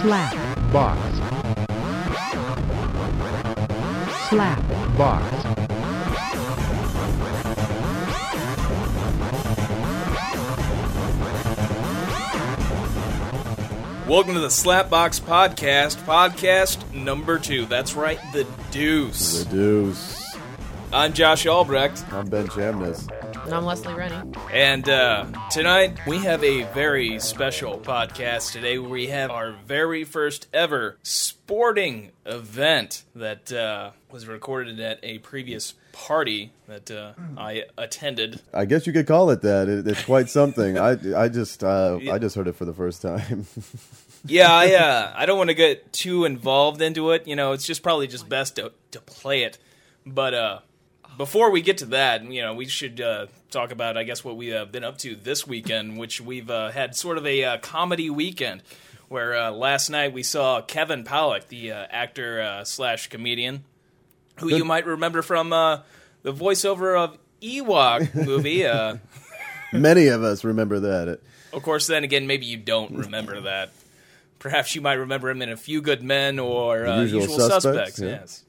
slap 0.00 0.32
box, 0.72 1.00
slap 4.28 4.96
box, 4.96 5.44
Welcome 14.06 14.34
to 14.34 14.40
the 14.40 14.46
Slapbox 14.46 15.20
Podcast, 15.20 15.96
podcast 16.04 16.94
number 16.94 17.40
two. 17.40 17.66
That's 17.66 17.94
right, 17.94 18.20
the 18.32 18.46
deuce. 18.70 19.42
The 19.42 19.50
Deuce. 19.50 20.36
I'm 20.92 21.12
Josh 21.12 21.44
Albrecht, 21.46 22.04
I'm 22.12 22.28
Ben 22.28 22.46
Chamness. 22.46 23.08
And 23.46 23.54
I'm 23.54 23.64
Leslie 23.64 23.94
Rennie. 23.94 24.32
and 24.52 24.88
uh, 24.88 25.26
tonight 25.52 26.04
we 26.04 26.18
have 26.18 26.42
a 26.42 26.64
very 26.72 27.20
special 27.20 27.78
podcast. 27.78 28.50
Today 28.50 28.76
we 28.78 29.06
have 29.06 29.30
our 29.30 29.52
very 29.52 30.02
first 30.02 30.48
ever 30.52 30.96
sporting 31.04 32.10
event 32.24 33.04
that 33.14 33.52
uh, 33.52 33.92
was 34.10 34.26
recorded 34.26 34.80
at 34.80 34.98
a 35.04 35.18
previous 35.20 35.74
party 35.92 36.50
that 36.66 36.90
uh, 36.90 37.12
I 37.38 37.66
attended. 37.78 38.40
I 38.52 38.64
guess 38.64 38.84
you 38.84 38.92
could 38.92 39.06
call 39.06 39.30
it 39.30 39.42
that. 39.42 39.68
It, 39.68 39.86
it's 39.86 40.04
quite 40.04 40.28
something. 40.28 40.76
I, 40.76 40.96
I 41.16 41.28
just 41.28 41.62
uh, 41.62 42.00
I 42.10 42.18
just 42.18 42.34
heard 42.34 42.48
it 42.48 42.56
for 42.56 42.64
the 42.64 42.74
first 42.74 43.00
time. 43.00 43.46
Yeah, 44.28 44.52
I 44.52 44.74
uh, 44.74 45.12
I 45.14 45.24
don't 45.24 45.38
want 45.38 45.50
to 45.50 45.54
get 45.54 45.92
too 45.92 46.24
involved 46.24 46.82
into 46.82 47.12
it. 47.12 47.28
You 47.28 47.36
know, 47.36 47.52
it's 47.52 47.64
just 47.64 47.84
probably 47.84 48.08
just 48.08 48.28
best 48.28 48.56
to 48.56 48.72
to 48.90 49.00
play 49.00 49.44
it. 49.44 49.56
But 50.04 50.34
uh, 50.34 50.58
before 51.16 51.50
we 51.50 51.60
get 51.62 51.78
to 51.78 51.86
that, 51.86 52.24
you 52.24 52.42
know, 52.42 52.54
we 52.54 52.66
should 52.66 53.00
uh, 53.00 53.26
talk 53.50 53.70
about 53.72 53.96
I 53.96 54.04
guess 54.04 54.24
what 54.24 54.36
we 54.36 54.48
have 54.48 54.70
been 54.72 54.84
up 54.84 54.98
to 54.98 55.16
this 55.16 55.46
weekend, 55.46 55.98
which 55.98 56.20
we've 56.20 56.50
uh, 56.50 56.70
had 56.70 56.94
sort 56.96 57.18
of 57.18 57.26
a 57.26 57.44
uh, 57.44 57.58
comedy 57.58 58.10
weekend. 58.10 58.62
Where 59.08 59.36
uh, 59.36 59.50
last 59.52 59.88
night 59.88 60.12
we 60.12 60.24
saw 60.24 60.60
Kevin 60.62 61.04
Pollak, 61.04 61.46
the 61.46 61.70
uh, 61.70 61.86
actor 61.90 62.40
uh, 62.40 62.64
slash 62.64 63.06
comedian, 63.06 63.62
who 64.40 64.48
you 64.48 64.64
might 64.64 64.84
remember 64.84 65.22
from 65.22 65.52
uh, 65.52 65.82
the 66.22 66.32
voiceover 66.32 66.98
of 66.98 67.16
Ewok 67.40 68.12
movie. 68.26 68.66
Uh, 68.66 68.96
Many 69.72 70.08
of 70.08 70.24
us 70.24 70.42
remember 70.42 70.80
that. 70.80 71.20
Of 71.52 71.62
course, 71.62 71.86
then 71.86 72.02
again, 72.02 72.26
maybe 72.26 72.46
you 72.46 72.56
don't 72.56 72.96
remember 72.96 73.42
that. 73.42 73.70
Perhaps 74.40 74.74
you 74.74 74.80
might 74.80 74.94
remember 74.94 75.30
him 75.30 75.40
in 75.40 75.50
A 75.50 75.56
Few 75.56 75.80
Good 75.80 76.02
Men 76.02 76.40
or 76.40 76.84
uh, 76.86 77.02
Usual 77.02 77.20
Usual, 77.22 77.38
Suspects, 77.38 77.94
Suspects. 77.96 78.00
yeah. 78.00 78.08
Yes. 78.08 78.44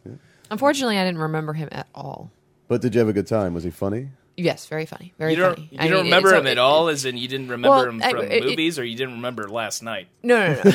Unfortunately, 0.50 0.98
I 0.98 1.06
didn't 1.06 1.22
remember 1.22 1.54
him 1.54 1.70
at 1.72 1.88
all. 1.94 2.32
But 2.68 2.82
did 2.82 2.94
you 2.96 3.00
have 3.00 3.10
a 3.10 3.14
good 3.14 3.28
time? 3.28 3.54
Was 3.54 3.64
he 3.64 3.70
funny? 3.70 4.10
Yes, 4.36 4.68
very 4.68 4.86
funny. 4.86 5.14
Very 5.18 5.32
You 5.34 5.38
don't, 5.40 5.56
funny. 5.56 5.70
you 5.72 5.78
I 5.80 5.88
don't 5.88 6.04
mean, 6.04 6.14
remember 6.14 6.36
him 6.36 6.46
at 6.48 6.58
all, 6.60 6.90
as 6.90 7.06
in 7.06 7.18
you 7.18 7.28
didn't 7.28 7.48
remember 7.48 7.70
Well, 7.70 7.86
him 7.90 8.00
from 8.02 8.18
it- 8.26 8.32
it- 8.32 8.44
movies, 8.44 8.78
or 8.78 8.84
you 8.86 8.96
didn't 8.96 9.16
remember 9.16 9.50
last 9.50 9.82
night. 9.82 10.08
No, 10.22 10.54
no, 10.54 10.62
no. 10.64 10.72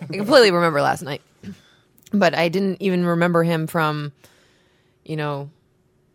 I 0.00 0.16
completely 0.16 0.50
remember 0.50 0.82
last 0.82 1.02
night. 1.02 1.22
But 2.12 2.34
I 2.34 2.48
didn't 2.48 2.80
even 2.82 3.04
remember 3.04 3.42
him 3.44 3.66
from, 3.66 4.12
you 5.04 5.16
know, 5.16 5.50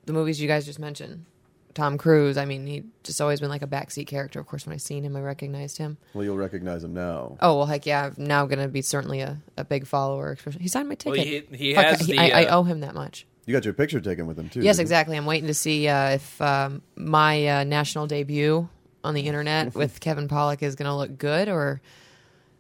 the 0.06 0.14
movies 0.14 0.42
you 0.42 0.48
guys 0.48 0.66
just 0.66 0.80
mentioned. 0.80 1.26
Tom 1.74 1.98
Cruise. 1.98 2.38
I 2.38 2.46
mean, 2.46 2.66
he 2.68 2.84
just 3.04 3.22
always 3.22 3.40
been 3.40 3.50
like 3.50 3.62
a 3.62 3.68
backseat 3.68 4.08
character. 4.08 4.40
Of 4.40 4.48
course, 4.48 4.66
when 4.66 4.74
I 4.74 4.78
seen 4.78 5.04
him, 5.04 5.16
I 5.16 5.22
recognized 5.22 5.78
him. 5.78 5.98
Well, 6.14 6.24
you'll 6.26 6.36
recognize 6.38 6.84
him 6.84 6.94
now. 6.94 7.38
Oh 7.42 7.58
well, 7.58 7.66
heck 7.68 7.86
yeah! 7.86 8.08
I'm 8.08 8.16
now 8.26 8.46
gonna 8.48 8.68
be 8.68 8.82
certainly 8.82 9.22
a, 9.22 9.40
a 9.56 9.64
big 9.64 9.86
follower. 9.88 10.36
He 10.60 10.68
signed 10.68 10.90
my 10.90 10.98
Well, 11.06 11.16
ticket. 11.16 11.48
he, 11.52 11.58
he 11.58 11.74
has 11.76 12.02
he- 12.02 12.14
the. 12.14 12.20
I, 12.20 12.42
I 12.42 12.46
uh, 12.46 12.58
owe 12.58 12.64
him 12.64 12.80
that 12.82 12.96
much. 12.96 13.26
You 13.50 13.54
got 13.54 13.66
your 13.66 13.74
picture 13.74 14.00
taken 14.00 14.28
with 14.28 14.38
him 14.38 14.48
too. 14.48 14.60
Yes, 14.62 14.76
didn't 14.76 14.78
you? 14.78 14.82
exactly. 14.84 15.18
I'm 15.18 15.26
waiting 15.26 15.48
to 15.48 15.56
see 15.56 15.88
uh, 15.88 16.10
if 16.12 16.40
um, 16.40 16.84
my 16.96 17.48
uh, 17.48 17.64
national 17.64 18.06
debut 18.06 18.70
on 19.04 19.16
the 19.16 19.22
internet 19.22 19.74
with 19.82 20.00
Kevin 20.00 20.28
Pollak 20.28 20.62
is 20.62 20.76
going 20.76 20.86
to 20.86 20.94
look 20.94 21.18
good, 21.18 21.50
or 21.50 21.82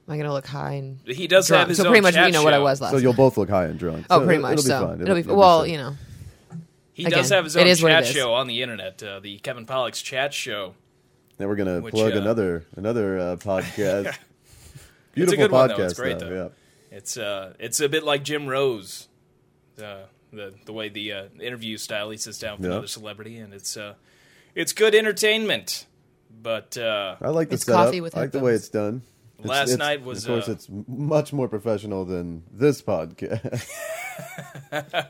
am 0.08 0.12
I 0.12 0.16
going 0.16 0.26
to 0.26 0.34
look 0.34 0.48
high 0.48 0.72
and 0.74 0.98
he 1.06 1.28
does 1.28 1.46
drunk? 1.46 1.60
have 1.60 1.70
his 1.70 1.78
so 1.78 1.84
own 1.84 1.92
pretty 1.92 2.02
much, 2.02 2.16
chat 2.16 2.26
you 2.26 2.34
know 2.34 2.44
what 2.44 2.56
I 2.56 2.58
was 2.58 2.82
last. 2.82 2.94
So 2.94 2.98
you'll 2.98 3.14
both 3.14 3.38
look 3.38 3.52
high 3.52 3.66
and 3.66 3.78
drunk. 3.78 4.08
Oh, 4.10 4.18
So 4.18 4.26
pretty 4.26 4.40
it- 4.40 4.42
much. 4.42 4.54
It'll 4.54 4.64
be 4.64 4.68
so 4.68 4.88
fine. 4.88 5.02
it'll 5.02 5.14
be 5.14 5.20
it'll 5.22 5.36
well, 5.36 5.62
safe. 5.62 5.72
you 5.74 5.78
know. 5.78 5.96
He 6.94 7.06
Again, 7.06 7.20
does 7.20 7.30
have 7.30 7.44
his 7.44 7.56
it 7.56 7.62
own 7.62 7.68
is 7.68 7.84
what 7.84 7.90
chat 7.90 8.04
is. 8.06 8.10
show 8.10 8.34
on 8.34 8.48
the 8.48 8.64
internet, 8.64 9.04
uh, 9.04 9.20
the 9.20 9.38
Kevin 9.38 9.68
Pollak's 9.68 10.02
chat 10.02 10.34
show. 10.34 10.74
Now 11.38 11.46
we're 11.50 11.56
gonna 11.56 11.82
Which, 11.82 11.94
plug 11.94 12.14
uh, 12.14 12.18
another 12.20 12.66
another 12.76 13.20
uh, 13.20 13.36
podcast. 13.36 14.18
Beautiful 15.14 15.38
good 15.38 15.52
one, 15.52 15.70
podcast, 15.70 15.78
though. 15.78 15.84
It's 15.86 15.94
great, 15.94 16.18
though. 16.20 16.30
though. 16.30 16.52
Yeah. 16.92 16.98
It's 16.98 17.16
uh, 17.16 17.54
it's 17.60 17.80
a 17.80 17.88
bit 17.88 18.04
like 18.04 18.24
Jim 18.24 18.48
Rose, 18.48 19.08
uh, 19.80 20.06
the 20.32 20.54
the 20.66 20.74
way 20.74 20.90
the 20.90 21.14
uh, 21.14 21.24
interview 21.42 21.78
style. 21.78 22.10
He 22.10 22.18
sits 22.18 22.40
down 22.40 22.58
with 22.58 22.66
Yeah. 22.66 22.72
another 22.74 22.88
celebrity, 22.88 23.38
and 23.38 23.54
it's 23.54 23.76
uh, 23.78 23.96
it's 24.56 24.74
good 24.74 24.96
entertainment. 24.96 25.86
But 26.42 26.78
uh, 26.78 27.16
I 27.22 27.30
like 27.30 27.50
the 27.50 27.56
It's 27.56 27.66
setup. 27.66 27.86
coffee 27.88 28.02
with 28.02 28.16
I 28.16 28.22
like 28.22 28.32
the 28.32 28.40
way 28.40 28.54
it's 28.54 28.70
done. 28.70 29.02
Last 29.42 29.70
it's- 29.70 29.78
night 29.80 30.04
was, 30.04 30.26
of 30.26 30.30
course, 30.30 30.50
uh, 30.50 30.52
it's 30.54 30.68
much 30.88 31.32
more 31.34 31.48
professional 31.48 32.04
than 32.06 32.44
this 32.52 32.82
podcast, 32.82 33.66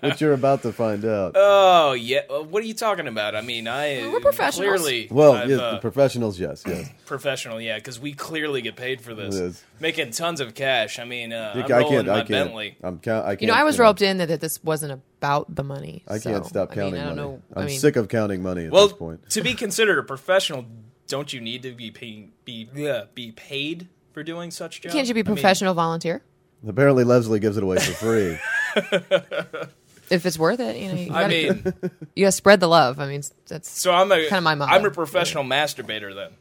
which 0.02 0.22
you're 0.22 0.34
about 0.34 0.62
to 0.64 0.72
find 0.72 1.04
out. 1.06 1.34
oh 1.36 1.94
yeah, 1.94 2.22
what 2.28 2.64
are 2.64 2.66
you 2.66 2.74
talking 2.74 3.08
about? 3.08 3.36
I 3.36 3.42
mean, 3.42 3.68
I 3.68 4.10
We're 4.12 4.20
professionals. 4.20 4.82
Clearly, 4.82 5.08
well, 5.12 5.34
I've, 5.34 5.50
yeah, 5.50 5.58
uh, 5.58 5.72
the 5.74 5.78
professionals, 5.80 6.40
yes, 6.40 6.64
yes. 6.68 6.90
professional, 7.06 7.60
yeah, 7.60 7.76
because 7.78 8.00
we 8.00 8.14
clearly 8.14 8.62
get 8.62 8.76
paid 8.76 9.02
for 9.02 9.14
this, 9.14 9.36
It 9.36 9.44
is. 9.44 9.64
making 9.80 10.12
tons 10.12 10.40
of 10.40 10.54
cash. 10.56 11.00
I 11.00 11.06
mean, 11.06 11.34
uh, 11.34 11.52
I'm 11.56 11.62
I 11.62 11.84
can't. 11.84 12.10
I 12.10 12.18
can't. 12.18 12.30
Bentley. 12.30 12.78
I'm 12.84 13.00
count. 13.00 13.26
I 13.26 13.30
can't. 13.32 13.42
You 13.42 13.48
know, 13.48 13.54
I 13.54 13.64
was 13.64 13.78
know, 13.78 13.86
roped 13.86 14.02
in 14.02 14.18
that, 14.18 14.28
that 14.28 14.42
this 14.42 14.64
wasn't 14.64 14.94
about 14.94 15.54
the 15.54 15.64
money. 15.64 16.04
I 16.08 16.18
so, 16.18 16.32
can't 16.32 16.46
stop 16.46 16.72
I 16.72 16.76
counting 16.76 16.94
mean, 16.94 17.02
I 17.02 17.06
don't 17.08 17.16
money. 17.18 17.28
know. 17.30 17.42
I'm 17.56 17.64
I 17.64 17.66
mean, 17.68 17.80
sick 17.80 17.96
of 17.96 18.08
counting 18.08 18.42
money 18.42 18.66
at 18.66 18.72
Well, 18.72 18.88
this 18.88 18.98
point. 18.98 19.30
to 19.32 19.42
be 19.42 19.54
considered 19.54 20.00
a 20.00 20.04
professional, 20.04 20.66
don't 21.08 21.32
you 21.34 21.42
need 21.42 21.64
to 21.64 21.72
be 21.74 21.92
paying, 21.92 22.32
be 22.46 22.70
yeah, 22.74 23.06
be 23.14 23.32
paid 23.32 23.88
for 24.14 24.24
doing 24.24 24.52
such 24.52 24.82
jobs? 24.82 24.94
Can't 24.94 25.08
you 25.08 25.14
be 25.14 25.22
I 25.22 25.24
mean, 25.24 25.36
professional 25.36 25.74
volunteer 25.74 26.22
Apparently, 26.68 27.06
Leslie 27.06 27.40
gives 27.40 27.56
it 27.56 27.64
away 27.64 27.78
for 27.80 27.94
free. 27.94 28.38
if 30.10 30.26
it's 30.26 30.38
worth 30.40 30.60
it? 30.60 30.76
You 30.78 30.88
know, 30.90 30.96
you 30.96 31.14
I 31.14 31.22
gotta, 31.22 31.28
mean, 31.30 31.74
you 32.16 32.26
gotta 32.26 32.32
spread 32.32 32.60
the 32.60 32.68
love. 32.68 33.00
I 33.00 33.08
mean, 33.08 33.22
that's 33.48 33.70
so 33.70 33.94
I'm 33.94 34.12
a 34.12 34.22
Kinda 34.28 34.42
my 34.42 34.56
motto. 34.56 34.72
I'm 34.74 34.86
a 34.86 34.92
professional 34.92 35.44
masturbator 35.44 36.14
then. 36.16 36.32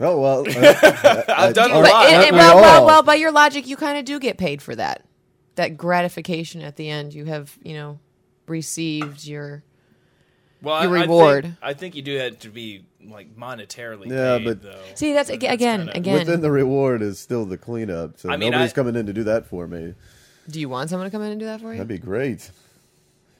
oh 0.00 0.18
well. 0.20 0.40
uh, 0.48 1.22
I've 1.28 1.54
done 1.54 1.70
a 1.70 1.74
But 1.74 1.82
But 1.82 1.90
lot. 1.92 2.06
it, 2.12 2.28
it- 2.28 2.32
well, 2.32 2.56
well, 2.56 2.86
well, 2.86 3.02
by 3.02 3.14
your 3.16 3.32
logic, 3.32 3.66
you 3.66 3.76
kind 3.76 3.98
of 3.98 4.04
do 4.04 4.18
get 4.18 4.38
paid 4.38 4.62
for 4.62 4.74
that. 4.76 5.04
That 5.56 5.76
gratification 5.76 6.62
at 6.62 6.76
the 6.76 6.88
end, 6.88 7.12
you 7.12 7.24
have, 7.26 7.58
you 7.62 7.74
know, 7.74 7.98
received 8.46 9.26
your. 9.26 9.62
well, 10.62 10.82
your 10.82 10.96
I- 10.96 11.00
I 11.00 11.02
reward. 11.02 11.44
think, 11.44 11.56
I 11.62 11.74
think 11.74 11.94
you 11.96 12.02
do 12.02 12.16
have 12.16 12.38
to 12.40 12.48
be 12.48 12.84
like 13.04 13.34
monetarily 13.36 14.06
Yeah, 14.10 14.38
paid, 14.38 14.44
but- 14.44 14.62
though. 14.62 14.82
See, 14.94 15.12
that's, 15.12 15.28
So 15.28 15.34
aga- 15.34 15.50
again, 15.50 15.80
kinda- 15.80 15.96
again. 15.96 16.18
Within 16.20 16.40
the 16.40 16.50
reward 16.50 17.02
is 17.02 17.18
still 17.18 17.44
the 17.44 17.58
cleanup. 17.58 18.18
So 18.18 18.30
I 18.30 18.36
mean, 18.36 18.52
nobody's 18.52 18.72
I- 18.72 18.74
coming 18.74 18.94
in 18.96 19.06
to 19.06 19.12
do 19.12 19.24
that 19.24 19.46
for 19.46 19.66
me. 19.66 19.94
Do 20.50 20.60
you 20.60 20.68
want 20.68 20.90
someone 20.90 21.06
to 21.06 21.10
come 21.10 21.22
in 21.22 21.30
and 21.32 21.40
do 21.40 21.46
that 21.46 21.60
for 21.60 21.68
you? 21.72 21.78
That'd 21.78 21.88
be 21.88 21.98
great. 21.98 22.50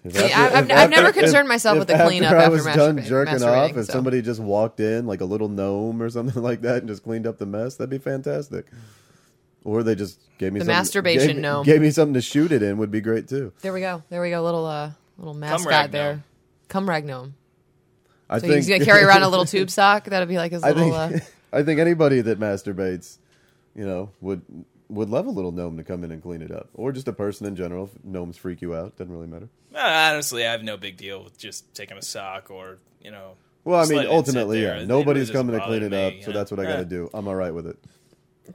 If 0.03 0.17
See, 0.17 0.25
after- 0.33 0.57
I've- 0.57 0.73
if 0.73 0.79
I've 0.79 0.91
never 0.91 1.13
concerned 1.13 1.45
if- 1.45 1.49
myself 1.49 1.75
if 1.77 1.81
with 1.81 1.89
the 1.89 2.03
cleanup 2.05 2.33
after 2.33 2.37
I 2.39 2.43
after 2.45 2.53
was 2.55 2.65
done 2.65 3.03
jerking 3.05 3.43
off, 3.43 3.71
if 3.77 3.87
so. 3.87 3.93
somebody 3.93 4.23
just 4.23 4.41
walked 4.41 4.81
in 4.81 5.07
like 5.07 5.21
a 5.21 5.27
little 5.27 5.49
gnome 5.49 6.01
or 6.03 6.09
something 6.11 6.43
like 6.43 6.63
that 6.63 6.79
and 6.79 6.89
just 6.89 7.03
cleaned 7.05 7.27
up 7.27 7.37
the 7.39 7.45
mess, 7.47 7.75
that'd 7.77 7.91
be 7.91 7.99
fantastic. 7.99 8.67
Or 9.63 9.83
they 9.83 9.95
just 9.95 10.19
gave 10.39 10.55
me 10.55 10.61
The 10.61 10.65
something- 10.65 10.75
masturbation 10.79 11.27
gave, 11.35 11.37
gnome. 11.43 11.67
Gave 11.67 11.83
me 11.83 11.91
something 11.91 12.15
to 12.15 12.23
shoot 12.23 12.51
it 12.51 12.63
in 12.63 12.79
would 12.79 12.91
be 12.91 13.03
great 13.03 13.29
too. 13.29 13.53
There 13.61 13.75
we 13.75 13.81
go. 13.81 14.03
There 14.09 14.23
we 14.23 14.31
go. 14.31 14.43
Little, 14.43 14.65
uh, 14.65 14.93
little 15.19 15.35
mascot 15.35 15.67
rag 15.69 15.91
there. 15.91 16.13
gnome. 16.15 16.25
Come 16.69 16.89
rag 16.89 17.05
gnome. 17.05 17.35
I 18.31 18.39
So 18.39 18.43
think 18.43 18.55
he's 18.55 18.69
gonna 18.69 18.85
carry 18.87 19.03
around 19.03 19.23
a 19.23 19.29
little 19.29 19.45
tube 19.55 19.69
sock. 19.71 20.05
That'd 20.05 20.29
be 20.31 20.39
like 20.39 20.53
his 20.53 20.63
I 20.63 20.71
little. 20.71 20.91
think 21.09 21.23
uh, 21.23 21.27
I 21.53 21.63
think 21.63 21.79
anybody 21.81 22.21
that 22.23 22.39
masturbates, 22.41 23.19
you 23.75 23.85
know, 23.85 24.11
would 24.23 24.41
would 24.91 25.09
love 25.09 25.27
a 25.27 25.31
little 25.31 25.53
gnome 25.53 25.77
to 25.77 25.85
come 25.85 26.05
in 26.05 26.11
and 26.11 26.23
clean 26.23 26.43
it 26.43 26.51
up, 26.51 26.69
or 26.75 26.93
just 26.93 27.09
a 27.09 27.13
person 27.13 27.47
in 27.47 27.57
general. 27.57 27.85
If 27.85 28.05
gnomes 28.05 28.37
freak 28.37 28.61
you 28.61 28.75
out, 28.75 28.97
doesn't 28.97 29.13
really 29.13 29.27
matter. 29.27 29.49
Uh, 29.75 29.79
honestly, 29.79 30.47
I 30.47 30.53
have 30.53 30.63
no 30.63 30.77
big 30.77 30.97
deal 30.97 31.23
with 31.23 31.39
just 31.39 31.73
taking 31.75 31.97
a 31.97 32.03
sock 32.03 32.51
or 32.51 32.79
you 33.01 33.11
know. 33.11 33.37
Well, 33.65 33.79
I 33.79 33.85
mean, 33.85 33.97
letting 33.97 34.03
it 34.03 34.05
sit 34.05 34.17
ultimately, 34.17 34.63
yeah, 34.63 34.85
nobody's 34.85 35.29
really 35.29 35.39
coming 35.39 35.59
to 35.59 35.67
clean 35.67 35.83
it 35.83 35.91
bother 35.91 36.07
up, 36.07 36.23
so 36.23 36.31
know? 36.31 36.33
that's 36.39 36.51
what 36.51 36.61
I 36.61 36.65
got 36.65 36.77
to 36.77 36.85
do. 36.85 37.11
I'm 37.13 37.29
all 37.29 37.35
right 37.35 37.55
with 37.55 37.67
it. 37.67 37.79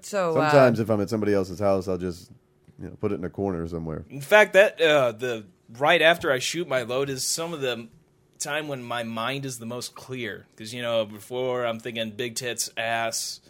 so 0.01 0.31
uh, 0.31 0.49
Sometimes, 0.49 0.79
if 0.79 0.89
I'm 0.89 0.99
at 1.01 1.09
somebody 1.09 1.33
else's 1.33 1.59
house, 1.59 1.87
I'll 1.87 1.97
just 1.97 2.31
you 2.79 2.88
know 2.88 2.97
put 2.99 3.11
it 3.11 3.15
in 3.15 3.23
a 3.23 3.29
corner 3.29 3.67
somewhere. 3.67 4.03
In 4.09 4.21
fact, 4.21 4.53
that 4.53 4.81
uh, 4.81 5.11
the 5.11 5.45
right 5.77 6.01
after 6.01 6.31
I 6.31 6.39
shoot 6.39 6.67
my 6.67 6.81
load 6.81 7.09
is 7.09 7.25
some 7.25 7.53
of 7.53 7.61
the 7.61 7.88
time 8.39 8.67
when 8.67 8.83
my 8.83 9.03
mind 9.03 9.45
is 9.45 9.59
the 9.59 9.65
most 9.65 9.95
clear 9.95 10.45
because 10.51 10.73
you 10.73 10.81
know 10.81 11.05
before 11.05 11.65
I'm 11.65 11.79
thinking 11.79 12.11
big 12.11 12.35
tits, 12.35 12.69
ass, 12.77 13.41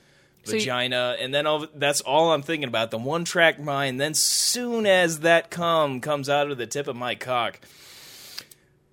So 0.45 0.53
you- 0.53 0.59
vagina, 0.59 1.18
and 1.19 1.33
then 1.33 1.45
all, 1.47 1.68
that's 1.75 2.01
all 2.01 2.31
I'm 2.31 2.42
thinking 2.44 2.68
about. 2.69 2.92
The 2.92 2.97
one 2.97 3.25
track 3.25 3.59
mind. 3.59 4.00
Then 4.00 4.13
soon 4.13 4.86
as 4.86 5.19
that 5.21 5.50
cum 5.51 6.00
comes 6.01 6.30
out 6.30 6.50
of 6.50 6.57
the 6.57 6.68
tip 6.68 6.88
of 6.88 6.95
my 6.95 7.15
cock. 7.15 7.59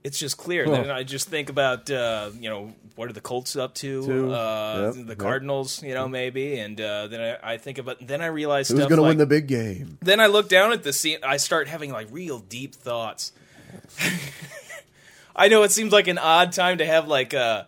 It's 0.05 0.19
just 0.19 0.37
clear. 0.37 0.67
Then 0.69 0.91
I 0.91 1.05
just 1.05 1.29
think 1.29 1.49
about 1.49 1.89
uh, 1.89 2.31
you 2.41 2.51
know 2.51 2.73
what 2.97 3.09
are 3.09 3.13
the 3.13 3.21
Colts 3.21 3.55
up 3.55 3.73
to, 3.77 4.05
To, 4.05 4.33
uh, 4.35 4.93
yep, 4.97 5.07
the 5.07 5.13
yep. 5.13 5.19
Cardinals, 5.19 5.81
you 5.83 5.95
know 5.95 6.09
maybe, 6.09 6.59
and 6.59 6.81
uh, 6.81 7.07
then 7.07 7.21
I, 7.43 7.53
I 7.53 7.57
think 7.57 7.79
about 7.79 8.05
then 8.05 8.21
I 8.21 8.27
realize 8.27 8.69
Who's 8.69 8.81
going 8.81 8.97
to 8.97 9.03
win 9.03 9.19
the 9.19 9.27
big 9.27 9.47
game? 9.47 9.99
then 10.03 10.19
I 10.19 10.27
look 10.27 10.49
down 10.49 10.73
at 10.73 10.83
the 10.83 10.93
scene. 10.93 11.19
I 11.23 11.37
start 11.37 11.69
having 11.69 11.93
like 11.93 12.09
real 12.11 12.41
deep 12.41 12.75
thoughts. 12.75 13.31
I 15.37 15.47
know 15.49 15.63
it 15.63 15.71
seems 15.71 15.93
like 15.93 16.09
an 16.09 16.19
odd 16.19 16.53
time 16.53 16.79
to 16.79 16.85
have 16.87 17.07
like 17.07 17.33
uh, 17.33 17.65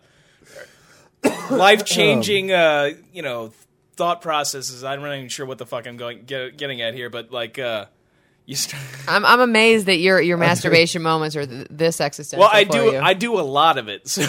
life 1.49 1.85
changing, 1.85 2.51
uh, 2.51 2.91
you 3.13 3.21
know, 3.21 3.53
thought 3.95 4.21
processes. 4.21 4.83
I'm 4.83 5.01
not 5.01 5.13
even 5.15 5.29
sure 5.29 5.45
what 5.45 5.57
the 5.57 5.65
fuck 5.65 5.87
I'm 5.87 5.97
going 5.97 6.23
get, 6.25 6.57
getting 6.57 6.81
at 6.81 6.93
here, 6.93 7.09
but 7.09 7.31
like 7.31 7.57
uh, 7.59 7.85
you. 8.45 8.55
Start, 8.55 8.83
I'm 9.07 9.25
I'm 9.25 9.41
amazed 9.41 9.85
that 9.87 9.97
your 9.97 10.21
your 10.21 10.37
masturbation 10.49 11.01
moments 11.01 11.35
are 11.35 11.45
th- 11.45 11.67
this 11.69 12.01
existential. 12.01 12.41
well, 12.41 12.49
I 12.51 12.65
for 12.65 12.71
do 12.73 12.83
you. 12.85 12.97
I 12.99 13.13
do 13.13 13.39
a 13.39 13.41
lot 13.41 13.77
of 13.77 13.87
it, 13.87 14.07
so 14.07 14.23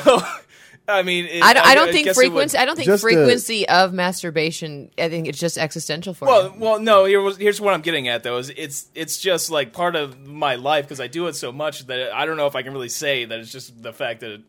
I 0.89 1.03
mean, 1.03 1.25
it, 1.27 1.43
I 1.43 1.53
don't, 1.53 1.67
I 1.67 1.75
don't 1.75 1.91
think 1.91 2.05
guess 2.05 2.15
frequency. 2.15 2.57
I 2.57 2.65
don't 2.65 2.77
think 2.77 2.87
Just 2.87 3.03
the- 3.03 3.09
frequency 3.09 3.69
of 3.69 3.93
masturbation. 3.93 4.91
I 4.97 5.09
think 5.09 5.27
it's 5.27 5.39
just 5.39 5.59
existential 5.59 6.15
for 6.15 6.27
Well, 6.29 6.45
you. 6.45 6.55
well, 6.59 6.79
no. 6.79 7.05
Here 7.07 7.21
was, 7.21 7.37
here's 7.37 7.61
what 7.61 7.75
I'm 7.75 7.81
getting 7.81 8.07
at, 8.07 8.23
though. 8.23 8.39
Is 8.39 8.51
it's 8.57 8.87
it's 8.95 9.19
just 9.19 9.51
like 9.51 9.73
part 9.73 9.97
of 9.97 10.27
my 10.27 10.55
life 10.55 10.85
because 10.85 11.01
I 11.01 11.09
do 11.09 11.27
it 11.27 11.35
so 11.35 11.51
much 11.51 11.87
that 11.89 12.13
I 12.15 12.25
don't 12.25 12.37
know 12.37 12.47
if 12.47 12.55
I 12.55 12.63
can 12.63 12.73
really 12.73 12.89
say 12.89 13.25
that 13.25 13.39
it's 13.41 13.51
just 13.51 13.83
the 13.83 13.93
fact 13.93 14.21
that 14.21 14.43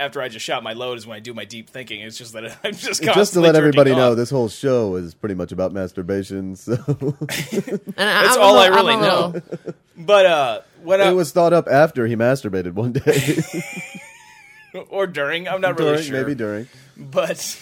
after 0.00 0.20
I 0.22 0.28
just 0.28 0.44
shot 0.44 0.62
my 0.62 0.72
load 0.72 0.98
is 0.98 1.06
when 1.06 1.16
I 1.16 1.20
do 1.20 1.34
my 1.34 1.44
deep 1.44 1.68
thinking. 1.70 2.00
It's 2.00 2.16
just 2.18 2.32
that 2.32 2.44
I'm 2.64 2.72
just 2.72 2.84
just 2.84 3.02
to 3.02 3.12
constantly 3.12 3.48
let 3.48 3.56
everybody 3.56 3.90
jerking 3.90 3.98
know, 3.98 4.14
this 4.14 4.30
whole 4.30 4.48
show 4.48 4.96
is 4.96 5.14
pretty 5.14 5.34
much 5.34 5.52
about 5.52 5.72
masturbation. 5.72 6.56
So 6.56 6.74
And 6.74 7.94
That's 7.96 8.36
I'm 8.36 8.40
a 8.40 8.42
all 8.42 8.58
I 8.58 8.68
little- 8.68 8.76
really 8.76 8.94
I'm 8.94 9.00
know. 9.02 9.26
little- 9.34 9.74
But 9.96 10.26
uh, 10.26 10.60
what 10.82 11.00
I, 11.00 11.10
it 11.10 11.14
was 11.14 11.30
thought 11.32 11.52
up 11.52 11.68
after 11.68 12.06
he 12.06 12.16
masturbated 12.16 12.72
one 12.72 12.92
day, 12.92 13.38
or 14.88 15.06
during, 15.06 15.46
I'm 15.48 15.60
not 15.60 15.78
really 15.78 16.02
sure. 16.02 16.16
maybe 16.16 16.34
during. 16.34 16.68
But 16.96 17.58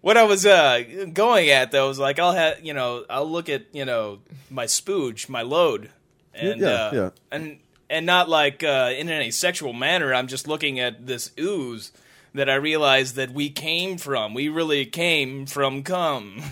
what 0.00 0.16
I 0.16 0.24
was 0.24 0.44
uh, 0.44 0.82
going 1.12 1.50
at 1.50 1.70
though 1.70 1.88
was 1.88 1.98
like 1.98 2.18
I'll 2.18 2.32
have 2.32 2.64
you 2.64 2.74
know 2.74 3.04
I'll 3.08 3.30
look 3.30 3.48
at 3.48 3.66
you 3.72 3.84
know 3.84 4.18
my 4.50 4.64
spooge, 4.66 5.28
my 5.28 5.42
load, 5.42 5.90
and 6.34 6.60
Yeah, 6.60 6.68
uh, 6.68 6.90
yeah. 6.92 7.10
and 7.30 7.58
and 7.94 8.06
not 8.06 8.28
like 8.28 8.64
uh, 8.64 8.92
in 8.96 9.08
any 9.08 9.30
sexual 9.30 9.72
manner. 9.72 10.12
I'm 10.12 10.26
just 10.26 10.48
looking 10.48 10.80
at 10.80 11.06
this 11.06 11.30
ooze 11.38 11.92
that 12.34 12.50
I 12.50 12.56
realized 12.56 13.14
that 13.14 13.30
we 13.30 13.50
came 13.50 13.98
from. 13.98 14.34
We 14.34 14.48
really 14.48 14.84
came 14.84 15.46
from 15.46 15.84
cum. 15.84 16.42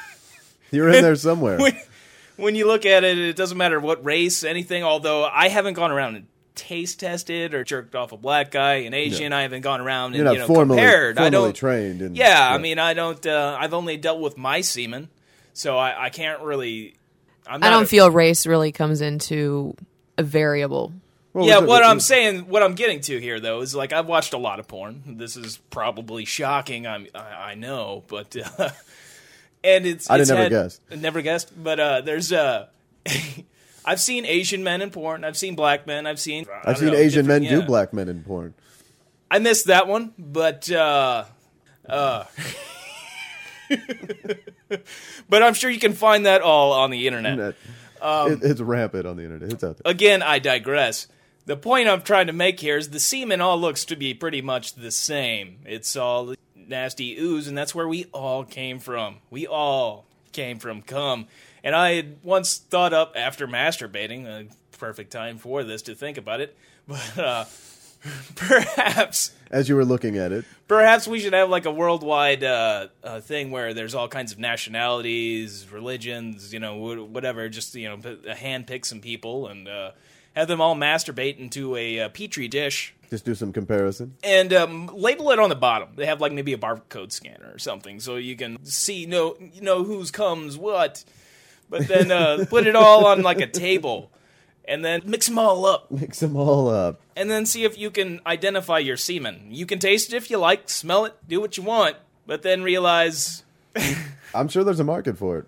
You're 0.70 0.88
in 0.88 1.02
there 1.02 1.14
somewhere. 1.16 1.58
when, 1.58 1.76
when 2.36 2.54
you 2.54 2.66
look 2.66 2.86
at 2.86 3.04
it, 3.04 3.18
it 3.18 3.36
doesn't 3.36 3.58
matter 3.58 3.78
what 3.78 4.02
race, 4.02 4.44
anything. 4.44 4.82
Although 4.82 5.24
I 5.26 5.48
haven't 5.48 5.74
gone 5.74 5.90
around 5.90 6.16
and 6.16 6.26
taste 6.54 7.00
tested 7.00 7.52
or 7.52 7.64
jerked 7.64 7.94
off 7.94 8.12
a 8.12 8.16
black 8.16 8.50
guy, 8.50 8.76
an 8.76 8.94
Asian. 8.94 9.34
I 9.34 9.42
haven't 9.42 9.60
gone 9.60 9.82
around 9.82 10.12
and 10.12 10.16
You're 10.16 10.24
not 10.24 10.32
you 10.32 10.38
know 10.40 10.46
formally, 10.46 10.78
compared. 10.78 11.18
I 11.18 11.30
formally 11.30 11.48
don't 11.48 11.56
trained. 11.56 12.00
In, 12.00 12.14
yeah, 12.14 12.50
I 12.50 12.56
mean, 12.56 12.78
I 12.78 12.94
don't. 12.94 13.24
Uh, 13.26 13.56
I've 13.60 13.74
only 13.74 13.98
dealt 13.98 14.20
with 14.20 14.38
my 14.38 14.62
semen, 14.62 15.08
so 15.52 15.76
I, 15.76 16.06
I 16.06 16.08
can't 16.08 16.40
really. 16.40 16.94
I'm 17.46 17.62
I 17.62 17.68
don't 17.68 17.84
a- 17.84 17.86
feel 17.86 18.10
race 18.10 18.46
really 18.46 18.72
comes 18.72 19.02
into 19.02 19.74
a 20.18 20.22
variable. 20.22 20.92
Well, 21.32 21.46
Yeah, 21.46 21.58
what 21.60 21.84
I'm 21.84 22.00
saying, 22.00 22.48
what 22.48 22.62
I'm 22.62 22.74
getting 22.74 23.00
to 23.02 23.18
here, 23.18 23.38
though, 23.40 23.60
is 23.60 23.74
like 23.74 23.92
I've 23.92 24.06
watched 24.06 24.32
a 24.34 24.38
lot 24.38 24.58
of 24.58 24.66
porn. 24.68 25.16
This 25.18 25.36
is 25.36 25.58
probably 25.70 26.24
shocking. 26.24 26.86
I'm, 26.86 27.06
I, 27.14 27.50
I 27.50 27.54
know, 27.54 28.02
but 28.08 28.36
uh, 28.36 28.70
and 29.64 29.86
it's. 29.86 30.10
I'd 30.10 30.20
it's 30.20 30.28
never 30.30 30.42
had- 30.42 30.50
guessed. 30.50 30.80
Never 30.90 31.22
guessed, 31.22 31.52
but 31.62 31.78
uh, 31.80 32.00
there's 32.02 32.32
uh, 32.32 32.66
I've 33.84 34.00
seen 34.00 34.26
Asian 34.26 34.64
men 34.64 34.82
in 34.82 34.90
porn. 34.90 35.24
I've 35.24 35.36
seen 35.36 35.54
black 35.54 35.86
men. 35.86 36.06
I've 36.06 36.20
seen. 36.20 36.46
I 36.64 36.70
I've 36.70 36.78
seen 36.78 36.88
know, 36.88 36.94
Asian 36.94 37.26
men 37.26 37.42
different- 37.42 37.62
do 37.62 37.66
black 37.66 37.92
men 37.92 38.08
in 38.08 38.22
porn. 38.24 38.54
I 39.30 39.38
missed 39.38 39.66
that 39.66 39.86
one, 39.86 40.14
but 40.18 40.70
uh, 40.70 41.24
uh, 41.88 42.24
but 45.28 45.42
I'm 45.42 45.54
sure 45.54 45.70
you 45.70 45.78
can 45.78 45.92
find 45.92 46.26
that 46.26 46.40
all 46.40 46.72
on 46.72 46.90
the 46.90 47.06
internet. 47.06 47.54
Um, 48.00 48.32
it, 48.32 48.38
it's 48.42 48.60
rampant 48.60 49.06
on 49.06 49.16
the 49.16 49.24
internet. 49.24 49.52
It's 49.52 49.64
out 49.64 49.78
there. 49.78 49.90
Again, 49.90 50.22
I 50.22 50.38
digress. 50.38 51.06
The 51.46 51.56
point 51.56 51.88
I'm 51.88 52.02
trying 52.02 52.26
to 52.26 52.32
make 52.32 52.60
here 52.60 52.76
is 52.76 52.90
the 52.90 53.00
semen 53.00 53.40
all 53.40 53.58
looks 53.58 53.84
to 53.86 53.96
be 53.96 54.12
pretty 54.12 54.42
much 54.42 54.74
the 54.74 54.90
same. 54.90 55.60
It's 55.64 55.96
all 55.96 56.34
nasty 56.54 57.16
ooze, 57.18 57.48
and 57.48 57.56
that's 57.56 57.74
where 57.74 57.88
we 57.88 58.04
all 58.12 58.44
came 58.44 58.78
from. 58.78 59.16
We 59.30 59.46
all 59.46 60.04
came 60.32 60.58
from 60.58 60.82
cum. 60.82 61.26
And 61.64 61.74
I 61.74 61.92
had 61.92 62.18
once 62.22 62.58
thought 62.58 62.92
up 62.92 63.14
after 63.16 63.48
masturbating, 63.48 64.26
a 64.26 64.46
perfect 64.76 65.10
time 65.10 65.38
for 65.38 65.64
this 65.64 65.82
to 65.82 65.94
think 65.94 66.18
about 66.18 66.40
it, 66.40 66.56
but 66.88 67.18
uh, 67.18 67.44
perhaps 68.34 69.32
As 69.50 69.68
you 69.68 69.76
were 69.76 69.84
looking 69.84 70.16
at 70.16 70.32
it, 70.32 70.44
Perhaps 70.68 71.08
we 71.08 71.18
should 71.18 71.32
have 71.32 71.48
like 71.48 71.64
a 71.64 71.70
worldwide 71.70 72.44
uh, 72.44 72.88
uh, 73.02 73.20
thing 73.20 73.50
where 73.50 73.72
there's 73.72 73.94
all 73.94 74.06
kinds 74.06 74.32
of 74.32 74.38
nationalities, 74.38 75.66
religions, 75.72 76.52
you 76.52 76.60
know, 76.60 76.76
whatever. 76.76 77.48
Just 77.48 77.74
you 77.74 77.88
know, 77.88 78.18
uh, 78.28 78.34
hand 78.34 78.66
pick 78.66 78.84
some 78.84 79.00
people 79.00 79.48
and 79.48 79.66
uh, 79.66 79.92
have 80.36 80.46
them 80.46 80.60
all 80.60 80.76
masturbate 80.76 81.38
into 81.38 81.74
a 81.74 82.00
uh, 82.00 82.08
petri 82.10 82.48
dish 82.48 82.94
just 83.10 83.24
do 83.24 83.34
some 83.34 83.52
comparison. 83.52 84.16
and 84.22 84.52
um, 84.52 84.90
label 84.92 85.30
it 85.30 85.38
on 85.38 85.48
the 85.48 85.56
bottom. 85.56 85.90
They 85.96 86.06
have 86.06 86.20
like 86.20 86.32
maybe 86.32 86.52
a 86.52 86.58
barcode 86.58 87.12
scanner 87.12 87.50
or 87.52 87.58
something, 87.58 88.00
so 88.00 88.16
you 88.16 88.36
can 88.36 88.62
see 88.64 89.06
know 89.06 89.36
you 89.40 89.62
know 89.62 89.84
whose 89.84 90.10
comes 90.10 90.56
what. 90.56 91.04
But 91.70 91.86
then 91.88 92.10
uh, 92.10 92.44
put 92.48 92.66
it 92.66 92.76
all 92.76 93.06
on 93.06 93.22
like 93.22 93.40
a 93.40 93.46
table, 93.46 94.10
and 94.68 94.84
then 94.84 95.02
mix 95.04 95.26
them 95.26 95.38
all 95.38 95.66
up 95.66 95.90
Mix 95.90 96.20
them 96.20 96.36
all 96.36 96.68
up. 96.68 97.00
and 97.16 97.30
then 97.30 97.46
see 97.46 97.64
if 97.64 97.76
you 97.78 97.90
can 97.90 98.20
identify 98.26 98.78
your 98.78 98.96
semen. 98.96 99.48
You 99.50 99.66
can 99.66 99.78
taste 99.78 100.12
it 100.12 100.16
if 100.16 100.30
you 100.30 100.38
like, 100.38 100.68
smell 100.68 101.04
it, 101.06 101.16
do 101.26 101.40
what 101.40 101.56
you 101.56 101.62
want, 101.62 101.96
but 102.26 102.42
then 102.42 102.62
realize 102.62 103.42
I'm 104.34 104.48
sure 104.48 104.62
there's 104.64 104.80
a 104.80 104.84
market 104.84 105.16
for 105.18 105.38
it. 105.38 105.46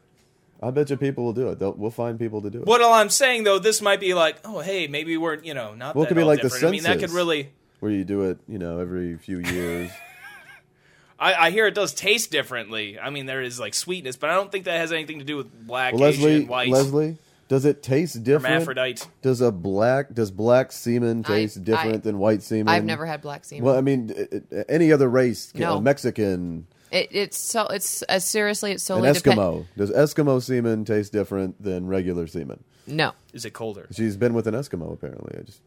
I 0.63 0.71
bet 0.71 0.91
you 0.91 0.97
people 0.97 1.25
will 1.25 1.33
do 1.33 1.49
it. 1.49 1.59
They'll, 1.59 1.73
we'll 1.73 1.91
find 1.91 2.19
people 2.19 2.43
to 2.43 2.51
do 2.51 2.61
it. 2.61 2.67
what 2.67 2.83
all 2.83 2.93
I'm 2.93 3.09
saying 3.11 3.45
though. 3.45 3.59
This 3.59 3.81
might 3.81 4.01
be 4.01 4.13
like, 4.15 4.39
oh 4.45 4.61
hey, 4.61 4.87
maybe 4.89 5.17
we're 5.17 5.37
you 5.37 5.55
know 5.55 5.75
not. 5.75 5.95
Well, 5.95 6.05
that 6.05 6.09
could 6.09 6.17
be 6.17 6.25
like 6.25 6.43
the 6.43 6.49
different. 6.49 6.65
I 6.67 6.71
mean, 6.71 6.83
that 6.83 6.99
could 6.99 7.11
really. 7.11 7.51
Where 7.81 7.91
you 7.91 8.05
do 8.05 8.23
it, 8.25 8.39
you 8.47 8.59
know, 8.59 8.79
every 8.79 9.17
few 9.17 9.39
years. 9.39 9.91
I, 11.19 11.35
I 11.47 11.51
hear 11.51 11.67
it 11.67 11.75
does 11.75 11.93
taste 11.95 12.31
differently. 12.31 12.99
I 12.99 13.11
mean, 13.11 13.27
there 13.27 13.43
is 13.43 13.61
like 13.61 13.75
sweetness, 13.75 14.17
but 14.17 14.31
I 14.31 14.35
don't 14.35 14.51
think 14.51 14.65
that 14.65 14.79
has 14.79 14.91
anything 14.93 15.19
to 15.19 15.25
do 15.25 15.37
with 15.37 15.67
black, 15.67 15.93
Well, 15.93 16.03
Leslie, 16.03 16.45
white, 16.45 16.71
Leslie, 16.71 17.19
does 17.51 17.65
it 17.65 17.83
taste 17.83 18.23
different? 18.23 18.55
hermaphrodite. 18.55 19.07
Does 19.23 19.41
a 19.43 19.51
black 19.53 20.15
does 20.15 20.31
black 20.31 20.71
semen 20.73 21.25
I- 21.27 21.29
taste 21.29 21.63
different 21.65 21.97
I- 21.97 21.99
than 21.99 22.19
white 22.19 22.43
semen? 22.43 22.69
I've 22.69 22.85
never 22.85 23.05
had 23.05 23.21
black 23.21 23.45
semen. 23.45 23.65
Well, 23.65 23.77
I 23.77 23.81
mean, 23.83 24.11
it, 24.17 24.45
it- 24.51 24.67
any 24.69 24.93
other 24.93 25.09
race, 25.11 25.51
you 25.55 25.61
know, 25.61 25.75
No. 25.75 25.81
Mexican, 25.81 26.67
it, 26.93 27.09
it's 27.11 27.37
so 27.37 27.67
it's 27.67 28.03
uh, 28.09 28.19
seriously 28.21 28.71
it's 28.73 28.83
so. 28.85 28.97
an 28.97 29.03
solely 29.03 29.13
depend- 29.15 29.39
Eskimo. 29.41 29.67
Does 29.77 29.91
Eskimo 29.91 30.41
semen 30.43 30.85
taste 30.85 31.13
different 31.13 31.61
than 31.63 31.87
regular 31.89 32.27
semen? 32.27 32.63
No, 32.87 33.13
Is 33.33 33.45
it 33.45 33.51
colder? 33.53 33.87
She's 33.93 34.17
been 34.17 34.33
with 34.33 34.47
an 34.47 34.55
Eskimo 34.55 34.93
apparently. 34.93 35.39
I 35.39 35.43
just 35.43 35.61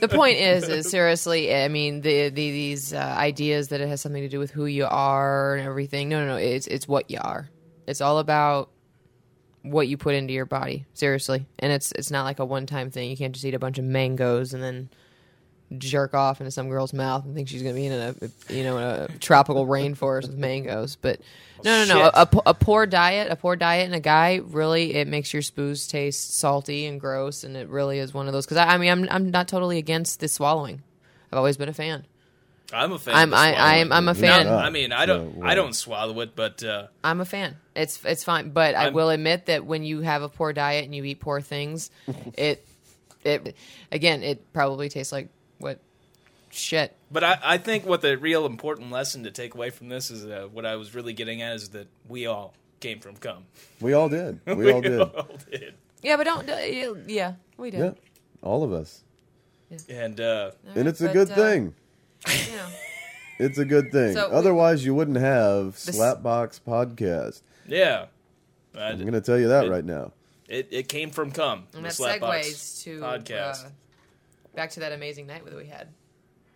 the 0.00 0.08
point 0.08 0.36
is, 0.38 0.68
is 0.68 0.90
seriously. 0.90 1.54
I 1.54 1.68
mean, 1.68 2.00
the, 2.00 2.28
the 2.28 2.50
these 2.50 2.92
uh, 2.92 2.98
ideas 3.16 3.68
that 3.68 3.80
it 3.80 3.88
has 3.88 4.00
something 4.00 4.22
to 4.22 4.28
do 4.28 4.38
with 4.38 4.50
who 4.50 4.66
you 4.66 4.86
are 4.86 5.54
and 5.56 5.66
everything. 5.66 6.08
No, 6.08 6.20
no, 6.20 6.32
no. 6.32 6.36
It's 6.36 6.66
it's 6.66 6.86
what 6.88 7.10
you 7.10 7.18
are. 7.20 7.48
It's 7.86 8.00
all 8.00 8.18
about 8.18 8.70
what 9.62 9.88
you 9.88 9.96
put 9.96 10.14
into 10.14 10.32
your 10.32 10.46
body. 10.46 10.86
Seriously, 10.94 11.46
and 11.58 11.72
it's 11.72 11.92
it's 11.92 12.10
not 12.10 12.24
like 12.24 12.38
a 12.38 12.44
one 12.44 12.66
time 12.66 12.90
thing. 12.90 13.10
You 13.10 13.16
can't 13.16 13.32
just 13.32 13.44
eat 13.44 13.54
a 13.54 13.58
bunch 13.58 13.78
of 13.78 13.84
mangoes 13.84 14.54
and 14.54 14.62
then 14.62 14.90
jerk 15.78 16.14
off 16.14 16.40
into 16.40 16.50
some 16.50 16.68
girl's 16.68 16.92
mouth 16.92 17.24
and 17.24 17.34
think 17.34 17.48
she's 17.48 17.62
going 17.62 17.74
to 17.74 17.80
be 17.80 17.86
in 17.86 17.92
a 17.92 18.52
you 18.52 18.64
know 18.64 18.76
a 18.78 19.08
tropical 19.18 19.66
rainforest 19.66 20.22
with 20.22 20.36
mangoes. 20.36 20.96
But 20.96 21.20
no, 21.64 21.84
no, 21.84 21.94
no. 21.94 22.04
A, 22.06 22.22
a, 22.22 22.28
a 22.46 22.54
poor 22.54 22.86
diet, 22.86 23.30
a 23.30 23.36
poor 23.36 23.56
diet, 23.56 23.86
and 23.86 23.94
a 23.94 24.00
guy 24.00 24.40
really 24.44 24.94
it 24.94 25.08
makes 25.08 25.32
your 25.32 25.42
spoos 25.42 25.88
taste 25.88 26.38
salty 26.38 26.86
and 26.86 27.00
gross, 27.00 27.44
and 27.44 27.56
it 27.56 27.68
really 27.68 27.98
is 27.98 28.12
one 28.14 28.26
of 28.26 28.32
those. 28.32 28.46
Because 28.46 28.58
I, 28.58 28.74
I 28.74 28.78
mean, 28.78 28.90
I'm 28.90 29.08
I'm 29.10 29.30
not 29.30 29.48
totally 29.48 29.78
against 29.78 30.20
the 30.20 30.28
swallowing. 30.28 30.82
I've 31.32 31.38
always 31.38 31.56
been 31.56 31.68
a 31.68 31.74
fan. 31.74 32.06
I'm 32.72 32.92
a 32.92 32.98
fan. 32.98 33.14
I'm 33.14 33.32
of 33.32 33.38
I. 33.38 33.80
I'm 33.80 33.92
I'm 33.92 34.08
a 34.08 34.14
fan. 34.14 34.46
us. 34.46 34.64
I 34.64 34.70
mean, 34.70 34.92
I 34.92 35.06
don't 35.06 35.34
So, 35.36 35.42
I 35.44 35.54
don't 35.54 35.72
swallow 35.74 36.20
it, 36.20 36.36
but 36.36 36.62
uh, 36.62 36.86
I'm 37.02 37.20
a 37.20 37.24
fan. 37.24 37.56
It's 37.74 38.04
it's 38.04 38.24
fine, 38.24 38.50
but 38.50 38.74
I 38.74 38.84
I'm- 38.84 38.94
will 38.94 39.10
admit 39.10 39.46
that 39.46 39.64
when 39.64 39.82
you 39.84 40.00
have 40.02 40.22
a 40.22 40.28
poor 40.28 40.52
diet 40.52 40.84
and 40.84 40.94
you 40.94 41.04
eat 41.04 41.20
poor 41.20 41.40
things, 41.40 41.90
it 42.34 42.66
it 43.24 43.56
again 43.92 44.22
it 44.22 44.52
probably 44.52 44.88
tastes 44.88 45.12
like 45.12 45.28
what 45.58 45.80
shit. 46.50 46.96
But 47.10 47.24
I, 47.24 47.38
I 47.42 47.58
think 47.58 47.86
what 47.86 48.02
the 48.02 48.16
real 48.16 48.46
important 48.46 48.90
lesson 48.90 49.24
to 49.24 49.30
take 49.30 49.54
away 49.54 49.70
from 49.70 49.88
this 49.88 50.10
is 50.10 50.24
uh, 50.24 50.48
what 50.52 50.64
I 50.64 50.76
was 50.76 50.94
really 50.94 51.12
getting 51.12 51.42
at 51.42 51.56
is 51.56 51.70
that 51.70 51.88
we 52.08 52.26
all 52.26 52.54
came 52.80 53.00
from 53.00 53.16
cum. 53.16 53.44
we 53.80 53.92
all 53.92 54.08
did. 54.08 54.40
We 54.46 54.72
all 54.72 54.80
did. 54.80 55.00
all 55.00 55.28
did. 55.50 55.74
Yeah, 56.02 56.16
but 56.16 56.24
don't. 56.24 56.48
Uh, 56.48 56.56
yeah, 57.06 57.34
we 57.58 57.70
did. 57.70 57.80
Yeah, 57.80 57.90
all 58.42 58.62
of 58.64 58.72
us, 58.72 59.04
And 59.88 60.18
uh, 60.20 60.52
and 60.74 60.88
it's 60.88 61.00
a 61.00 61.08
good 61.12 61.30
uh, 61.30 61.34
thing. 61.34 61.74
You 62.28 62.56
know. 62.56 62.66
It's 63.38 63.56
a 63.58 63.64
good 63.64 63.90
thing. 63.90 64.12
So 64.14 64.28
we- 64.28 64.34
Otherwise, 64.36 64.84
you 64.84 64.94
wouldn't 64.94 65.16
have 65.16 65.72
This- 65.84 65.98
Slapbox 65.98 66.60
podcast. 66.60 67.40
yeah, 67.66 68.06
I- 68.76 68.88
I'm 68.88 69.00
going 69.00 69.12
to 69.14 69.20
tell 69.22 69.38
you 69.38 69.48
that 69.48 69.64
It- 69.64 69.70
right 69.70 69.84
now. 69.84 70.12
it, 70.48 70.68
it 70.70 70.88
came 70.88 71.10
from 71.10 71.30
cum. 71.32 71.66
And 71.74 71.84
that 71.84 71.92
Slapbox 71.92 72.40
segues 72.40 72.82
to 72.84 73.00
podcast. 73.00 73.64
uh, 73.66 73.68
back 74.54 74.70
to 74.72 74.80
that 74.80 74.92
amazing 74.92 75.26
night 75.26 75.44
that 75.46 75.56
we 75.56 75.66
had. 75.66 75.88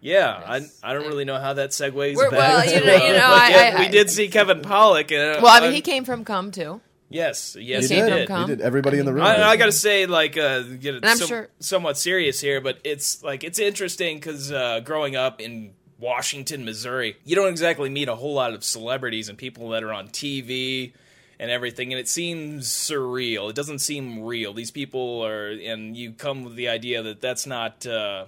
yeah, 0.01 0.41
Yes. 0.59 0.79
I, 0.83 0.91
I 0.91 0.93
don't 0.93 1.07
really 1.07 1.25
know 1.25 1.39
how 1.41 1.55
that 1.55 1.71
segues 1.71 2.17
We're- 2.17 2.31
back. 2.31 2.33
well, 2.33 2.65
you 2.67 2.81
to, 2.81 2.87
know- 2.87 2.93
uh, 2.93 3.07
you 3.07 3.13
know, 3.15 3.19
but 3.19 3.43
I- 3.43 3.71
I- 3.71 3.79
we 3.81 3.89
did 3.89 4.11
see 4.11 4.29
Kevin 4.29 4.61
Pollak. 4.61 5.11
And, 5.13 5.43
Well, 5.43 5.51
I 5.53 5.61
mean, 5.61 5.65
I'm- 5.69 5.73
he 5.73 5.81
came 5.81 6.05
from 6.05 6.25
cum 6.25 6.51
too. 6.51 6.83
Yes, 7.15 7.57
yes, 7.59 7.89
He 7.89 7.95
he, 7.95 8.01
did. 8.03 8.27
cum. 8.29 8.41
You 8.43 8.57
did. 8.57 8.61
Everybody 8.61 8.97
I 8.97 9.01
in 9.01 9.07
the 9.07 9.13
room. 9.15 9.23
I, 9.23 9.43
I 9.51 9.57
gotta 9.57 9.71
say, 9.73 10.07
like, 10.07 10.37
uh, 10.37 10.63
get 10.63 10.95
it 10.97 11.03
And 11.03 11.07
I'm 11.07 11.17
some- 11.17 11.29
sure- 11.29 11.49
somewhat 11.61 11.97
serious 11.97 12.41
here, 12.41 12.61
but 12.61 12.79
it's 12.83 13.23
like 13.23 13.45
it's 13.45 13.59
interesting 13.59 14.17
because 14.19 14.51
uh, 14.51 14.81
growing 14.81 15.15
up 15.15 15.41
in 15.41 15.75
Washington, 15.99 16.65
Missouri. 16.65 17.17
You 17.25 17.37
don't 17.37 17.49
exactly 17.49 17.89
meet 17.89 18.09
a 18.09 18.17
whole 18.17 18.35
lot 18.35 18.53
of 18.53 18.65
celebrities 18.65 19.29
and 19.29 19.39
people 19.39 19.69
that 19.71 19.85
are 19.85 19.93
on 19.93 20.09
TV 20.09 20.93
and 21.39 21.51
everything, 21.51 21.93
and 21.93 22.01
it 22.01 22.09
seems 22.09 22.69
surreal. 22.69 23.49
It 23.49 23.57
doesn't 23.57 23.79
seem 23.79 24.23
real. 24.25 24.53
These 24.53 24.71
people 24.73 25.25
are, 25.25 25.51
and 25.51 25.97
you 25.97 26.13
come 26.13 26.45
with 26.45 26.57
the 26.57 26.69
idea 26.69 27.03
that 27.05 27.21
that's 27.21 27.47
not. 27.47 27.87
Uh, 27.87 28.27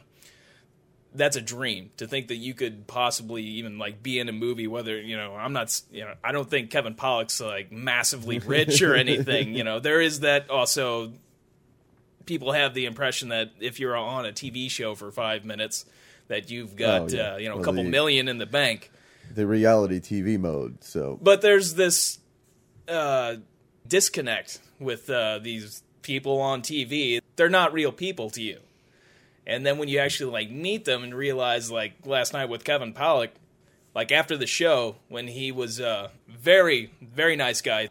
that's 1.16 1.36
a 1.36 1.40
dream 1.40 1.90
to 1.96 2.06
think 2.06 2.28
that 2.28 2.36
you 2.36 2.54
could 2.54 2.86
possibly 2.86 3.42
even 3.42 3.78
like 3.78 4.02
be 4.02 4.18
in 4.18 4.28
a 4.28 4.32
movie 4.32 4.66
whether 4.66 5.00
you 5.00 5.16
know 5.16 5.34
i'm 5.34 5.52
not 5.52 5.80
you 5.90 6.02
know 6.04 6.12
i 6.22 6.30
don't 6.32 6.48
think 6.50 6.70
kevin 6.70 6.94
pollak's 6.94 7.40
like 7.40 7.72
massively 7.72 8.38
rich 8.46 8.82
or 8.82 8.94
anything 8.94 9.54
you 9.54 9.64
know 9.64 9.78
there 9.80 10.00
is 10.00 10.20
that 10.20 10.50
also 10.50 11.12
people 12.26 12.52
have 12.52 12.74
the 12.74 12.86
impression 12.86 13.28
that 13.30 13.50
if 13.60 13.80
you're 13.80 13.96
on 13.96 14.26
a 14.26 14.32
tv 14.32 14.70
show 14.70 14.94
for 14.94 15.10
five 15.10 15.44
minutes 15.44 15.84
that 16.28 16.50
you've 16.50 16.76
got 16.76 17.02
Oh, 17.02 17.16
yeah. 17.16 17.32
uh, 17.34 17.36
you 17.38 17.48
know 17.48 17.58
a 17.58 17.64
couple 17.64 17.82
the- 17.84 17.88
million 17.90 18.28
in 18.28 18.38
the 18.38 18.46
bank 18.46 18.90
the 19.34 19.44
reality 19.46 19.98
TV 20.00 20.38
mode. 20.38 20.82
So 20.84 21.18
but 21.20 21.42
there's 21.42 21.74
this 21.74 22.18
uh, 22.88 23.34
disconnect 23.86 24.60
with 24.78 25.10
uh, 25.10 25.40
these 25.42 25.82
people 26.02 26.40
on 26.40 26.62
TV. 26.62 27.20
They're 27.34 27.48
not 27.50 27.72
real 27.72 27.90
people 27.90 28.30
to 28.30 28.40
you. 28.40 28.60
And 29.46 29.64
then 29.64 29.78
when 29.78 29.88
you 29.88 29.98
actually 29.98 30.32
like 30.32 30.50
meet 30.50 30.84
them 30.84 31.04
and 31.04 31.14
realize, 31.14 31.70
like 31.70 31.92
last 32.04 32.32
night 32.32 32.48
with 32.48 32.64
Kevin 32.64 32.92
Pollak, 32.92 33.30
like 33.94 34.10
after 34.12 34.36
the 34.36 34.46
show 34.46 34.96
when 35.08 35.28
he 35.28 35.52
was 35.52 35.80
a 35.80 36.10
very 36.28 36.90
very 37.00 37.36
nice 37.36 37.60
guy. 37.60 37.88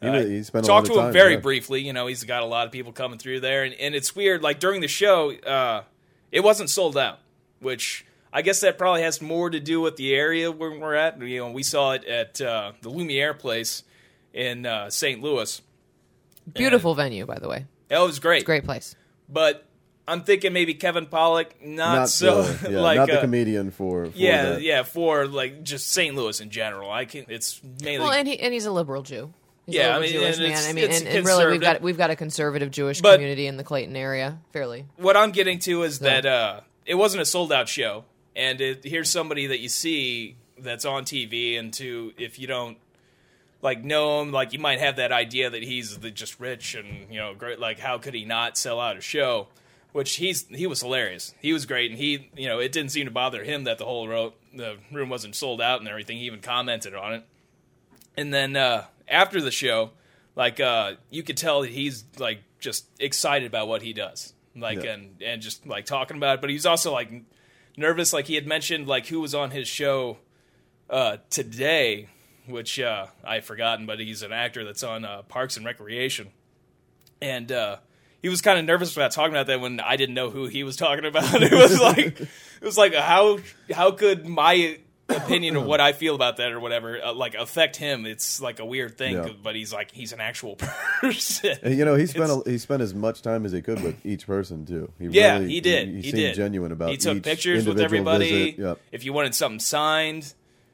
he, 0.00 0.08
Uh, 0.08 0.24
he 0.24 0.42
spent 0.42 0.64
a 0.64 0.68
talked 0.68 0.88
lot 0.88 0.94
to 0.94 1.00
of 1.00 1.06
him 1.06 1.12
very 1.12 1.34
yeah. 1.34 1.40
briefly. 1.40 1.82
You 1.82 1.92
know, 1.92 2.06
he's 2.06 2.24
got 2.24 2.42
a 2.42 2.46
lot 2.46 2.66
of 2.66 2.72
people 2.72 2.92
coming 2.92 3.18
through 3.18 3.40
there, 3.40 3.64
and, 3.64 3.74
and 3.74 3.94
it's 3.94 4.14
weird. 4.14 4.42
Like 4.42 4.60
during 4.60 4.80
the 4.80 4.88
show, 4.88 5.32
uh, 5.32 5.82
it 6.30 6.40
wasn't 6.40 6.70
sold 6.70 6.96
out, 6.96 7.18
which 7.60 8.06
I 8.32 8.42
guess 8.42 8.60
that 8.60 8.78
probably 8.78 9.02
has 9.02 9.20
more 9.20 9.50
to 9.50 9.60
do 9.60 9.80
with 9.80 9.96
the 9.96 10.14
area 10.14 10.50
where 10.50 10.70
we're 10.70 10.94
at. 10.94 11.20
You 11.20 11.38
know, 11.40 11.50
we 11.50 11.62
saw 11.62 11.92
it 11.92 12.04
at 12.04 12.40
uh, 12.40 12.72
the 12.82 12.88
Lumiere 12.88 13.34
place 13.34 13.82
in 14.32 14.66
uh, 14.66 14.90
St. 14.90 15.22
Louis. 15.22 15.60
Beautiful 16.52 16.94
venue, 16.94 17.26
by 17.26 17.38
the 17.38 17.48
way. 17.48 17.66
That 17.88 18.00
was 18.00 18.18
great. 18.18 18.44
Great 18.44 18.64
place. 18.64 18.96
But 19.28 19.66
I'm 20.06 20.22
thinking 20.22 20.52
maybe 20.52 20.74
Kevin 20.74 21.06
Pollak, 21.06 21.52
not, 21.62 21.94
Not 21.94 22.08
so 22.10 22.42
the, 22.42 22.70
yeah, 22.72 22.80
like 22.80 22.96
not 22.98 23.08
the 23.08 23.18
uh, 23.18 23.20
comedian 23.22 23.70
for, 23.70 24.06
for 24.06 24.12
yeah, 24.14 24.50
that. 24.50 24.62
yeah, 24.62 24.82
for 24.82 25.26
like 25.26 25.62
just 25.62 25.88
St. 25.90 26.14
Louis 26.14 26.38
in 26.40 26.50
general. 26.50 26.90
I 26.90 27.06
can. 27.06 27.24
It's 27.28 27.60
mainly 27.82 28.00
Well, 28.04 28.12
and 28.12 28.28
he 28.28 28.38
and 28.38 28.52
he's 28.52 28.66
a 28.66 28.72
liberal 28.72 29.02
Jew. 29.02 29.32
He's 29.66 29.76
Yeah, 29.76 29.82
a 29.82 29.90
I 29.96 29.98
liberal 30.00 30.22
mean, 30.24 30.32
Jewish 30.34 30.38
man. 30.38 30.68
I 30.68 30.72
mean, 30.74 30.90
and, 30.90 31.06
and 31.08 31.26
really, 31.26 31.46
we've 31.52 31.60
got 31.60 31.80
we've 31.80 31.96
got 31.96 32.10
a 32.10 32.16
conservative 32.16 32.70
Jewish 32.70 33.00
But- 33.00 33.14
community 33.14 33.46
in 33.46 33.56
the 33.56 33.64
Clayton 33.64 33.96
area, 33.96 34.38
fairly. 34.52 34.84
what 34.96 35.16
I'm 35.16 35.30
getting 35.30 35.58
to 35.60 35.82
is 35.84 36.00
that 36.00 36.26
uh, 36.26 36.60
it 36.84 36.96
wasn't 36.96 37.22
a 37.22 37.24
sold 37.26 37.50
out 37.50 37.68
show, 37.70 38.04
and 38.36 38.60
it, 38.60 38.84
here's 38.84 39.08
somebody 39.08 39.46
that 39.46 39.60
you 39.60 39.70
see 39.70 40.36
that's 40.58 40.84
on 40.84 41.04
TV, 41.04 41.58
and 41.58 41.72
to 41.74 42.12
if 42.18 42.38
you 42.38 42.46
don't 42.46 42.76
like 43.62 43.82
know 43.82 44.20
him, 44.20 44.32
like 44.32 44.52
you 44.52 44.58
might 44.58 44.80
have 44.80 44.96
that 44.96 45.12
idea 45.12 45.48
that 45.48 45.62
he's 45.62 45.96
the, 45.96 46.10
just 46.10 46.38
rich 46.38 46.74
and 46.74 47.10
you 47.10 47.18
know 47.18 47.34
great. 47.34 47.58
Like 47.58 47.78
how 47.78 47.96
could 47.96 48.12
he 48.12 48.26
not 48.26 48.58
sell 48.58 48.78
out 48.78 48.98
a 48.98 49.00
show? 49.00 49.48
Which 49.94 50.16
he's 50.16 50.46
he 50.48 50.66
was 50.66 50.80
hilarious. 50.80 51.34
He 51.40 51.52
was 51.52 51.66
great, 51.66 51.88
and 51.92 51.98
he 52.00 52.28
you 52.36 52.48
know 52.48 52.58
it 52.58 52.72
didn't 52.72 52.90
seem 52.90 53.04
to 53.04 53.12
bother 53.12 53.44
him 53.44 53.62
that 53.64 53.78
the 53.78 53.84
whole 53.84 54.08
ro- 54.08 54.34
the 54.52 54.76
room 54.90 55.08
wasn't 55.08 55.36
sold 55.36 55.60
out 55.60 55.78
and 55.78 55.88
everything. 55.88 56.18
He 56.18 56.24
even 56.24 56.40
commented 56.40 56.94
on 56.96 57.14
it. 57.14 57.24
And 58.16 58.34
then 58.34 58.56
uh, 58.56 58.86
after 59.06 59.40
the 59.40 59.52
show, 59.52 59.90
like 60.34 60.58
uh, 60.58 60.94
you 61.10 61.22
could 61.22 61.36
tell 61.36 61.62
that 61.62 61.70
he's 61.70 62.04
like 62.18 62.40
just 62.58 62.86
excited 62.98 63.46
about 63.46 63.68
what 63.68 63.82
he 63.82 63.92
does, 63.92 64.32
like 64.56 64.82
Yeah. 64.82 64.94
and 64.94 65.22
and 65.22 65.40
just 65.40 65.64
like 65.64 65.86
talking 65.86 66.16
about 66.16 66.38
it. 66.38 66.40
But 66.40 66.50
he's 66.50 66.66
also 66.66 66.92
like 66.92 67.12
nervous, 67.76 68.12
like 68.12 68.26
he 68.26 68.34
had 68.34 68.48
mentioned, 68.48 68.88
like 68.88 69.06
who 69.06 69.20
was 69.20 69.32
on 69.32 69.52
his 69.52 69.68
show 69.68 70.18
uh, 70.90 71.18
today, 71.30 72.08
which 72.48 72.80
uh, 72.80 73.06
I've 73.22 73.44
forgotten, 73.44 73.86
but 73.86 74.00
he's 74.00 74.22
an 74.22 74.32
actor 74.32 74.64
that's 74.64 74.82
on 74.82 75.04
uh, 75.04 75.22
Parks 75.22 75.56
and 75.56 75.64
Recreation, 75.64 76.30
and 77.22 77.52
uh, 77.52 77.76
he 78.24 78.30
was 78.30 78.40
kind 78.40 78.58
of 78.58 78.64
nervous 78.64 78.96
about 78.96 79.10
talking 79.10 79.34
about 79.34 79.48
that 79.48 79.60
when 79.60 79.80
I 79.80 79.96
didn't 79.96 80.14
know 80.14 80.30
who 80.30 80.46
he 80.46 80.64
was 80.64 80.76
talking 80.76 81.04
about. 81.04 81.24
it 81.42 81.52
was 81.52 81.78
like 81.78 82.18
it 82.18 82.28
was 82.62 82.78
like 82.78 82.94
how 82.94 83.38
how 83.70 83.90
could 83.90 84.26
my 84.26 84.78
opinion 85.10 85.54
of 85.56 85.66
what 85.66 85.82
I 85.82 85.92
feel 85.92 86.14
about 86.14 86.38
that 86.38 86.50
or 86.50 86.58
whatever 86.58 86.98
uh, 87.04 87.12
like 87.12 87.34
affect 87.34 87.76
him? 87.76 88.06
It's 88.06 88.40
like 88.40 88.60
a 88.60 88.64
weird 88.64 88.96
thing, 88.96 89.16
Yeah. 89.16 89.28
but 89.42 89.54
he's 89.54 89.74
like 89.74 89.90
he's 89.90 90.14
an 90.14 90.20
actual 90.22 90.56
person. 91.00 91.58
And, 91.62 91.76
you 91.76 91.84
know, 91.84 91.96
he 91.96 92.06
spent 92.06 92.30
a, 92.30 92.42
he 92.50 92.56
spent 92.56 92.80
as 92.80 92.94
much 92.94 93.20
time 93.20 93.44
as 93.44 93.52
he 93.52 93.60
could 93.60 93.82
with 93.82 94.06
each 94.06 94.26
person 94.26 94.64
too. 94.64 94.90
He 94.98 95.08
Yeah, 95.08 95.34
really, 95.40 95.50
he 95.50 95.60
did. 95.60 95.88
He, 95.88 95.94
He, 95.96 96.02
seemed 96.04 96.14
did. 96.16 96.34
genuine 96.36 96.72
about. 96.72 96.88
He 96.88 96.96
took 96.96 97.18
each 97.18 97.22
pictures 97.24 97.66
with 97.66 97.78
everybody. 97.78 98.54
Yep. 98.56 98.80
If 98.90 99.04
you 99.04 99.12
wanted 99.12 99.34
something 99.34 99.60
signed, 99.60 100.32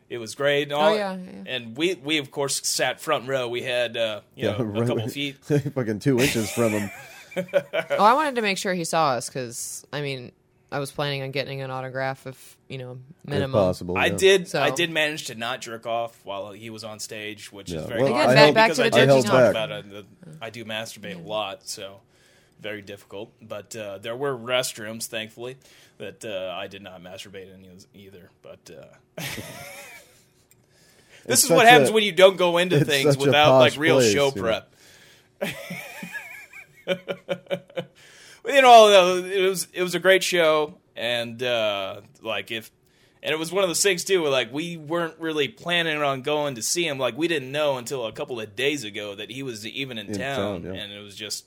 it 0.08 0.18
was 0.18 0.36
great. 0.36 0.62
And 0.64 0.72
all, 0.74 0.90
Oh, 0.90 0.94
yeah, 0.94 1.16
yeah. 1.16 1.42
And 1.46 1.76
we 1.76 1.94
we 1.94 2.18
of 2.18 2.30
course 2.30 2.64
sat 2.64 3.00
front 3.00 3.26
row. 3.28 3.48
We 3.48 3.62
had 3.62 3.96
uh, 3.96 4.20
you 4.36 4.44
know, 4.44 4.62
right- 4.62 4.84
a 4.84 4.86
couple 4.86 5.08
feet. 5.08 5.36
fucking 5.44 5.98
two 5.98 6.20
inches 6.20 6.48
from 6.52 6.70
him. 6.70 6.90
Oh, 7.36 8.04
I 8.04 8.14
wanted 8.14 8.36
to 8.36 8.42
make 8.42 8.58
sure 8.58 8.74
he 8.74 8.84
saw 8.84 9.10
us 9.12 9.28
because 9.28 9.84
I 9.92 10.00
mean, 10.00 10.32
I 10.72 10.78
was 10.78 10.90
planning 10.92 11.22
on 11.22 11.30
getting 11.30 11.60
an 11.62 11.70
autograph 11.70 12.26
if 12.26 12.56
you 12.68 12.78
know 12.78 12.98
minimum. 13.26 13.50
if 13.58 13.64
possible. 13.66 13.98
I 13.98 14.06
yeah. 14.06 14.16
did. 14.16 14.48
So- 14.48 14.62
I 14.62 14.70
did 14.70 14.90
manage 14.90 15.26
to 15.26 15.34
not 15.34 15.60
jerk 15.60 15.86
off 15.86 16.18
while 16.24 16.52
he 16.52 16.70
was 16.70 16.84
on 16.84 16.98
stage, 17.00 17.50
which 17.52 17.70
Yeah. 17.70 17.80
is 17.80 17.86
very 17.86 18.02
Well, 18.04 18.14
I 18.14 18.22
Again, 18.24 18.36
held- 18.36 18.54
back, 18.54 18.68
back 18.68 18.76
to 18.76 18.82
because 18.82 18.92
the 18.92 18.98
I 18.98 19.02
I 19.02 19.06
did 19.06 19.12
jerking 19.12 19.22
talk 19.24 19.34
off. 19.34 19.52
back. 19.54 19.70
about 19.70 19.94
it. 19.94 20.04
I 20.40 20.50
do 20.50 20.64
masturbate 20.64 21.16
a 21.16 21.28
lot, 21.28 21.66
so 21.68 22.00
very 22.60 22.82
difficult. 22.82 23.32
But 23.42 23.74
uh, 23.74 23.98
there 23.98 24.16
were 24.16 24.36
restrooms, 24.36 25.06
thankfully, 25.06 25.56
that 25.98 26.24
uh, 26.24 26.54
I 26.56 26.66
did 26.68 26.82
not 26.82 27.02
masturbate 27.02 27.52
in 27.52 27.66
either. 27.94 28.30
But 28.42 28.70
uh, 28.70 28.84
this 29.16 29.40
It's 31.26 31.44
is 31.44 31.50
what 31.50 31.60
such 31.60 31.68
happens 31.68 31.90
a- 31.90 31.92
when 31.92 32.04
you 32.04 32.12
don't 32.12 32.36
go 32.36 32.58
into 32.58 32.76
it's 32.76 32.88
things 32.88 33.10
such 33.14 33.16
a 33.16 33.26
without 33.26 33.58
like 33.58 33.72
posh 33.72 33.78
real 33.78 33.96
place, 33.96 34.12
show 34.12 34.28
you 34.28 34.34
know. 34.36 34.42
prep. 34.42 34.74
But, 38.42 38.54
you 38.54 38.62
know, 38.62 39.18
it 39.22 39.46
was 39.48 39.68
it 39.74 39.82
was 39.82 39.94
a 39.94 39.98
great 39.98 40.22
show, 40.22 40.78
and 40.96 41.42
uh, 41.42 42.00
like 42.22 42.50
if, 42.50 42.70
and 43.22 43.32
it 43.34 43.38
was 43.38 43.52
one 43.52 43.62
of 43.62 43.68
those 43.68 43.82
things 43.82 44.02
too, 44.02 44.22
where 44.22 44.30
like 44.30 44.50
we 44.50 44.78
weren't 44.78 45.18
really 45.20 45.46
planning 45.46 46.00
on 46.02 46.22
going 46.22 46.54
to 46.54 46.62
see 46.62 46.86
him. 46.86 46.98
Like 46.98 47.18
we 47.18 47.28
didn't 47.28 47.52
know 47.52 47.76
until 47.76 48.06
a 48.06 48.12
couple 48.12 48.40
of 48.40 48.56
days 48.56 48.82
ago 48.82 49.14
that 49.14 49.30
he 49.30 49.42
was 49.42 49.66
even 49.66 49.98
in, 49.98 50.06
In 50.06 50.14
town, 50.18 50.62
town, 50.62 50.74
yeah. 50.74 50.80
and 50.80 50.90
it 50.92 51.00
was 51.00 51.16
just. 51.16 51.44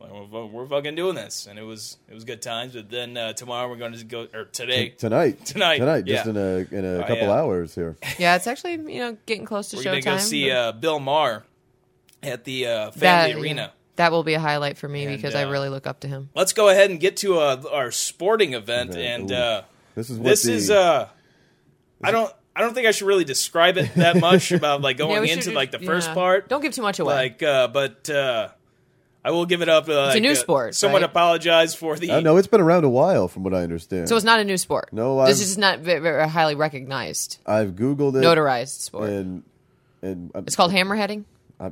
like, 0.00 0.10
We're, 0.10 0.46
we're 0.46 0.66
fucking 0.66 0.96
doing 0.96 1.14
this, 1.14 1.46
and 1.46 1.60
it 1.60 1.62
was 1.62 1.98
it 2.08 2.14
was 2.14 2.24
good 2.24 2.42
times. 2.42 2.72
But 2.74 2.90
then 2.90 3.16
uh, 3.16 3.34
tomorrow 3.34 3.68
we're 3.68 3.76
going 3.76 3.92
to 3.92 4.04
go, 4.04 4.26
or 4.34 4.46
today, 4.46 4.88
tonight. 4.88 5.44
Tonight, 5.46 5.78
Tonight. 5.78 6.04
Just 6.06 6.26
in 6.26 6.36
a 6.36 6.66
in 6.72 6.84
a 6.84 6.94
Oh, 6.96 7.00
couple 7.02 7.16
yeah. 7.18 7.30
hours 7.32 7.72
here. 7.76 7.96
Yeah, 8.18 8.34
it's 8.34 8.48
actually 8.48 8.72
you 8.92 8.98
know 8.98 9.16
getting 9.26 9.44
close 9.44 9.68
to 9.68 9.76
we're 9.76 9.82
showtime. 9.82 9.84
going 9.84 10.02
to 10.02 10.10
go 10.10 10.18
see 10.18 10.48
but 10.48 10.56
uh, 10.56 10.72
Bill 10.72 10.98
Maher 10.98 11.44
at 12.20 12.42
the 12.42 12.66
uh, 12.66 12.84
that, 12.86 12.94
Family 12.96 13.30
yeah, 13.30 13.40
Arena. 13.40 13.72
That 13.96 14.10
will 14.12 14.22
be 14.24 14.34
a 14.34 14.40
highlight 14.40 14.78
for 14.78 14.88
me 14.88 15.04
And, 15.06 15.16
because 15.16 15.34
I 15.34 15.44
uh, 15.44 15.50
really 15.50 15.68
look 15.68 15.86
up 15.86 16.00
to 16.00 16.08
him. 16.08 16.30
Let's 16.34 16.52
go 16.52 16.68
ahead 16.68 16.90
and 16.90 16.98
get 16.98 17.18
to 17.18 17.38
uh, 17.38 17.62
our 17.70 17.90
sporting 17.90 18.54
event, 18.54 18.90
Okay, 18.90 19.06
and 19.06 19.30
uh, 19.30 19.62
This 19.94 20.10
is 20.10 20.18
what 20.18 20.24
this 20.28 20.42
the, 20.44 20.52
is 20.52 20.70
uh 20.70 21.08
I 22.02 22.10
don't 22.10 22.32
I 22.54 22.60
don't 22.60 22.74
think 22.74 22.86
I 22.86 22.90
should 22.90 23.06
really 23.06 23.24
describe 23.24 23.76
it 23.78 23.94
that 23.94 24.16
much 24.16 24.50
about 24.60 24.80
like 24.82 24.98
going 24.98 25.20
we 25.20 25.28
should 25.28 25.32
into 25.38 25.44
just- 25.46 25.54
like 25.56 25.70
the 25.70 25.78
first 25.78 26.08
yeah. 26.08 26.14
part. 26.14 26.48
Don't 26.48 26.60
give 26.62 26.72
too 26.74 26.82
much 26.82 26.98
away. 26.98 27.14
Like 27.14 27.42
uh 27.42 27.68
but 27.68 28.08
uh 28.10 28.48
I 29.24 29.30
will 29.30 29.46
give 29.46 29.62
it 29.62 29.68
up 29.68 29.88
uh, 29.88 30.06
It's 30.08 30.16
a 30.16 30.20
new 30.20 30.32
uh, 30.32 30.34
sport, 30.34 30.74
Someone 30.74 31.02
right? 31.02 31.08
apologize 31.10 31.76
for 31.76 31.96
the 31.96 32.10
I 32.10 32.18
know 32.20 32.38
it's 32.38 32.48
been 32.48 32.60
around 32.60 32.82
a 32.82 32.88
while, 32.88 33.28
from 33.28 33.44
what 33.44 33.54
I 33.54 33.62
understand. 33.62 34.08
so 34.08 34.16
it's 34.16 34.24
not 34.24 34.40
a 34.40 34.44
new 34.44 34.56
sport. 34.58 34.88
No, 34.92 35.24
this 35.26 35.38
I've- 35.38 35.44
is 35.44 35.56
not 35.58 35.78
very, 35.78 36.00
very 36.00 36.28
highly 36.28 36.56
recognized, 36.56 37.38
I've 37.46 37.72
googled 37.76 38.16
it, 38.16 38.24
notarized 38.24 38.80
sport. 38.80 39.10
and 39.10 39.44
and 40.02 40.32
I, 40.34 40.38
it's 40.40 40.56
called 40.56 40.72
hammerheading. 40.72 41.24
I, 41.60 41.70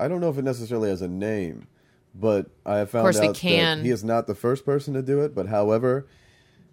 I 0.00 0.08
don't 0.08 0.20
know 0.20 0.30
if 0.30 0.38
it 0.38 0.44
necessarily 0.44 0.88
has 0.90 1.02
a 1.02 1.08
name, 1.08 1.66
but 2.14 2.46
I 2.66 2.76
have 2.78 2.90
found 2.90 3.06
out 3.06 3.14
that 3.14 3.80
he 3.82 3.90
is 3.90 4.02
not 4.02 4.26
the 4.26 4.34
first 4.34 4.64
person 4.64 4.94
to 4.94 5.02
do 5.02 5.20
it. 5.20 5.34
But 5.34 5.46
however, 5.46 6.06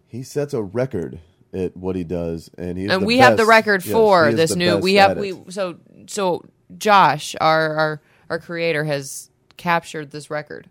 he 0.07 0.24
sets 0.24 0.53
a 0.53 0.62
record 0.62 1.19
at 1.53 1.75
what 1.77 1.96
he 1.96 2.03
does, 2.03 2.50
and 2.57 2.77
he's 2.77 2.89
and 2.91 3.03
the 3.03 3.05
we 3.05 3.17
have 3.19 3.38
the 3.38 3.46
record 3.46 3.84
yes, 3.86 3.91
for 3.93 4.29
he 4.29 4.36
this 4.36 4.55
new. 4.55 4.77
We 4.77 4.96
have 4.96 5.17
we 5.17 5.38
so 5.50 5.77
so 6.07 6.43
Josh, 6.77 7.36
our 7.41 7.75
our 7.75 8.01
our 8.29 8.39
creator, 8.39 8.84
has 8.84 9.29
captured 9.57 10.12
this 10.12 10.29
record. 10.29 10.69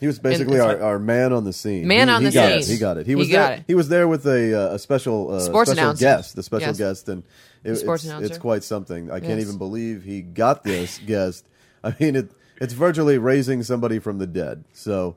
He 0.00 0.06
was 0.06 0.18
basically 0.18 0.58
our, 0.58 0.68
like- 0.72 0.80
our 0.82 0.98
man 0.98 1.32
on 1.34 1.44
the 1.44 1.52
scene. 1.52 1.86
Man 1.86 2.08
he, 2.08 2.14
on 2.14 2.22
he 2.22 2.28
the 2.28 2.32
got 2.34 2.48
scene. 2.48 2.58
It. 2.60 2.66
He 2.68 2.78
got 2.78 2.96
it. 2.96 3.06
He 3.06 3.12
He 3.12 3.16
was 3.16 3.28
got 3.28 3.48
there. 3.48 3.56
it. 3.58 3.64
He 3.66 3.74
was 3.74 3.88
there 3.90 4.08
with 4.08 4.26
a, 4.26 4.70
uh, 4.70 4.74
a 4.74 4.78
special 4.78 5.30
uh, 5.30 5.40
Sports 5.40 5.70
special 5.72 5.84
announcer. 5.88 6.00
guest, 6.04 6.36
the 6.36 6.42
special 6.42 6.68
Yes. 6.68 6.78
guest, 6.78 7.08
and 7.10 7.22
it, 7.64 7.76
sports 7.76 8.04
it's, 8.04 8.10
announcer. 8.10 8.26
it's 8.26 8.38
quite 8.38 8.64
something. 8.64 9.10
I 9.10 9.20
can't 9.20 9.40
even 9.40 9.58
believe 9.58 10.02
he 10.02 10.22
got 10.22 10.64
this 10.64 10.96
guest. 11.06 11.46
I 11.84 11.94
mean, 12.00 12.16
it 12.16 12.30
it's 12.60 12.72
virtually 12.74 13.18
raising 13.18 13.62
somebody 13.62 13.98
from 13.98 14.18
the 14.18 14.26
dead. 14.26 14.64
So, 14.72 15.16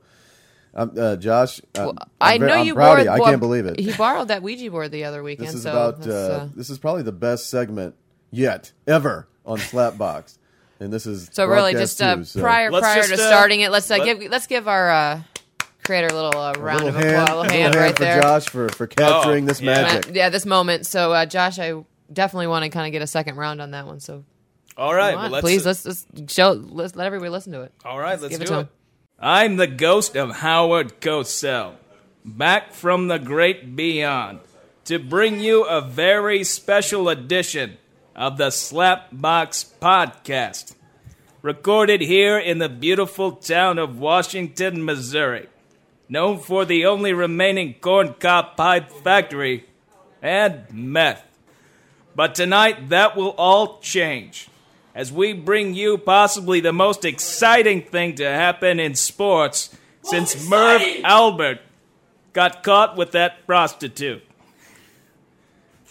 um, 0.74 0.94
uh, 0.98 1.16
Josh, 1.18 1.60
um, 1.76 1.86
Well, 1.86 1.94
I'm 2.22 2.42
I 2.44 2.46
know 2.46 2.54
I'm 2.54 2.66
you 2.66 2.74
proud 2.74 2.86
borrowed. 2.94 3.06
you. 3.06 3.12
I 3.12 3.20
well, 3.20 3.30
can't 3.30 3.40
believe 3.42 3.66
it. 3.66 3.80
He 3.80 3.92
borrowed 3.94 4.30
that 4.30 4.42
Ouija 4.44 4.72
board 4.72 4.92
the 4.92 5.04
other 5.04 5.22
weekend. 5.24 5.50
This 5.50 5.56
is 5.56 5.64
so 5.64 5.72
about 5.72 6.08
uh, 6.08 6.12
uh, 6.12 6.50
this 6.56 6.70
is 6.70 6.80
probably 6.80 7.04
the 7.04 7.12
best 7.12 7.50
segment 7.50 7.96
yet 8.32 8.72
ever 8.88 9.28
on 9.46 9.58
Slapbox, 9.60 10.38
and 10.80 10.92
this 10.92 11.06
is 11.06 11.30
so 11.34 11.46
really 11.46 11.74
just 11.74 12.02
uh, 12.02 12.16
too, 12.16 12.24
so- 12.24 12.40
prior 12.42 12.72
Let's 12.72 12.84
prior 12.84 13.02
just, 13.04 13.16
to 13.16 13.24
uh, 13.24 13.28
starting 13.28 13.60
it. 13.62 13.72
Let's 13.72 13.90
uh, 13.92 13.98
let- 13.98 14.20
give 14.20 14.32
let's 14.32 14.48
give 14.48 14.68
our 14.68 14.90
uh, 14.90 15.22
create 15.84 16.04
our 16.04 16.10
little 16.12 16.40
uh, 16.40 16.54
round 16.54 16.86
little 16.86 16.98
of 16.98 17.04
hand, 17.04 17.08
applause, 17.16 17.28
little 17.30 17.42
little 17.42 17.52
hand 17.52 17.74
hand 17.74 17.76
right 17.76 17.96
for 17.98 18.04
there. 18.04 18.22
Josh 18.22 18.48
for 18.50 18.70
for 18.70 18.88
capturing 18.88 19.44
Oh, 19.44 19.48
this 19.48 19.62
yeah. 19.62 19.82
magic. 19.82 20.16
Yeah, 20.16 20.30
this 20.30 20.46
moment. 20.46 20.86
So, 20.86 21.12
uh, 21.12 21.26
Josh, 21.26 21.60
I 21.60 21.84
definitely 22.12 22.48
want 22.48 22.64
to 22.64 22.70
kind 22.70 22.88
of 22.88 22.92
get 22.94 23.02
a 23.02 23.08
second 23.08 23.36
round 23.36 23.62
on 23.62 23.72
that 23.72 23.86
one. 23.86 24.00
So, 24.00 24.24
All 24.76 24.94
right, 24.94 25.16
well, 25.16 25.30
let's, 25.30 25.44
please 25.44 25.66
let's, 25.66 25.86
let's 25.86 26.06
show 26.34 26.52
let's 26.52 26.96
let 26.96 27.06
everybody 27.06 27.30
listen 27.30 27.54
to 27.54 27.62
it. 27.62 27.74
All 27.86 28.00
right, 28.00 28.20
let's 28.20 28.36
it 28.36 28.40
do 28.40 28.46
to 28.46 28.60
it. 28.62 28.68
I'm 29.20 29.58
the 29.58 29.68
ghost 29.68 30.16
of 30.16 30.38
Howard 30.38 31.00
Cosell, 31.00 31.76
back 32.26 32.74
from 32.74 33.08
the 33.08 33.20
great 33.20 33.76
beyond, 33.76 34.40
to 34.86 34.98
bring 34.98 35.40
you 35.40 35.64
a 35.66 35.80
very 35.80 36.44
special 36.44 37.08
edition 37.08 37.78
of 38.16 38.38
the 38.38 38.48
Slapbox 38.48 39.74
Podcast, 39.80 40.76
recorded 41.44 42.02
here 42.02 42.40
in 42.40 42.58
the 42.58 42.70
beautiful 42.70 43.34
town 43.34 43.78
of 43.78 44.00
Washington, 44.00 44.84
Missouri, 44.84 45.48
known 46.10 46.40
for 46.40 46.66
the 46.66 46.86
only 46.86 47.14
remaining 47.14 47.76
corn 47.76 48.08
corncob 48.10 48.58
pipe 48.58 48.92
factory 48.92 49.66
and 50.22 50.66
meth. 50.74 51.24
But 52.16 52.34
tonight, 52.34 52.90
that 52.90 53.16
will 53.16 53.36
all 53.38 53.80
change 53.80 54.50
as 54.96 55.12
we 55.12 55.34
bring 55.34 55.74
you 55.74 55.98
possibly 55.98 56.60
the 56.60 56.74
most 56.74 57.06
exciting 57.06 57.82
thing 57.82 58.16
to 58.16 58.26
happen 58.26 58.80
in 58.80 58.96
sports 58.96 59.76
since 60.04 60.48
Marv 60.48 60.82
Albert 61.04 61.60
got 62.34 62.64
caught 62.64 62.98
with 62.98 63.12
that 63.12 63.46
prostitute. 63.46 64.24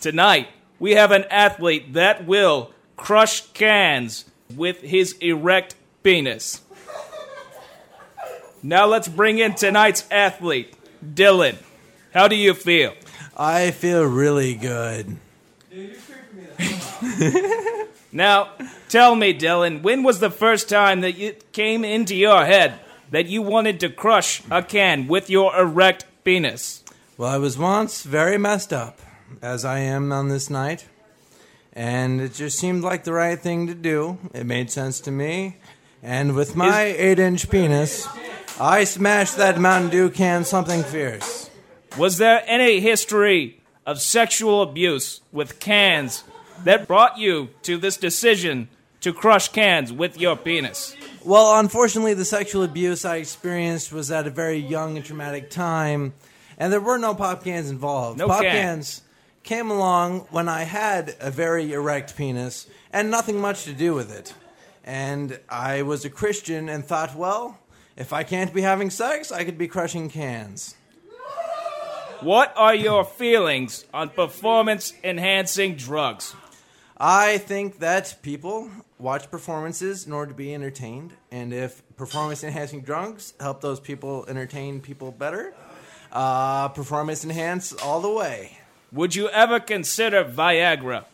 Tonight, 0.01 0.49
we 0.79 0.93
have 0.93 1.13
an 1.13 1.25
athlete 1.31 1.93
that 1.95 2.27
will 2.27 2.71
crush 2.97 3.41
cans 3.53 4.25
with 4.55 4.81
his 4.81 5.13
erect 5.21 5.75
penis. 6.03 6.61
Now 8.63 8.87
let's 8.87 9.09
bring 9.09 9.39
in 9.39 9.55
tonight's 9.55 10.05
athlete, 10.11 10.75
Dylan. 11.05 11.57
How 12.13 12.29
do 12.29 12.37
you 12.37 12.55
feel? 12.55 12.95
I 13.37 13.71
feel 13.71 14.05
really 14.05 14.55
good. 14.55 15.17
Now, 18.13 18.51
tell 18.91 19.15
me, 19.15 19.33
Dylan, 19.33 19.83
when 19.83 20.03
was 20.03 20.21
the 20.21 20.31
first 20.31 20.69
time 20.69 21.01
that 21.01 21.19
it 21.19 21.53
came 21.53 21.83
into 21.83 22.15
your 22.15 22.45
head 22.45 22.79
that 23.11 23.27
you 23.27 23.41
wanted 23.41 23.81
to 23.81 23.89
crush 23.89 24.43
a 24.51 24.63
can 24.63 25.09
with 25.09 25.31
your 25.31 25.59
erect 25.59 26.05
penis? 26.23 26.85
Well, 27.17 27.31
I 27.31 27.39
was 27.39 27.57
once 27.57 28.03
very 28.03 28.37
messed 28.37 28.73
up, 28.73 29.01
as 29.41 29.65
I 29.65 29.79
am 29.79 30.13
on 30.13 30.29
this 30.29 30.51
night, 30.51 30.87
and 31.73 32.21
it 32.21 32.35
just 32.35 32.59
seemed 32.59 32.83
like 32.83 33.05
the 33.05 33.15
right 33.15 33.39
thing 33.39 33.67
to 33.67 33.75
do. 33.75 34.19
It 34.35 34.45
made 34.45 34.71
sense 34.71 35.01
to 35.01 35.11
me, 35.11 35.57
and 36.03 36.35
with 36.35 36.55
my 36.55 36.83
eight-inch 36.83 37.49
penis, 37.49 38.07
I 38.61 38.85
smashed 38.85 39.39
that 39.39 39.59
Mountain 39.59 39.91
Dew 39.91 40.11
can 40.11 40.45
something 40.45 40.83
fierce. 40.83 41.49
Was 41.97 42.19
there 42.19 42.43
any 42.47 42.81
history 42.81 43.63
of 43.87 44.01
sexual 44.01 44.61
abuse 44.63 45.23
with 45.33 45.61
cans 45.61 46.25
that 46.65 46.87
brought 46.87 47.19
you 47.19 47.51
to 47.63 47.79
this 47.79 47.97
decision 47.97 48.69
to 49.01 49.13
crush 49.13 49.49
cans 49.49 49.93
with 49.93 50.21
your 50.21 50.37
penis? 50.37 50.97
Well, 51.25 51.59
unfortunately, 51.59 52.15
the 52.15 52.25
sexual 52.25 52.63
abuse 52.63 53.05
I 53.05 53.17
experienced 53.17 53.93
was 53.93 54.11
at 54.11 54.27
a 54.27 54.31
very 54.31 54.59
young 54.59 54.97
and 54.97 55.05
traumatic 55.05 55.51
time, 55.51 56.15
and 56.59 56.73
there 56.73 56.81
were 56.81 56.99
no 56.99 57.15
pop 57.15 57.45
cans 57.45 57.71
involved. 57.71 58.19
No 58.19 58.27
pop 58.29 58.43
can. 58.43 58.53
cans 58.53 59.03
came 59.43 59.71
along 59.71 60.21
when 60.31 60.49
I 60.49 60.63
had 60.63 61.17
a 61.21 61.31
very 61.31 61.73
erect 61.73 62.17
penis 62.17 62.67
and 62.93 63.11
nothing 63.11 63.41
much 63.41 63.65
to 63.65 63.73
do 63.73 63.95
with 63.95 64.13
it. 64.13 64.35
And 64.85 65.39
I 65.49 65.83
was 65.83 66.05
a 66.05 66.11
Christian 66.11 66.69
and 66.69 66.85
thought, 66.85 67.17
well, 67.17 67.59
if 67.97 68.13
I 68.13 68.23
can't 68.23 68.53
be 68.53 68.63
having 68.63 68.91
sex, 68.91 69.31
I 69.31 69.45
could 69.45 69.59
be 69.59 69.69
crushing 69.69 70.09
cans. 70.09 70.77
What 72.21 72.53
are 72.57 72.75
your 72.75 73.05
feelings 73.05 73.85
on 73.93 74.11
performance 74.11 74.95
enhancing 75.03 75.75
drugs? 75.75 76.37
I 76.97 77.39
think 77.39 77.79
that 77.81 78.17
people 78.23 78.71
watch 78.99 79.31
performances 79.31 80.07
in 80.07 80.13
order 80.13 80.31
to 80.31 80.37
be 80.37 80.55
entertained, 80.55 81.13
and 81.31 81.53
if 81.53 81.83
performance 81.97 82.45
enhancing 82.45 82.83
drugs 82.83 83.35
help 83.41 83.61
those 83.61 83.81
people 83.81 84.25
entertain 84.29 84.81
people 84.81 85.11
better, 85.11 85.55
uh, 86.13 86.69
performance 86.69 87.25
enhance 87.25 87.73
all 87.73 88.01
the 88.01 88.11
way. 88.11 88.59
Would 88.93 89.15
you 89.15 89.29
ever 89.31 89.59
consider 89.59 90.25
Viagra? 90.25 91.07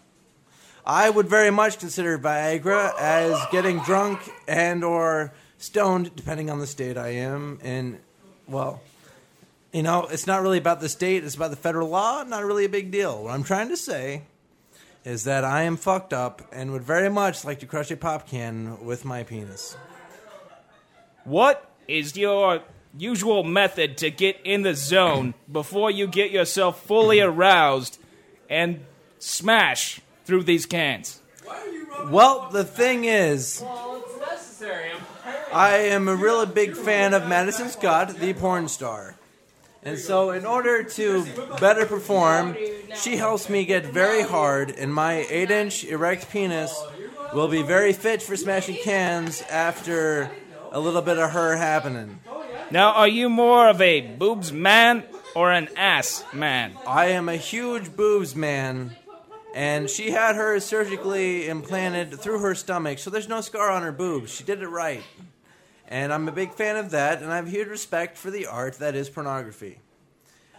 I 0.85 1.11
would 1.11 1.29
very 1.29 1.51
much 1.51 1.79
consider 1.79 2.19
Viagra 2.19 2.93
as 2.99 3.39
getting 3.53 3.79
drunk 3.81 4.21
and 4.49 4.83
or 4.83 5.33
stoned, 5.59 6.17
depending 6.17 6.51
on 6.51 6.59
the 6.59 6.67
state 6.67 6.97
I 6.97 7.11
am 7.11 7.61
in. 7.63 8.01
Well, 8.49 8.81
you 9.73 9.83
know, 9.83 10.07
it's 10.07 10.27
not 10.27 10.43
really 10.43 10.59
about 10.59 10.81
the 10.81 10.89
state; 10.89 11.25
it's 11.25 11.37
about 11.37 11.51
the 11.51 11.57
federal 11.57 11.89
law. 11.89 12.25
Not 12.25 12.45
really 12.45 12.65
a 12.65 12.71
big 12.71 12.91
deal. 12.91 13.25
What 13.25 13.35
I'm 13.35 13.45
trying 13.45 13.69
to 13.69 13.77
say 13.77 14.23
is 15.09 15.25
that 15.25 15.43
I 15.43 15.63
am 15.63 15.79
fucked 15.79 16.13
up 16.13 16.43
and 16.53 16.71
would 16.71 16.83
very 16.83 17.09
much 17.09 17.43
like 17.43 17.61
to 17.61 17.67
crush 17.67 17.91
a 17.91 17.97
pop 17.97 18.29
can 18.29 18.85
with 18.85 19.07
my 19.07 19.23
penis. 19.23 19.75
What 21.25 21.65
is 21.89 22.15
your 22.15 22.61
usual 22.97 23.43
method 23.43 23.97
to 23.99 24.11
get 24.11 24.39
in 24.45 24.63
the 24.63 24.75
zone 24.75 25.33
before 25.51 25.91
you 25.91 26.07
get 26.07 26.31
yourself 26.31 26.85
fully 26.85 27.21
aroused 27.31 27.99
and 28.51 28.81
smash 29.19 30.03
through 30.27 30.43
these 30.43 30.67
cans? 30.67 31.23
Well, 32.11 32.51
the 32.51 32.65
thing 32.65 33.07
is, 33.07 33.65
I 35.55 35.71
am 35.71 36.09
a 36.09 36.15
really 36.15 36.47
big 36.47 36.77
fan 36.77 37.15
of 37.15 37.27
Madison 37.27 37.71
Scott, 37.71 38.15
the 38.19 38.35
porn 38.35 38.69
star. 38.69 39.18
And 39.89 39.99
so, 39.99 40.33
in 40.33 40.45
order 40.45 40.83
to 40.83 41.25
better 41.61 41.87
perform, 41.87 42.55
she 42.95 43.17
helps 43.17 43.49
me 43.49 43.65
get 43.65 43.87
very 43.87 44.21
hard, 44.21 44.71
and 44.71 44.93
my 44.93 45.27
8 45.31 45.51
inch 45.51 45.85
erect 45.85 46.31
penis 46.31 46.79
will 47.33 47.49
be 47.49 47.63
very 47.63 47.95
fit 47.95 48.21
for 48.21 48.37
smashing 48.37 48.77
cans 48.85 49.41
after 49.51 50.31
a 50.73 50.79
little 50.79 51.01
bit 51.01 51.17
of 51.17 51.31
her 51.31 51.57
happening. 51.57 52.19
Now, 52.71 52.93
are 52.93 53.09
you 53.09 53.31
more 53.31 53.71
of 53.71 53.81
a 53.81 54.03
boobs 54.03 54.53
man 54.53 55.05
or 55.35 55.51
an 55.51 55.71
ass 55.75 56.23
man? 56.35 56.77
I 56.87 57.07
am 57.07 57.31
a 57.31 57.37
huge 57.37 57.97
boobs 57.97 58.37
man, 58.37 58.95
and 59.55 59.89
she 59.89 60.11
had 60.11 60.37
hers 60.37 60.67
surgically 60.67 61.49
implanted 61.49 62.21
through 62.21 62.41
her 62.41 62.55
stomach, 62.55 62.99
so 62.99 63.09
there's 63.09 63.29
no 63.29 63.41
scar 63.41 63.71
on 63.71 63.81
her 63.81 63.93
boobs. 63.93 64.35
She 64.35 64.45
did 64.45 64.61
it 64.61 64.69
right. 64.69 65.03
And 65.91 66.13
I'm 66.13 66.29
a 66.29 66.33
big 66.33 66.53
fan 66.53 66.77
of 66.77 66.91
that, 66.91 67.23
and 67.23 67.33
I 67.33 67.37
have 67.37 67.49
huge 67.49 67.69
respect 67.69 68.19
for 68.19 68.31
the 68.31 68.47
art 68.47 68.75
that 68.79 68.95
is 68.95 69.09
pornography. 69.09 69.81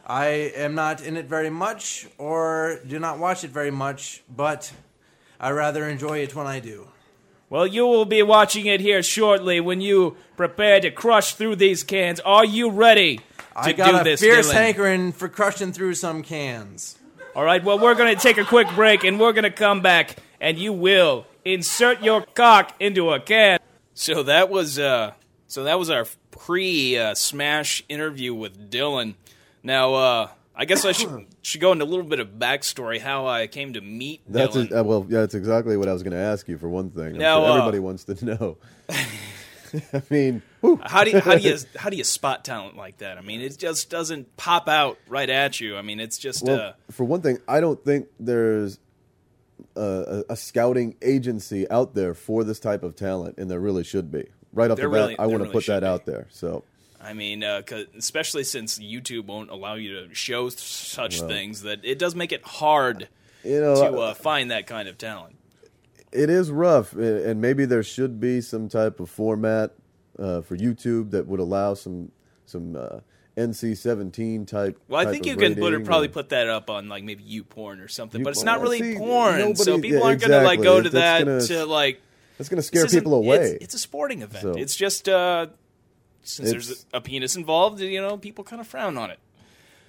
I 0.05 0.25
am 0.55 0.73
not 0.73 1.03
in 1.03 1.17
it 1.17 1.27
very 1.27 1.51
much, 1.51 2.07
or 2.17 2.79
do 2.87 2.97
not 2.97 3.19
watch 3.19 3.43
it 3.43 3.51
very 3.51 3.69
much, 3.69 4.23
but 4.27 4.73
I 5.39 5.51
rather 5.51 5.87
enjoy 5.87 6.19
it 6.19 6.33
when 6.33 6.47
I 6.47 6.59
do. 6.59 6.87
Well, 7.47 7.67
you 7.67 7.85
will 7.85 8.05
be 8.05 8.23
watching 8.23 8.65
it 8.65 8.79
here 8.79 9.03
shortly 9.03 9.59
when 9.59 9.81
you 9.81 10.17
prepare 10.35 10.79
to 10.79 10.89
crush 10.89 11.35
through 11.35 11.57
these 11.57 11.83
cans. 11.83 12.19
Are 12.21 12.45
you 12.45 12.71
ready 12.71 13.17
to 13.17 13.23
I 13.55 13.71
got 13.73 13.91
do 13.91 13.97
a 13.97 14.03
this, 14.03 14.21
fierce 14.21 14.49
Dylan? 14.49 14.53
hankering 14.53 15.11
for 15.11 15.29
crushing 15.29 15.71
through 15.73 15.93
some 15.93 16.23
cans. 16.23 16.97
All 17.35 17.43
right, 17.43 17.63
well, 17.63 17.77
we're 17.77 17.95
going 17.95 18.15
to 18.15 18.21
take 18.21 18.37
a 18.39 18.45
quick 18.45 18.67
break 18.73 19.03
and 19.03 19.19
we're 19.19 19.33
going 19.33 19.43
to 19.43 19.51
come 19.51 19.81
back 19.81 20.15
and 20.41 20.57
you 20.57 20.73
will 20.73 21.27
insert 21.45 22.01
your 22.01 22.21
cock 22.21 22.75
into 22.79 23.11
a 23.11 23.19
can. 23.19 23.59
So 23.93 24.23
that 24.23 24.49
was 24.49 24.79
uh 24.79 25.13
so 25.49 25.65
that 25.65 25.77
was 25.77 25.89
our 25.89 26.05
pre 26.31 26.97
uh, 26.97 27.13
smash 27.15 27.83
interview 27.89 28.33
with 28.33 28.71
Dylan. 28.71 29.15
Now 29.61 29.93
uh 29.95 30.29
I 30.55 30.65
guess 30.65 30.83
I 30.83 30.91
should 30.91 31.25
should 31.41 31.61
go 31.61 31.71
into 31.71 31.85
a 31.85 31.87
little 31.87 32.05
bit 32.05 32.19
of 32.19 32.29
backstory 32.31 32.99
how 32.99 33.27
I 33.27 33.47
came 33.47 33.73
to 33.73 33.81
meet 33.81 34.21
That's 34.27 34.55
Dylan. 34.55 34.71
a, 34.71 34.79
uh, 34.79 34.83
well, 34.83 35.05
yeah, 35.09 35.21
that's 35.21 35.35
exactly 35.35 35.75
what 35.77 35.87
I 35.87 35.93
was 35.93 36.03
going 36.03 36.11
to 36.11 36.17
ask 36.17 36.47
you 36.47 36.57
for 36.57 36.69
one 36.69 36.89
thing. 36.89 37.17
Now, 37.17 37.39
sure 37.39 37.49
uh, 37.49 37.53
everybody 37.55 37.79
wants 37.79 38.03
to 38.05 38.25
know. 38.25 38.57
I 38.89 40.01
mean, 40.09 40.41
whew. 40.61 40.79
how 40.85 41.03
do 41.03 41.11
you, 41.11 41.19
how 41.19 41.35
do 41.35 41.47
you 41.47 41.57
how 41.77 41.89
do 41.89 41.97
you 41.97 42.03
spot 42.03 42.43
talent 42.43 42.75
like 42.75 42.97
that? 42.97 43.17
I 43.17 43.21
mean, 43.21 43.41
it 43.41 43.57
just 43.57 43.89
doesn't 43.89 44.35
pop 44.37 44.67
out 44.67 44.97
right 45.07 45.29
at 45.29 45.59
you. 45.59 45.77
I 45.77 45.81
mean, 45.81 45.99
it's 45.99 46.17
just 46.17 46.43
well, 46.43 46.59
uh 46.59 46.73
for 46.91 47.05
one 47.05 47.21
thing, 47.21 47.39
I 47.47 47.59
don't 47.59 47.83
think 47.83 48.07
there's 48.19 48.79
a, 49.75 49.81
a, 50.29 50.33
a 50.33 50.35
scouting 50.35 50.95
agency 51.01 51.69
out 51.69 51.95
there 51.95 52.13
for 52.13 52.43
this 52.43 52.59
type 52.59 52.83
of 52.83 52.95
talent, 52.95 53.37
and 53.37 53.49
there 53.49 53.59
really 53.59 53.83
should 53.83 54.11
be. 54.11 54.27
Right 54.53 54.71
off 54.71 54.77
There 54.77 54.87
the 54.89 54.93
bat, 54.93 55.01
really- 55.01 55.19
I 55.19 55.25
want 55.27 55.39
to 55.39 55.43
really 55.43 55.53
put 55.53 55.65
that 55.67 55.81
be. 55.81 55.87
out 55.87 56.05
there. 56.05 56.27
So, 56.31 56.63
I 57.01 57.13
mean, 57.13 57.43
uh 57.43 57.61
especially 57.97 58.43
since 58.43 58.77
YouTube 58.79 59.25
won't 59.25 59.49
allow 59.49 59.75
you 59.75 60.07
to 60.07 60.13
show 60.15 60.49
such 60.49 61.21
things, 61.21 61.61
that 61.61 61.79
it 61.83 61.97
does 61.99 62.15
make 62.15 62.31
it 62.31 62.43
hard 62.43 63.07
you 63.43 63.61
know, 63.61 63.75
to 63.75 63.97
uh, 63.99 64.13
find 64.13 64.51
that 64.51 64.67
kind 64.67 64.89
of 64.89 64.97
talent. 64.97 65.35
it 66.11 66.29
is 66.29 66.51
rough, 66.51 66.93
and 66.93 67.39
maybe 67.39 67.65
there 67.65 67.83
should 67.83 68.19
be 68.19 68.41
some 68.41 68.67
type 68.67 68.99
of 68.99 69.09
format 69.09 69.71
uh, 70.17 70.41
for 70.41 70.57
YouTube 70.57 71.11
that 71.11 71.27
would 71.27 71.39
allow 71.39 71.73
some 71.73 72.11
some 72.45 72.75
uh, 72.75 72.99
NC-17 73.37 74.47
type. 74.47 74.77
Well, 74.87 74.99
I 74.99 75.05
type 75.05 75.13
think 75.13 75.25
you 75.27 75.35
can 75.37 75.55
put, 75.55 75.85
probably 75.85 76.07
put 76.09 76.29
that 76.29 76.47
up 76.49 76.69
on 76.69 76.89
like 76.89 77.03
maybe 77.03 77.23
YouPorn 77.23 77.83
or 77.83 77.87
something, 77.87 78.23
but 78.23 78.31
it's 78.31 78.43
not 78.43 78.61
really 78.61 78.79
See, 78.79 78.95
porn, 78.97 79.55
so 79.55 79.79
people 79.79 79.99
yeah, 79.99 80.05
aren't 80.05 80.21
going 80.21 80.31
to 80.31 80.41
like 80.41 80.61
go 80.61 80.81
to 80.81 80.89
that 80.89 81.25
gonna- 81.25 81.41
to 81.47 81.65
like 81.65 82.01
That's 82.39 82.49
going 82.49 82.57
to 82.57 82.63
scare 82.63 82.87
people 82.87 83.13
away. 83.13 83.35
It's, 83.51 83.63
it's 83.65 83.73
a 83.75 83.79
sporting 83.79 84.23
event. 84.23 84.41
So- 84.41 84.53
It's 84.57 84.75
just 84.75 85.07
uh, 85.07 85.47
since 86.23 86.49
there's 86.49 86.69
It's- 86.71 86.85
a, 86.93 86.97
a 86.97 87.01
penis 87.01 87.35
involved, 87.35 87.79
you 87.81 88.01
know, 88.01 88.17
people 88.17 88.43
kind 88.43 88.59
of 88.59 88.65
frown 88.67 88.97
on 88.97 89.11
it. 89.11 89.19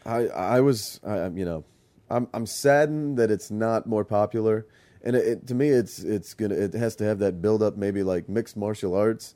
I 0.05 0.27
I 0.27 0.61
was 0.61 1.01
I, 1.07 1.29
you 1.29 1.45
know 1.47 1.65
I'm 2.11 2.29
I'm 2.35 2.45
saddened 2.47 3.17
that 3.19 3.31
it's 3.31 3.51
not 3.51 3.87
more 3.87 4.05
popular, 4.05 4.67
and 5.03 5.15
it, 5.17 5.27
it, 5.27 5.47
to 5.49 5.55
me 5.55 5.69
it's 5.69 5.99
it's 6.01 6.35
gonna 6.35 6.55
it 6.57 6.75
has 6.75 6.97
to 6.97 7.05
have 7.05 7.19
that 7.21 7.41
build 7.43 7.63
up 7.63 7.77
maybe 7.77 8.03
like 8.03 8.29
mixed 8.29 8.57
martial 8.57 8.95
arts, 8.95 9.35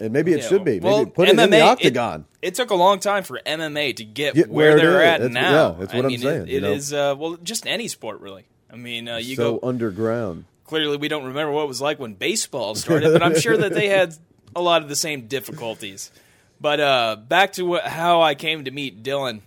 and 0.00 0.12
maybe 0.12 0.32
it 0.32 0.40
Yeah, 0.40 0.48
should 0.48 0.64
be 0.64 0.80
maybe 0.80 0.86
well, 0.86 1.06
put 1.06 1.28
it 1.28 1.32
in 1.32 1.36
the 1.50 1.56
MMA 1.56 1.62
octagon. 1.64 2.24
It, 2.42 2.48
it 2.48 2.54
took 2.54 2.70
a 2.70 2.74
long 2.74 2.98
time 2.98 3.22
for 3.24 3.38
MMA 3.44 3.94
to 3.96 4.04
get, 4.04 4.34
Get 4.34 4.48
where, 4.48 4.70
where 4.70 4.76
they're 4.80 5.04
at 5.04 5.20
That's- 5.20 5.34
now. 5.34 5.50
yeah, 5.52 5.74
that's 5.78 5.92
what 5.92 6.02
I 6.04 6.06
I'm 6.06 6.12
mean, 6.12 6.18
saying, 6.20 6.42
It, 6.42 6.48
you 6.48 6.60
know? 6.62 6.72
is, 6.72 6.92
uh, 6.94 7.14
well, 7.18 7.36
just 7.42 7.66
any 7.66 7.86
sport 7.86 8.20
really. 8.20 8.46
I 8.72 8.76
mean, 8.76 9.06
uh, 9.08 9.16
you 9.18 9.36
so 9.36 9.58
go 9.58 9.68
underground. 9.68 10.46
Clearly 10.70 10.96
we 10.96 11.08
don't 11.08 11.24
remember 11.24 11.52
what 11.52 11.64
it 11.64 11.68
was 11.68 11.80
like 11.80 11.98
when 11.98 12.14
baseball 12.14 12.76
started, 12.76 13.12
but 13.12 13.24
I'm 13.24 13.38
sure 13.38 13.56
that 13.56 13.74
they 13.74 13.88
had 13.88 14.14
a 14.54 14.62
lot 14.62 14.82
of 14.82 14.88
the 14.88 14.94
same 14.94 15.26
difficulties. 15.26 16.12
But 16.60 16.78
uh, 16.78 17.16
back 17.16 17.54
to 17.54 17.64
what, 17.64 17.84
how 17.84 18.22
I 18.22 18.36
came 18.36 18.64
to 18.64 18.70
meet 18.70 19.02
Dylan. 19.02 19.40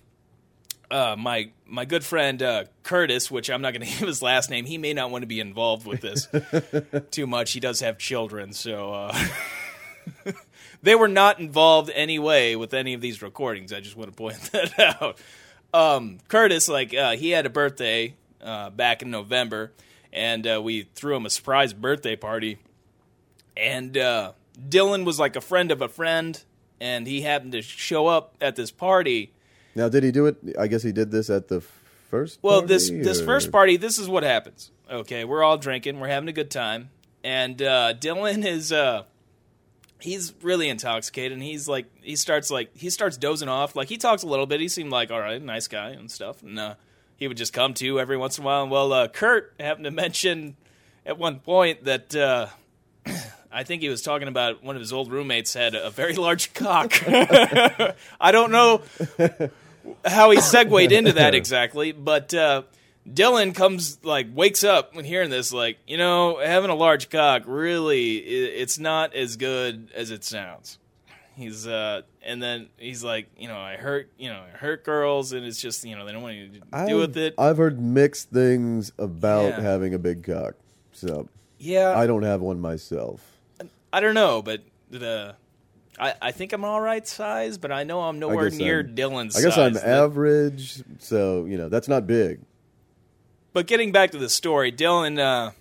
Uh, 0.91 1.15
my 1.17 1.49
my 1.65 1.85
good 1.85 2.03
friend 2.03 2.43
uh, 2.43 2.65
Curtis, 2.83 3.31
which 3.31 3.49
I'm 3.49 3.61
not 3.61 3.73
going 3.73 3.87
to 3.87 3.99
give 3.99 4.07
his 4.07 4.21
last 4.21 4.49
name, 4.49 4.65
he 4.65 4.77
may 4.77 4.93
not 4.93 5.11
want 5.11 5.21
to 5.21 5.27
be 5.27 5.39
involved 5.39 5.87
with 5.87 6.01
this 6.01 6.27
too 7.11 7.25
much. 7.25 7.53
He 7.53 7.61
does 7.61 7.79
have 7.79 7.97
children, 7.97 8.51
so 8.51 8.93
uh, 8.93 9.25
they 10.83 10.93
were 10.93 11.07
not 11.07 11.39
involved 11.39 11.89
anyway 11.95 12.55
with 12.55 12.73
any 12.73 12.93
of 12.93 12.99
these 12.99 13.21
recordings. 13.21 13.71
I 13.71 13.79
just 13.79 13.95
want 13.95 14.11
to 14.11 14.15
point 14.15 14.41
that 14.51 14.77
out. 15.01 15.17
Um, 15.73 16.19
Curtis, 16.27 16.67
like, 16.67 16.93
uh, 16.93 17.15
he 17.15 17.29
had 17.29 17.45
a 17.45 17.49
birthday 17.49 18.13
uh, 18.41 18.69
back 18.69 19.01
in 19.01 19.09
November, 19.09 19.71
and 20.13 20.45
uh, 20.47 20.61
we 20.63 20.83
threw 20.93 21.15
him 21.15 21.25
a 21.25 21.29
surprise 21.29 21.73
birthday 21.73 22.15
party. 22.15 22.59
And 23.57 23.97
uh, 23.97 24.33
Dylan 24.69 25.03
was 25.03 25.19
like 25.19 25.35
a 25.35 25.41
friend 25.41 25.71
of 25.71 25.81
a 25.81 25.89
friend, 25.89 26.41
and 26.79 27.07
he 27.07 27.21
happened 27.21 27.51
to 27.53 27.61
show 27.61 28.07
up 28.07 28.35
at 28.39 28.55
this 28.55 28.71
party. 28.71 29.33
Now, 29.75 29.89
did 29.89 30.03
he 30.03 30.11
do 30.11 30.27
it? 30.27 30.37
I 30.57 30.67
guess 30.67 30.83
he 30.83 30.91
did 30.91 31.11
this 31.11 31.29
at 31.29 31.47
the 31.47 31.61
first. 32.09 32.39
Well, 32.43 32.61
party, 32.61 32.67
this 32.67 32.89
this 32.89 33.21
or- 33.21 33.25
first 33.25 33.51
party, 33.51 33.75
this 33.75 33.97
is 33.97 34.07
what 34.07 34.23
happens. 34.23 34.71
Okay, 34.89 35.25
we're 35.25 35.43
all 35.43 35.57
drinking, 35.57 35.99
we're 35.99 36.09
having 36.09 36.29
a 36.29 36.33
good 36.33 36.51
time, 36.51 36.91
and 37.23 37.59
uh, 37.61 37.93
Dylan 37.95 38.45
is 38.45 38.71
uh, 38.71 39.03
he's 39.99 40.33
really 40.43 40.69
intoxicated, 40.69 41.31
and 41.31 41.41
he's 41.41 41.67
like 41.67 41.85
he 42.03 42.15
starts 42.15 42.51
like 42.51 42.75
he 42.77 42.91
starts 42.91 43.17
dozing 43.17 43.49
off. 43.49 43.75
Like 43.75 43.89
he 43.89 43.97
talks 43.97 44.21
a 44.21 44.27
little 44.27 44.45
bit. 44.45 44.59
He 44.59 44.67
seemed 44.67 44.91
like 44.91 45.09
all 45.09 45.19
right, 45.19 45.41
nice 45.41 45.67
guy 45.67 45.89
and 45.89 46.11
stuff, 46.11 46.43
and 46.43 46.59
uh, 46.59 46.75
he 47.17 47.27
would 47.27 47.37
just 47.37 47.53
come 47.53 47.73
to 47.75 47.99
every 47.99 48.17
once 48.17 48.37
in 48.37 48.43
a 48.43 48.45
while. 48.45 48.63
And 48.63 48.71
well, 48.71 48.91
uh, 48.93 49.07
Kurt 49.07 49.53
happened 49.59 49.85
to 49.85 49.91
mention 49.91 50.55
at 51.05 51.17
one 51.17 51.39
point 51.39 51.85
that. 51.85 52.15
Uh, 52.15 52.47
I 53.55 53.63
think 53.63 53.83
he 53.83 53.89
was 53.89 54.01
talking 54.01 54.27
about 54.27 54.63
one 54.63 54.75
of 54.75 54.79
his 54.79 54.91
old 54.91 55.11
roommates 55.11 55.53
had 55.53 55.75
a 55.75 55.91
very 55.91 56.15
large 56.15 56.55
cock. 56.55 56.91
I 57.07 58.31
don't 58.31 58.51
know 58.51 58.81
how 60.03 60.31
he 60.31 60.41
segued 60.41 60.91
into 60.91 61.13
that 61.13 61.35
exactly, 61.35 61.91
but 61.91 62.33
uh, 62.33 62.63
Dylan 63.07 63.53
comes 63.53 64.03
like 64.03 64.27
wakes 64.33 64.63
up 64.63 64.95
when 64.95 65.05
hearing 65.05 65.29
this, 65.29 65.53
like 65.53 65.77
you 65.85 65.97
know, 65.97 66.39
having 66.43 66.69
a 66.69 66.75
large 66.75 67.09
cock 67.09 67.43
really, 67.45 68.17
it's 68.17 68.79
not 68.79 69.13
as 69.13 69.35
good 69.35 69.91
as 69.93 70.09
it 70.09 70.23
sounds. 70.23 70.79
He's 71.35 71.65
uh, 71.67 72.01
and 72.21 72.41
then 72.41 72.67
he's 72.77 73.03
like, 73.03 73.27
you 73.37 73.47
know, 73.47 73.57
I 73.57 73.75
hurt, 73.75 74.09
you 74.17 74.29
know, 74.29 74.39
I 74.53 74.55
hurt 74.57 74.83
girls, 74.83 75.33
and 75.33 75.45
it's 75.45 75.59
just 75.59 75.83
you 75.83 75.95
know 75.95 76.05
they 76.05 76.11
don't 76.11 76.21
want 76.21 76.35
to 76.53 76.61
I've, 76.71 76.95
with 76.95 77.17
it. 77.17 77.33
I've 77.37 77.57
heard 77.57 77.79
mixed 77.81 78.29
things 78.29 78.91
about 78.99 79.45
Yeah. 79.49 79.61
having 79.61 79.93
a 79.93 79.99
big 79.99 80.23
cock, 80.23 80.53
so 80.91 81.27
yeah, 81.57 81.97
I 81.97 82.05
don't 82.05 82.23
have 82.23 82.41
one 82.41 82.59
myself. 82.61 83.21
I 83.91 83.99
don't 83.99 84.13
know, 84.15 84.41
but 84.41 84.61
the. 84.89 85.35
I, 85.99 86.15
I 86.21 86.31
think 86.31 86.53
I'm 86.53 86.65
all 86.65 86.81
right 86.81 87.07
size, 87.07 87.59
but 87.59 87.71
I 87.71 87.83
know 87.83 88.01
I'm 88.01 88.17
nowhere 88.17 88.49
guess 88.49 88.57
near 88.57 88.79
I'm- 88.81 88.95
Dylan's 88.95 89.35
I 89.37 89.41
guess 89.43 89.57
I'm 89.57 89.73
size. 89.75 89.83
That- 89.83 89.89
average, 89.89 90.83
so 90.99 91.45
you 91.45 91.57
know 91.57 91.69
that's 91.69 91.87
not 91.87 92.05
big. 92.07 92.39
But 93.53 93.67
getting 93.67 93.91
back 93.91 94.09
to 94.11 94.17
the 94.17 94.29
story, 94.29 94.71
Dylan, 94.71 95.19
uh, 95.19 95.51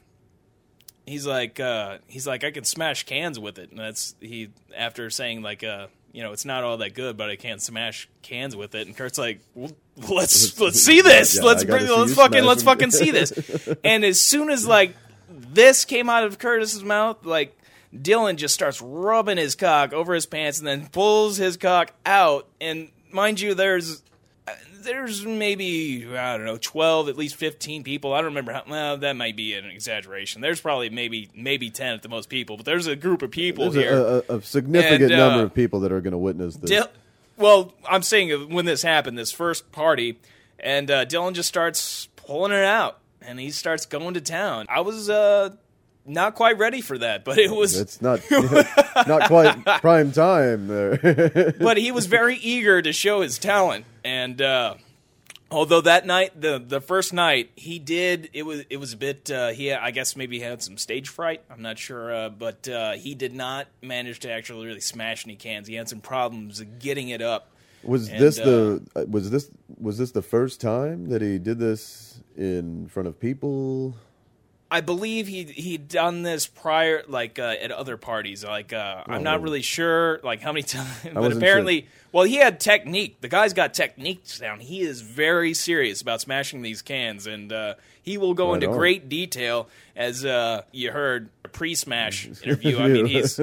he's 1.06 1.26
like, 1.26 1.60
uh, 1.60 1.98
he's 2.06 2.26
like, 2.26 2.44
I 2.44 2.50
can 2.50 2.64
smash 2.64 3.04
cans 3.04 3.38
with 3.38 3.58
it, 3.58 3.70
and 3.70 3.78
that's 3.78 4.14
he 4.20 4.50
after 4.76 5.10
saying 5.10 5.42
like, 5.42 5.64
uh, 5.64 5.86
you 6.12 6.22
know, 6.22 6.32
it's 6.32 6.44
not 6.44 6.64
all 6.64 6.76
that 6.78 6.94
good, 6.94 7.16
but 7.16 7.30
I 7.30 7.36
can't 7.36 7.60
smash 7.60 8.08
cans 8.22 8.54
with 8.54 8.74
it. 8.74 8.86
And 8.86 8.96
Kurt's 8.96 9.18
like, 9.18 9.40
well, 9.54 9.72
let's 10.10 10.58
let's 10.60 10.82
see 10.82 11.00
this. 11.02 11.36
Yeah, 11.36 11.42
let's 11.42 11.64
bring, 11.64 11.86
let's 11.86 12.14
fucking 12.14 12.44
let's 12.44 12.62
fucking 12.62 12.90
see 12.90 13.10
this. 13.10 13.32
and 13.84 14.04
as 14.04 14.20
soon 14.20 14.50
as 14.50 14.66
like 14.66 14.94
this 15.28 15.84
came 15.84 16.08
out 16.08 16.24
of 16.24 16.38
Curtis's 16.38 16.84
mouth, 16.84 17.24
like. 17.24 17.56
Dylan 17.94 18.36
just 18.36 18.54
starts 18.54 18.80
rubbing 18.80 19.36
his 19.36 19.54
cock 19.54 19.92
over 19.92 20.14
his 20.14 20.24
pants 20.24 20.58
and 20.58 20.66
then 20.66 20.86
pulls 20.86 21.36
his 21.36 21.58
cock 21.58 21.92
out. 22.06 22.48
And 22.58 22.88
mind 23.10 23.38
you, 23.38 23.52
there's 23.52 24.02
there's 24.80 25.24
maybe 25.24 26.06
I 26.16 26.36
don't 26.36 26.46
know 26.46 26.58
twelve, 26.60 27.08
at 27.08 27.16
least 27.16 27.36
fifteen 27.36 27.84
people. 27.84 28.12
I 28.12 28.18
don't 28.18 28.26
remember 28.26 28.52
how. 28.52 28.62
Well, 28.68 28.96
that 28.98 29.14
might 29.16 29.36
be 29.36 29.54
an 29.54 29.66
exaggeration. 29.66 30.40
There's 30.42 30.60
probably 30.60 30.90
maybe 30.90 31.30
maybe 31.34 31.70
ten 31.70 31.94
at 31.94 32.02
the 32.02 32.08
most 32.08 32.28
people, 32.28 32.56
but 32.56 32.66
there's 32.66 32.86
a 32.86 32.96
group 32.96 33.22
of 33.22 33.30
people 33.30 33.70
There's 33.70 33.84
here. 33.84 34.22
a, 34.28 34.34
a, 34.34 34.36
a 34.38 34.42
significant 34.42 35.12
And, 35.12 35.12
uh, 35.12 35.28
number 35.28 35.44
of 35.44 35.54
people 35.54 35.80
that 35.80 35.92
are 35.92 36.00
going 36.00 36.12
to 36.12 36.18
witness 36.18 36.56
this. 36.56 36.70
Dil- 36.70 36.88
well, 37.36 37.72
I'm 37.88 38.02
saying 38.02 38.50
when 38.52 38.64
this 38.64 38.82
happened, 38.82 39.16
this 39.16 39.32
first 39.32 39.72
party, 39.72 40.18
and 40.58 40.90
uh, 40.90 41.06
Dylan 41.06 41.32
just 41.34 41.48
starts 41.48 42.08
pulling 42.16 42.52
it 42.52 42.64
out, 42.64 42.98
and 43.20 43.38
he 43.40 43.50
starts 43.50 43.86
going 43.86 44.14
to 44.14 44.20
town. 44.20 44.66
I 44.68 44.80
was 44.80 45.08
uh, 45.08 45.50
not 46.04 46.34
quite 46.34 46.58
ready 46.58 46.80
for 46.80 46.98
that, 46.98 47.24
but 47.24 47.38
it 47.38 47.50
was. 47.50 47.78
it's 47.78 48.02
not 48.02 48.20
not 49.06 49.28
quite 49.28 49.64
prime 49.80 50.12
time 50.12 50.66
there. 50.66 51.54
but 51.60 51.76
he 51.76 51.92
was 51.92 52.06
very 52.06 52.36
eager 52.36 52.82
to 52.82 52.92
show 52.92 53.20
his 53.20 53.38
talent 53.38 53.84
and 54.04 54.42
uh 54.42 54.74
although 55.50 55.80
that 55.80 56.06
night 56.06 56.40
the 56.40 56.58
the 56.58 56.80
first 56.80 57.12
night 57.12 57.50
he 57.54 57.78
did 57.78 58.30
it 58.32 58.42
was 58.42 58.64
it 58.68 58.78
was 58.78 58.92
a 58.92 58.96
bit 58.96 59.30
uh 59.30 59.48
he 59.50 59.72
i 59.72 59.90
guess 59.90 60.16
maybe 60.16 60.40
had 60.40 60.62
some 60.62 60.76
stage 60.76 61.08
fright 61.08 61.42
i'm 61.50 61.62
not 61.62 61.78
sure 61.78 62.12
uh 62.12 62.28
but 62.28 62.66
uh 62.68 62.92
he 62.92 63.14
did 63.14 63.32
not 63.32 63.66
manage 63.80 64.20
to 64.20 64.30
actually 64.30 64.66
really 64.66 64.80
smash 64.80 65.26
any 65.26 65.36
cans 65.36 65.68
he 65.68 65.74
had 65.74 65.88
some 65.88 66.00
problems 66.00 66.62
getting 66.80 67.10
it 67.10 67.22
up 67.22 67.52
was 67.82 68.08
And, 68.08 68.20
this 68.20 68.36
the 68.36 68.82
uh, 68.96 69.04
was 69.08 69.30
this 69.30 69.50
was 69.78 69.98
this 69.98 70.12
the 70.12 70.22
first 70.22 70.60
time 70.60 71.06
that 71.06 71.22
he 71.22 71.38
did 71.38 71.58
this 71.58 72.20
in 72.36 72.88
front 72.88 73.08
of 73.08 73.18
people? 73.18 73.96
I 74.72 74.80
believe 74.80 75.28
he 75.28 75.44
he'd 75.44 75.88
done 75.88 76.22
this 76.22 76.46
prior, 76.46 77.02
like 77.06 77.38
uh, 77.38 77.54
at 77.60 77.70
other 77.70 77.96
parties. 77.96 78.42
Like 78.44 78.72
uh, 78.72 79.02
I'm 79.06 79.22
not 79.22 79.38
Oh. 79.40 79.42
really 79.42 79.62
sure, 79.62 80.18
like 80.24 80.40
how 80.40 80.52
many 80.52 80.62
times, 80.76 80.88
but 81.04 81.14
wasn't 81.14 81.36
apparently, 81.42 81.86
well, 82.10 82.24
he 82.24 82.36
had 82.36 82.58
technique. 82.58 83.20
The 83.20 83.28
guy's 83.28 83.52
got 83.52 83.74
techniques 83.74 84.38
down. 84.38 84.60
He 84.60 84.80
is 84.80 85.00
very 85.02 85.52
serious 85.54 86.00
about 86.00 86.20
smashing 86.20 86.62
these 86.62 86.80
cans, 86.82 87.26
and 87.26 87.52
uh, 87.52 87.74
he 88.02 88.16
will 88.18 88.34
go 88.34 88.48
Right 88.48 88.54
into 88.62 88.70
on. 88.70 88.76
great 88.78 89.08
detail, 89.08 89.68
as 89.94 90.24
uh, 90.24 90.62
you 90.72 90.90
heard 90.90 91.28
a 91.44 91.48
pre-smash 91.48 92.26
interview. 92.42 92.78
I 92.78 92.88
mean, 92.88 93.06
he's 93.06 93.38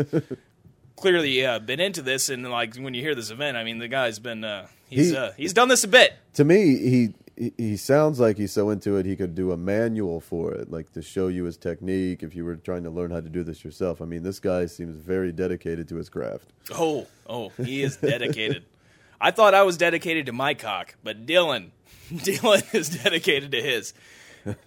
clearly 0.96 1.46
uh, 1.46 1.60
been 1.60 1.80
into 1.80 2.02
this, 2.02 2.30
and 2.30 2.50
like 2.50 2.76
when 2.76 2.94
you 2.94 3.02
hear 3.02 3.16
this 3.16 3.30
event, 3.32 3.58
I 3.58 3.64
mean, 3.64 3.78
the 3.78 3.88
guy's 3.88 4.20
been 4.20 4.44
uh, 4.44 4.68
he's 4.90 5.12
He- 5.12 5.16
uh, 5.18 5.32
he's 5.38 5.54
done 5.54 5.68
this 5.70 5.84
a 5.84 5.88
bit. 5.88 6.14
To 6.36 6.44
me, 6.44 6.78
he 6.78 7.14
he- 7.40 7.54
he 7.58 7.78
sounds 7.78 8.20
like 8.20 8.38
he's 8.38 8.52
so 8.52 8.70
into 8.70 8.98
it 8.98 9.06
he 9.06 9.16
could 9.16 9.34
do 9.34 9.52
a 9.52 9.58
manual 9.58 10.20
for 10.20 10.54
it, 10.54 10.70
like 10.70 10.92
to 10.94 11.02
show 11.02 11.28
you 11.30 11.46
his 11.46 11.58
technique 11.58 12.22
if 12.22 12.36
you 12.36 12.44
were 12.46 12.58
trying 12.58 12.84
to 12.84 12.90
learn 12.90 13.10
how 13.12 13.22
to 13.22 13.30
do 13.30 13.44
this 13.44 13.64
yourself. 13.64 14.02
I 14.02 14.06
mean, 14.06 14.24
this 14.24 14.40
guy 14.40 14.66
seems 14.66 14.96
very 14.96 15.32
dedicated 15.32 15.88
to 15.90 15.96
his 15.96 16.10
craft. 16.10 16.52
Oh, 16.78 17.08
oh, 17.28 17.50
he 17.64 17.82
is 17.82 17.98
dedicated. 17.98 18.64
I 19.22 19.32
thought 19.32 19.54
I 19.54 19.64
was 19.64 19.78
dedicated 19.78 20.28
to 20.28 20.32
my 20.34 20.54
cock, 20.54 20.96
but 21.04 21.26
Dylan, 21.26 21.70
Dylan 22.14 22.74
is 22.76 22.90
dedicated 22.90 23.52
to 23.52 23.62
his. 23.62 23.94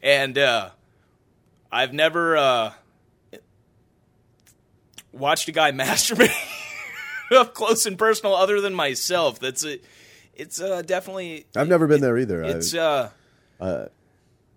And 0.02 0.36
uh, 0.36 0.70
I've 1.70 1.92
never 1.94 2.36
uh, 2.36 2.72
watched 5.12 5.48
a 5.48 5.52
guy 5.52 5.72
masturbate 5.72 6.34
up 7.30 7.54
close 7.54 7.86
and 7.86 7.98
personal, 7.98 8.34
other 8.34 8.60
than 8.60 8.74
myself. 8.74 9.38
That's 9.40 9.64
a, 9.64 9.78
it's 10.34 10.60
uh, 10.60 10.82
definitely. 10.82 11.46
I've 11.56 11.68
never 11.68 11.86
been 11.86 12.00
there 12.00 12.18
either. 12.18 12.42
It's 12.42 12.74
I, 12.74 13.10
uh, 13.60 13.88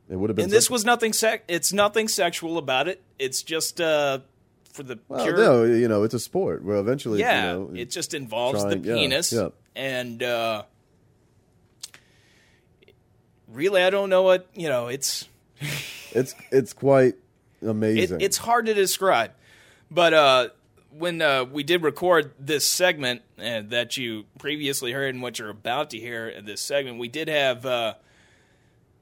it 0.09 0.15
would 0.15 0.29
have 0.29 0.35
been. 0.35 0.45
and 0.45 0.51
this 0.51 0.69
was 0.69 0.85
nothing. 0.85 1.13
Sec- 1.13 1.45
it's 1.47 1.73
nothing 1.73 2.07
sexual 2.07 2.57
about 2.57 2.87
it. 2.87 3.01
It's 3.19 3.43
just 3.43 3.81
uh, 3.81 4.19
for 4.71 4.83
the 4.83 4.99
well, 5.07 5.23
pure. 5.23 5.37
no, 5.37 5.63
you 5.63 5.87
know, 5.87 6.03
it's 6.03 6.13
a 6.13 6.19
sport. 6.19 6.63
Well, 6.63 6.79
eventually, 6.79 7.19
yeah, 7.19 7.53
you 7.53 7.59
know, 7.59 7.71
it 7.75 7.89
just 7.89 8.13
involves 8.13 8.61
trying- 8.61 8.81
the 8.81 8.93
penis, 8.93 9.33
yeah. 9.33 9.49
and 9.75 10.21
uh, 10.21 10.63
really, 13.47 13.83
I 13.83 13.89
don't 13.89 14.09
know 14.09 14.23
what 14.23 14.47
you 14.53 14.69
know. 14.69 14.87
It's 14.87 15.27
it's 16.11 16.35
it's 16.51 16.73
quite 16.73 17.15
it, 17.61 17.67
amazing. 17.67 18.21
it's 18.21 18.37
hard 18.37 18.67
to 18.67 18.73
describe, 18.73 19.31
but 19.89 20.13
uh, 20.13 20.49
when 20.97 21.21
uh, 21.21 21.45
we 21.45 21.63
did 21.63 21.83
record 21.83 22.31
this 22.39 22.65
segment 22.65 23.21
uh, 23.39 23.61
that 23.67 23.97
you 23.97 24.25
previously 24.39 24.91
heard 24.91 25.13
and 25.13 25.21
what 25.21 25.39
you're 25.39 25.49
about 25.49 25.89
to 25.91 25.99
hear 25.99 26.27
in 26.27 26.45
this 26.45 26.61
segment, 26.61 26.99
we 26.99 27.07
did 27.07 27.27
have 27.27 27.65
uh, 27.65 27.95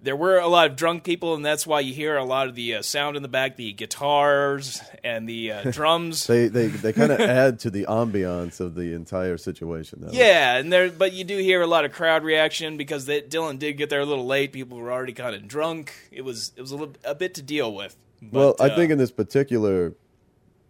there 0.04 0.16
were 0.18 0.38
a 0.38 0.48
lot 0.48 0.70
of 0.70 0.76
drunk 0.76 1.04
people, 1.04 1.34
and 1.34 1.46
that's 1.46 1.66
why 1.66 1.80
you 1.80 1.94
hear 1.94 2.18
a 2.18 2.26
lot 2.26 2.48
of 2.48 2.56
the 2.56 2.76
uh, 2.76 2.82
sound 2.82 3.16
in 3.16 3.24
the 3.24 3.30
back, 3.30 3.56
the 3.56 3.72
guitars 3.72 4.82
and 5.04 5.28
the 5.28 5.52
uh, 5.52 5.64
drums. 5.72 6.28
They 6.28 6.50
they 6.50 6.68
they 6.68 6.92
kind 6.92 7.12
of 7.12 7.22
add 7.22 7.60
to 7.60 7.70
the 7.70 7.86
ambiance 7.86 8.60
of 8.60 8.76
the 8.76 8.94
entire 8.94 9.38
situation. 9.38 10.00
Though. 10.02 10.12
yeah, 10.12 10.58
and 10.58 10.72
there, 10.72 10.92
but 10.92 11.14
you 11.14 11.24
do 11.24 11.38
hear 11.38 11.62
a 11.62 11.68
lot 11.68 11.86
of 11.86 11.94
crowd 11.94 12.24
reaction 12.24 12.76
because 12.76 13.06
they, 13.06 13.22
Dylan 13.22 13.60
did 13.60 13.74
get 13.74 13.90
there 13.90 14.02
a 14.02 14.06
little 14.06 14.26
late. 14.26 14.52
People 14.52 14.78
were 14.78 14.92
already 14.92 15.14
kind 15.14 15.36
of 15.36 15.48
drunk. 15.48 15.94
It 16.12 16.24
was 16.24 16.52
it 16.58 16.62
was 16.62 16.72
a, 16.72 16.76
little, 16.76 16.96
a 17.06 17.16
bit 17.16 17.34
to 17.36 17.42
deal 17.42 17.74
with. 17.74 17.96
But, 18.22 18.38
well, 18.38 18.56
I 18.60 18.70
uh, 18.70 18.76
think 18.76 18.92
in 18.92 18.98
this 18.98 19.12
particular 19.12 19.94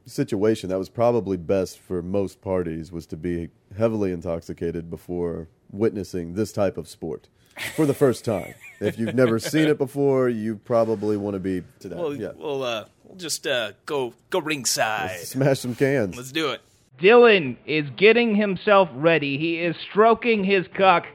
situation, 0.05 0.69
that 0.69 0.77
was 0.77 0.89
probably 0.89 1.37
best 1.37 1.79
for 1.79 2.01
most 2.01 2.41
parties 2.41 2.91
was 2.91 3.05
to 3.07 3.17
be 3.17 3.49
heavily 3.77 4.11
intoxicated 4.11 4.89
before 4.89 5.47
witnessing 5.71 6.33
this 6.35 6.51
type 6.51 6.77
of 6.77 6.87
sport 6.87 7.29
for 7.75 7.85
the 7.85 7.93
first 7.93 8.25
time. 8.25 8.53
if 8.79 8.97
you've 8.97 9.15
never 9.15 9.39
seen 9.39 9.67
it 9.67 9.77
before, 9.77 10.29
you 10.29 10.55
probably 10.57 11.17
want 11.17 11.35
to 11.35 11.39
be 11.39 11.63
to 11.79 11.89
that. 11.89 11.97
we'll 11.97 12.15
yeah, 12.19 12.31
we'll, 12.35 12.63
uh, 12.63 12.85
we'll 13.03 13.17
just 13.17 13.47
uh, 13.47 13.71
go 13.85 14.13
go 14.29 14.39
ringside. 14.39 15.19
smash 15.19 15.59
some 15.59 15.75
cans. 15.75 16.15
Let's 16.15 16.31
do 16.31 16.49
it. 16.51 16.61
Dylan 16.99 17.57
is 17.65 17.89
getting 17.97 18.35
himself 18.35 18.87
ready. 18.93 19.37
He 19.37 19.59
is 19.59 19.75
stroking 19.89 20.43
his 20.43 20.65
cock, 20.77 21.05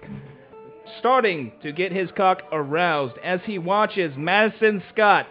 starting 0.99 1.53
to 1.63 1.73
get 1.73 1.93
his 1.93 2.11
cock 2.17 2.43
aroused 2.51 3.17
as 3.23 3.41
he 3.45 3.59
watches 3.59 4.17
Madison 4.17 4.83
Scott 4.93 5.27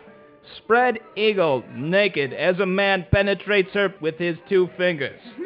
spread 0.58 1.00
eagle 1.16 1.64
naked 1.74 2.34
as 2.34 2.60
a 2.60 2.66
man 2.66 3.06
penetrates 3.12 3.72
her 3.74 3.94
with 4.02 4.18
his 4.18 4.38
two 4.50 4.70
fingers. 4.78 5.20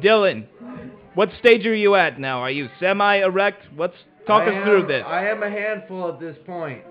Dylan, 0.00 0.46
what 1.14 1.30
stage 1.38 1.64
are 1.66 1.74
you 1.74 1.94
at 1.94 2.18
now? 2.20 2.40
Are 2.40 2.50
you 2.50 2.68
semi 2.80 3.16
erect? 3.16 3.62
What's 3.74 3.94
talk 4.26 4.42
I 4.42 4.48
us 4.48 4.54
am- 4.54 4.64
through 4.64 4.86
this? 4.86 5.04
I 5.06 5.26
am 5.28 5.42
a 5.42 5.50
handful 5.50 6.12
at 6.12 6.20
this 6.20 6.36
point. 6.46 6.82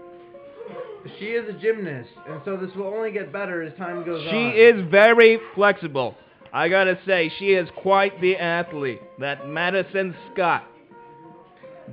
She 1.19 1.25
is 1.25 1.47
a 1.47 1.53
gymnast, 1.59 2.09
and 2.27 2.41
so 2.43 2.57
this 2.57 2.73
will 2.75 2.87
only 2.87 3.11
get 3.11 3.31
better 3.31 3.61
as 3.61 3.77
time 3.77 4.03
goes 4.03 4.25
on. 4.25 4.31
She 4.33 4.57
is 4.59 4.89
very 4.89 5.37
flexible. 5.53 6.15
I 6.51 6.67
gotta 6.67 6.97
say, 7.05 7.31
she 7.37 7.49
is 7.49 7.69
quite 7.77 8.19
the 8.21 8.37
athlete. 8.37 9.01
That 9.19 9.47
Madison 9.47 10.15
Scott. 10.33 10.63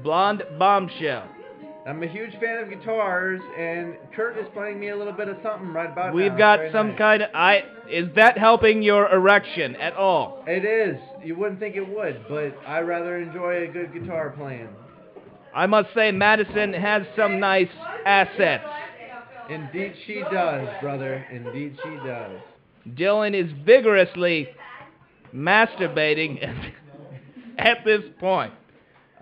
Blonde 0.02 0.44
bombshell. 0.58 1.28
I'm 1.84 2.02
a 2.02 2.06
huge 2.06 2.30
fan 2.40 2.58
of 2.62 2.70
guitars, 2.70 3.40
and 3.58 3.96
Kurt 4.14 4.38
is 4.38 4.46
playing 4.54 4.78
me 4.78 4.90
a 4.90 4.96
little 4.96 5.12
bit 5.12 5.28
of 5.28 5.36
something 5.42 5.72
right 5.72 5.90
about 5.90 6.06
now. 6.10 6.12
We've 6.12 6.26
It's 6.32 6.38
got 6.38 6.58
very 6.60 6.72
some 6.72 6.90
nice. 6.90 6.98
kind 6.98 7.22
of. 7.24 7.30
I 7.34 7.64
is 7.90 8.08
that 8.14 8.38
helping 8.38 8.82
your 8.82 9.10
erection 9.12 9.74
at 9.76 9.94
all? 9.94 10.44
It 10.46 10.64
is. 10.64 10.96
You 11.24 11.34
wouldn't 11.36 11.58
think 11.58 11.74
it 11.74 11.88
would, 11.88 12.24
but 12.28 12.56
I 12.66 12.80
rather 12.80 13.18
enjoy 13.18 13.64
a 13.64 13.66
good 13.66 13.92
guitar 13.92 14.30
playing. 14.30 14.68
I 15.54 15.66
must 15.66 15.88
say, 15.94 16.12
Madison 16.12 16.72
has 16.72 17.02
some 17.16 17.38
nice 17.40 17.68
assets. 18.06 18.64
Indeed, 19.50 19.94
she 20.06 20.22
does, 20.32 20.68
brother. 20.80 21.26
Indeed, 21.30 21.76
she 21.82 21.90
does. 22.06 22.40
Dylan 22.94 23.34
is 23.34 23.50
vigorously 23.66 24.48
masturbating 25.34 26.72
at 27.58 27.84
this 27.84 28.02
point, 28.18 28.52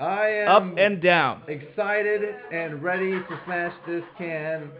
I 0.00 0.28
am 0.28 0.48
up 0.48 0.78
and 0.78 1.02
down, 1.02 1.42
excited 1.46 2.34
and 2.50 2.82
ready 2.82 3.10
to 3.10 3.40
smash 3.44 3.74
this 3.86 4.02
can. 4.16 4.70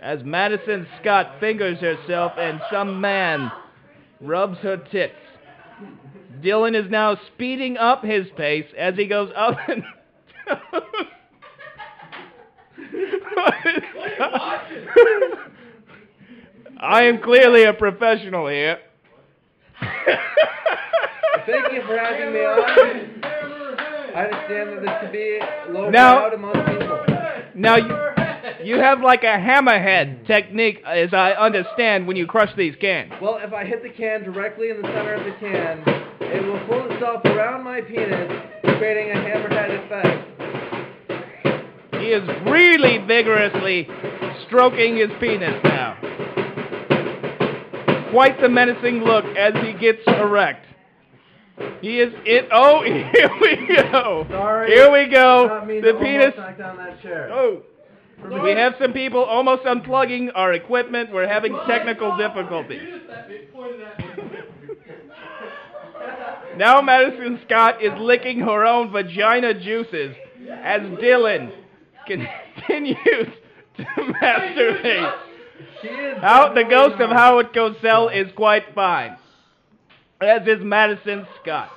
as 0.00 0.22
Madison 0.22 0.86
Scott 1.00 1.40
fingers 1.40 1.78
herself 1.80 2.32
and 2.38 2.60
some 2.70 3.00
man 3.00 3.50
rubs 4.20 4.58
her 4.58 4.76
tits. 4.76 5.14
Dylan 6.40 6.80
is 6.80 6.88
now 6.88 7.16
speeding 7.34 7.76
up 7.76 8.04
his 8.04 8.28
pace 8.36 8.66
as 8.78 8.94
he 8.94 9.06
goes 9.06 9.32
up 9.36 9.58
and 9.68 9.82
I 16.78 17.04
am 17.04 17.20
clearly 17.22 17.64
a 17.64 17.72
professional 17.72 18.46
here. 18.48 18.78
Thank 21.46 21.72
you 21.72 21.82
for 21.82 21.98
having 21.98 22.32
me 22.32 22.40
on. 22.40 23.22
I 24.14 24.24
understand 24.24 24.70
that 24.70 24.82
this 24.82 24.90
could 25.00 25.12
be 25.12 25.38
low 25.70 25.90
Now- 25.90 26.28
people. 26.30 27.06
Now 27.54 27.76
you, 27.76 27.96
you 28.64 28.76
have 28.76 29.00
like 29.02 29.22
a 29.24 29.38
hammerhead 29.38 30.26
technique, 30.26 30.82
as 30.86 31.12
I 31.12 31.32
understand, 31.32 32.06
when 32.06 32.16
you 32.16 32.26
crush 32.26 32.50
these 32.56 32.74
cans. 32.76 33.12
Well, 33.20 33.38
if 33.42 33.52
I 33.52 33.64
hit 33.64 33.82
the 33.82 33.90
can 33.90 34.22
directly 34.24 34.70
in 34.70 34.80
the 34.80 34.88
center 34.88 35.14
of 35.14 35.24
the 35.24 35.32
can, 35.32 35.82
it 36.20 36.42
will 36.44 36.60
pull 36.66 36.90
itself 36.92 37.24
around 37.26 37.62
my 37.64 37.80
penis, 37.82 38.30
creating 38.78 39.10
a 39.10 39.14
hammerhead 39.14 39.84
effect. 39.84 40.28
He 42.00 42.08
is 42.08 42.28
really 42.46 42.98
vigorously 43.06 43.88
stroking 44.46 44.96
his 44.96 45.10
penis 45.20 45.60
now. 45.64 45.96
Quite 48.10 48.40
the 48.40 48.48
menacing 48.48 49.00
look 49.04 49.24
as 49.36 49.54
he 49.64 49.72
gets 49.74 50.00
erect. 50.06 50.66
He 51.80 52.00
is 52.00 52.12
it. 52.24 52.48
Oh, 52.52 52.82
here 52.84 53.30
we 53.40 53.76
go. 53.76 54.26
Sorry. 54.30 54.70
Here 54.70 54.90
we 54.90 55.10
go. 55.10 55.64
The 55.66 55.98
penis. 56.00 56.34
almost 56.34 56.36
knock 56.36 56.58
down 56.58 56.76
that 56.78 57.02
chair. 57.02 57.30
Oh. 57.32 57.62
We 58.24 58.52
have 58.52 58.74
some 58.80 58.92
people 58.92 59.24
almost 59.24 59.64
unplugging 59.64 60.30
our 60.34 60.52
equipment. 60.52 61.10
We're 61.12 61.26
having 61.26 61.58
technical 61.66 62.16
difficulties. 62.16 62.80
Now 66.56 66.82
Madison 66.82 67.40
Scott 67.46 67.82
is 67.82 67.92
licking 67.98 68.40
her 68.40 68.66
own 68.66 68.92
vagina 68.92 69.54
juices 69.54 70.14
as 70.50 70.82
Dylan 70.82 71.50
continues 72.06 73.28
to 73.76 73.84
masturbate. 73.84 75.14
How 76.20 76.52
the 76.52 76.64
ghost 76.64 77.00
of 77.00 77.10
Howard 77.10 77.52
Cosell 77.54 78.14
is 78.14 78.30
quite 78.36 78.64
fine, 78.74 79.16
as 80.22 80.46
is 80.46 80.62
Madison 80.62 81.26
Scott. 81.40 81.70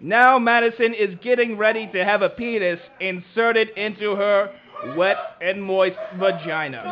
Now 0.00 0.38
Madison 0.38 0.92
is 0.94 1.16
getting 1.22 1.56
ready 1.56 1.88
to 1.92 2.04
have 2.04 2.22
a 2.22 2.28
penis 2.28 2.78
inserted 3.00 3.70
into 3.70 4.14
her 4.16 4.54
wet 4.96 5.16
and 5.40 5.62
moist 5.62 5.96
vagina. 6.18 6.82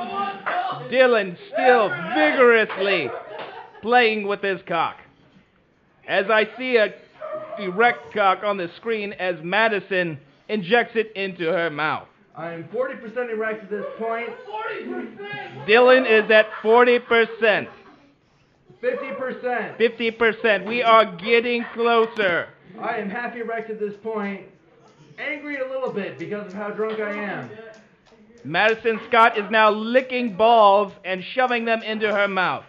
Dylan 0.90 1.36
still 1.52 1.88
vigorously 2.14 3.10
playing 3.82 4.26
with 4.26 4.40
his 4.42 4.60
cock. 4.66 4.96
As 6.08 6.26
I 6.30 6.48
see 6.58 6.76
a 6.76 6.94
erect 7.58 8.14
cock 8.14 8.42
on 8.44 8.56
the 8.56 8.70
screen 8.76 9.12
as 9.12 9.36
Madison 9.42 10.18
injects 10.48 10.96
it 10.96 11.12
into 11.14 11.44
her 11.44 11.70
mouth. 11.70 12.08
I 12.34 12.52
am 12.52 12.64
40% 12.64 13.30
erect 13.30 13.64
at 13.64 13.70
this 13.70 13.84
point. 13.98 14.30
Dylan 15.68 16.24
is 16.24 16.30
at 16.30 16.46
40%. 16.62 17.68
50%. 18.82 19.78
50%. 19.78 20.66
We 20.66 20.82
are 20.82 21.16
getting 21.16 21.64
closer. 21.72 22.48
I 22.80 22.96
am 22.96 23.08
happy 23.08 23.40
erect 23.40 23.70
at 23.70 23.78
this 23.78 23.94
point. 24.02 24.42
Angry 25.18 25.58
a 25.60 25.68
little 25.68 25.92
bit 25.92 26.18
because 26.18 26.46
of 26.46 26.52
how 26.52 26.70
drunk 26.70 26.98
I 26.98 27.12
am. 27.12 27.50
Madison 28.44 28.98
Scott 29.08 29.38
is 29.38 29.48
now 29.50 29.70
licking 29.70 30.36
balls 30.36 30.92
and 31.04 31.22
shoving 31.22 31.64
them 31.64 31.82
into 31.82 32.12
her 32.12 32.26
mouth. 32.26 32.64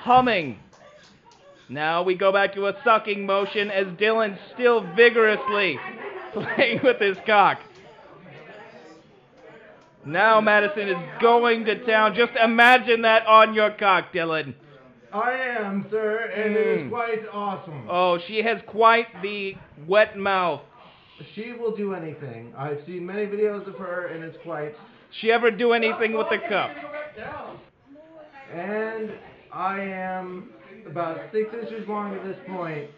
Humming. 0.00 0.58
Now 1.68 2.02
we 2.02 2.16
go 2.16 2.32
back 2.32 2.54
to 2.54 2.66
a 2.66 2.74
sucking 2.82 3.24
motion 3.24 3.70
as 3.70 3.86
Dylan 3.98 4.36
still 4.54 4.80
vigorously 4.96 5.78
playing 6.32 6.80
with 6.82 6.98
his 6.98 7.16
cock. 7.24 7.60
Now 10.04 10.40
Madison 10.40 10.88
is 10.88 11.20
going 11.20 11.66
to 11.66 11.84
town. 11.84 12.14
Just 12.16 12.32
imagine 12.42 13.02
that 13.02 13.26
on 13.26 13.54
your 13.54 13.70
cock, 13.70 14.12
Dylan. 14.12 14.54
I 15.12 15.32
am, 15.32 15.86
sir, 15.90 16.30
and 16.34 16.54
it 16.56 16.66
Mm. 16.66 16.86
is 16.86 16.90
quite 16.90 17.28
awesome. 17.32 17.86
Oh, 17.88 18.18
she 18.18 18.42
has 18.42 18.60
quite 18.66 19.06
the 19.22 19.56
wet 19.86 20.16
mouth. 20.16 20.60
She 21.34 21.52
will 21.52 21.74
do 21.74 21.94
anything. 21.94 22.52
I've 22.56 22.84
seen 22.86 23.04
many 23.06 23.26
videos 23.26 23.66
of 23.66 23.76
her, 23.78 24.06
and 24.06 24.22
it's 24.22 24.36
quite. 24.42 24.74
She 25.20 25.32
ever 25.32 25.50
do 25.50 25.72
anything 25.72 26.12
with 26.12 26.28
the 26.28 26.38
cup? 26.38 26.70
And 28.52 29.12
I 29.52 29.80
am 29.80 30.50
about 30.86 31.20
six 31.32 31.52
inches 31.54 31.88
long 31.88 32.14
at 32.14 32.24
this 32.24 32.36
point. 32.46 32.88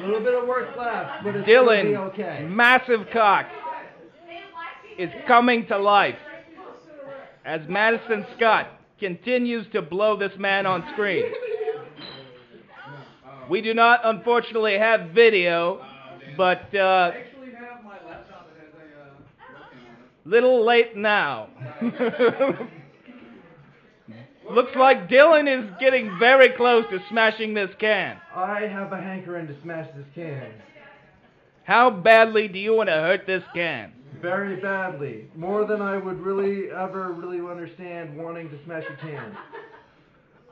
A 0.00 0.02
little 0.06 0.20
bit 0.20 0.34
of 0.34 0.46
work 0.46 0.76
left, 0.76 1.24
but 1.24 1.36
it's 1.36 1.46
gonna 1.46 1.82
be 1.82 1.92
Dylan, 1.92 1.96
okay. 2.08 2.44
massive 2.48 3.08
cock, 3.12 3.46
is 4.98 5.10
coming 5.26 5.66
to 5.66 5.78
life 5.78 6.18
as 7.44 7.60
Madison 7.68 8.26
Scott 8.36 8.66
continues 8.98 9.66
to 9.72 9.82
blow 9.82 10.16
this 10.16 10.32
man 10.38 10.66
on 10.66 10.84
screen. 10.92 11.24
We 13.48 13.60
do 13.60 13.74
not, 13.74 14.00
unfortunately, 14.04 14.78
have 14.78 15.10
video, 15.10 15.84
but 16.36 16.74
uh, 16.74 17.12
little 20.24 20.64
late 20.64 20.96
now. 20.96 21.48
Looks 24.50 24.76
like 24.76 25.08
Dylan 25.08 25.48
is 25.48 25.70
getting 25.80 26.18
very 26.18 26.50
close 26.50 26.84
to 26.90 26.98
smashing 27.10 27.54
this 27.54 27.70
can. 27.80 28.18
I 28.34 28.62
have 28.62 28.92
a 28.92 29.00
hankering 29.00 29.46
to 29.46 29.56
smash 29.62 29.88
this 29.96 30.06
can. 30.14 30.52
How 31.64 31.90
badly 31.90 32.48
do 32.48 32.58
you 32.58 32.74
want 32.74 32.90
to 32.90 32.94
hurt 32.94 33.26
this 33.26 33.42
can? 33.54 33.92
Very 34.20 34.56
badly. 34.56 35.28
More 35.34 35.66
than 35.66 35.82
I 35.82 35.96
would 35.96 36.20
really 36.20 36.70
ever 36.70 37.12
really 37.12 37.38
understand 37.38 38.16
wanting 38.16 38.48
to 38.50 38.64
smash 38.64 38.84
a 38.84 38.96
can. 39.00 39.36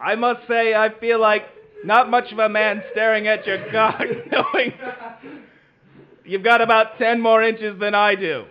I 0.01 0.15
must 0.15 0.47
say, 0.49 0.75
I 0.75 0.91
feel 0.99 1.21
like 1.21 1.45
not 1.85 2.11
much 2.11 2.33
of 2.33 2.39
a 2.39 2.49
man 2.49 2.83
staring 2.93 3.29
at 3.29 3.47
your 3.47 3.59
cock, 3.71 4.01
knowing 4.33 4.73
you've 6.25 6.45
got 6.45 6.61
about 6.61 6.99
10 6.99 7.21
more 7.21 7.43
inches 7.43 7.79
than 7.79 7.95
I 7.95 8.15
do. 8.15 8.45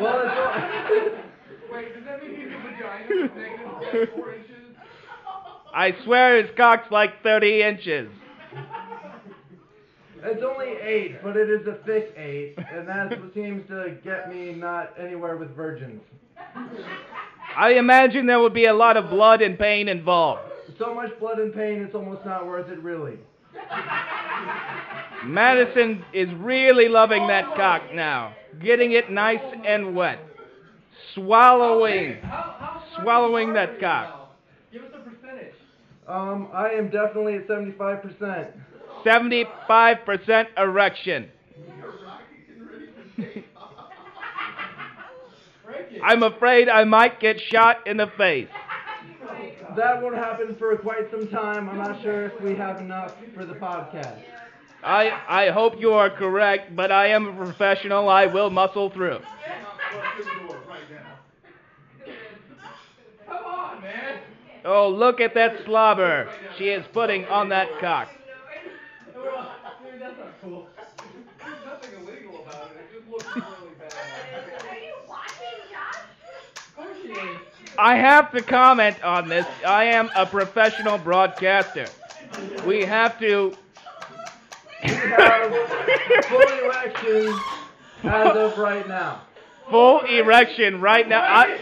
Well, 0.00 0.22
it's 0.24 1.16
Wait, 1.72 1.94
does 1.94 2.04
that 2.04 2.22
mean 2.22 2.40
his 2.40 2.50
vagina 2.50 3.24
is 3.24 3.30
negative 3.36 4.14
four 4.14 4.34
inches? 4.34 4.76
I 5.74 5.94
swear 6.04 6.42
his 6.42 6.50
cock's 6.56 6.90
like 6.90 7.22
30 7.22 7.62
inches. 7.62 8.10
It's 10.26 10.42
only 10.42 10.72
eight, 10.82 11.22
but 11.22 11.36
it 11.36 11.48
is 11.48 11.66
a 11.66 11.74
thick 11.84 12.14
eight, 12.16 12.54
and 12.72 12.88
that's 12.88 13.10
what 13.20 13.34
seems 13.34 13.66
to 13.68 13.96
get 14.04 14.28
me 14.28 14.52
not 14.52 14.92
anywhere 14.98 15.36
with 15.36 15.54
virgins. 15.54 16.02
I 17.56 17.74
imagine 17.74 18.26
there 18.26 18.40
would 18.40 18.54
be 18.54 18.66
a 18.66 18.74
lot 18.74 18.96
of 18.96 19.08
blood 19.08 19.40
and 19.40 19.58
pain 19.58 19.88
involved. 19.88 20.42
So 20.78 20.94
much 20.94 21.18
blood 21.18 21.38
and 21.38 21.54
pain, 21.54 21.82
it's 21.82 21.94
almost 21.94 22.24
not 22.26 22.46
worth 22.46 22.68
it, 22.68 22.78
really. 22.80 23.18
Madison 25.24 26.04
is 26.12 26.28
really 26.34 26.88
loving 26.88 27.26
that 27.28 27.56
cock 27.56 27.82
now, 27.94 28.34
getting 28.62 28.92
it 28.92 29.10
nice 29.10 29.40
and 29.64 29.96
wet, 29.96 30.18
swallowing, 31.14 32.18
swallowing 33.00 33.54
that 33.54 33.80
cock. 33.80 34.36
Give 34.72 34.82
us 34.82 34.90
a 34.94 34.98
percentage. 34.98 35.54
Um, 36.06 36.48
I 36.52 36.70
am 36.70 36.90
definitely 36.90 37.36
at 37.36 37.48
75%. 37.48 38.52
75% 39.06 40.46
erection. 40.58 41.30
I'm 46.02 46.22
afraid 46.22 46.68
I 46.68 46.84
might 46.84 47.20
get 47.20 47.40
shot 47.40 47.86
in 47.86 47.96
the 47.98 48.08
face. 48.18 48.48
That 49.76 50.02
won't 50.02 50.16
happen 50.16 50.56
for 50.56 50.76
quite 50.76 51.10
some 51.10 51.28
time. 51.28 51.68
I'm 51.68 51.78
not 51.78 52.02
sure 52.02 52.26
if 52.26 52.40
we 52.40 52.54
have 52.56 52.80
enough 52.80 53.14
for 53.34 53.44
the 53.44 53.54
podcast. 53.54 54.22
I, 54.82 55.10
I 55.28 55.50
hope 55.50 55.78
you 55.78 55.92
are 55.92 56.10
correct, 56.10 56.74
but 56.74 56.90
I 56.90 57.08
am 57.08 57.26
a 57.26 57.32
professional. 57.44 58.08
I 58.08 58.26
will 58.26 58.50
muscle 58.50 58.90
through. 58.90 59.20
Come 63.26 63.44
on, 63.44 63.82
man. 63.82 64.18
Oh, 64.64 64.88
look 64.88 65.20
at 65.20 65.34
that 65.34 65.64
slobber 65.64 66.28
she 66.58 66.68
is 66.68 66.84
putting 66.92 67.24
on 67.26 67.50
that 67.50 67.68
cock. 67.80 68.08
That's 69.98 70.18
not 70.18 70.40
cool. 70.42 70.68
There's 71.38 71.64
nothing 71.64 71.90
illegal 72.02 72.42
about 72.42 72.70
it. 72.70 72.76
It 72.78 72.98
just 72.98 73.10
looks 73.10 73.26
really 73.34 73.74
bad. 73.78 73.94
Are 74.68 74.74
you 74.76 74.94
watching, 75.08 75.58
Josh? 75.72 76.00
I 77.78 77.96
have 77.96 78.30
to 78.32 78.42
comment 78.42 79.02
on 79.02 79.28
this. 79.28 79.46
I 79.66 79.84
am 79.84 80.10
a 80.14 80.26
professional 80.26 80.98
broadcaster. 80.98 81.86
We 82.64 82.82
have 82.82 83.18
to. 83.20 83.56
Full 84.86 86.40
erection 86.40 87.34
as 88.04 88.36
of 88.36 88.58
right 88.58 88.86
now. 88.86 89.22
Full 89.70 90.00
erection 90.02 90.80
right 90.80 91.08
now. 91.08 91.22
I, 91.22 91.58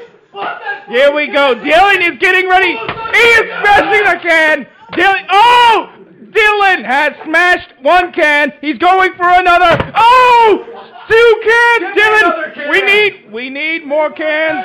here 0.88 1.14
we 1.14 1.28
go. 1.28 1.54
Dylan 1.54 2.12
is 2.12 2.18
getting 2.18 2.48
ready. 2.48 2.72
He 2.72 2.76
is 2.76 3.40
smashing 3.60 4.04
the 4.04 4.18
can. 4.28 4.66
Dylan. 4.92 5.26
Oh! 5.30 5.92
Dylan 6.34 6.84
has 6.84 7.12
smashed 7.24 7.72
one 7.82 8.12
can. 8.12 8.52
He's 8.60 8.78
going 8.78 9.12
for 9.16 9.28
another. 9.28 9.92
Oh! 9.94 10.64
Two 11.08 11.40
cans. 11.44 11.96
Dylan. 11.96 12.70
We 12.70 12.82
need. 12.82 13.32
We 13.32 13.50
need 13.50 13.86
more 13.86 14.10
cans. 14.10 14.64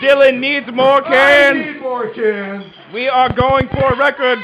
Dylan 0.00 0.40
needs 0.40 0.66
more 0.72 1.04
I 1.04 1.08
cans. 1.12 1.58
need 1.74 1.82
more 1.82 2.12
cans. 2.14 2.64
We 2.94 3.08
are 3.08 3.32
going 3.34 3.68
for 3.68 3.92
a 3.92 3.98
record. 3.98 4.38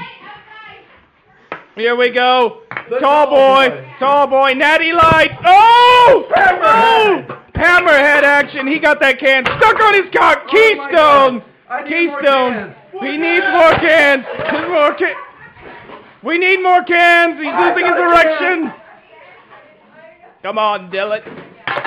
Here 1.77 1.97
we 1.97 2.11
go. 2.11 2.63
The 2.91 2.99
tall 2.99 3.27
boy, 3.27 3.69
boy. 3.71 3.95
tall 4.01 4.27
boy, 4.27 4.53
Natty 4.55 4.93
Light. 4.93 5.31
Oh! 5.47 6.27
Hammerhead. 6.37 7.31
Oh! 7.31 7.37
Hammerhead 7.55 8.23
action. 8.25 8.67
He 8.67 8.79
got 8.79 9.01
that 9.01 9.19
can 9.19 9.45
stuck 9.45 9.81
on 9.81 9.95
his 9.95 10.13
cock. 10.13 10.43
Oh 10.47 10.51
Keystone. 10.51 11.43
God. 11.69 11.89
Need 11.89 12.09
more 12.09 12.21
Keystone. 12.21 12.53
cans. 12.53 12.77
He 13.01 13.17
needs 13.17 13.47
more 13.53 13.73
cans. 13.79 14.25
More 14.69 14.95
can. 14.95 15.15
We 16.23 16.39
need 16.39 16.63
more 16.63 16.83
cans. 16.85 17.37
He's 17.39 17.53
losing 17.53 17.87
his 17.87 17.97
erection. 17.97 18.73
Come 20.43 20.59
on, 20.59 20.91
Dylan. 20.91 21.25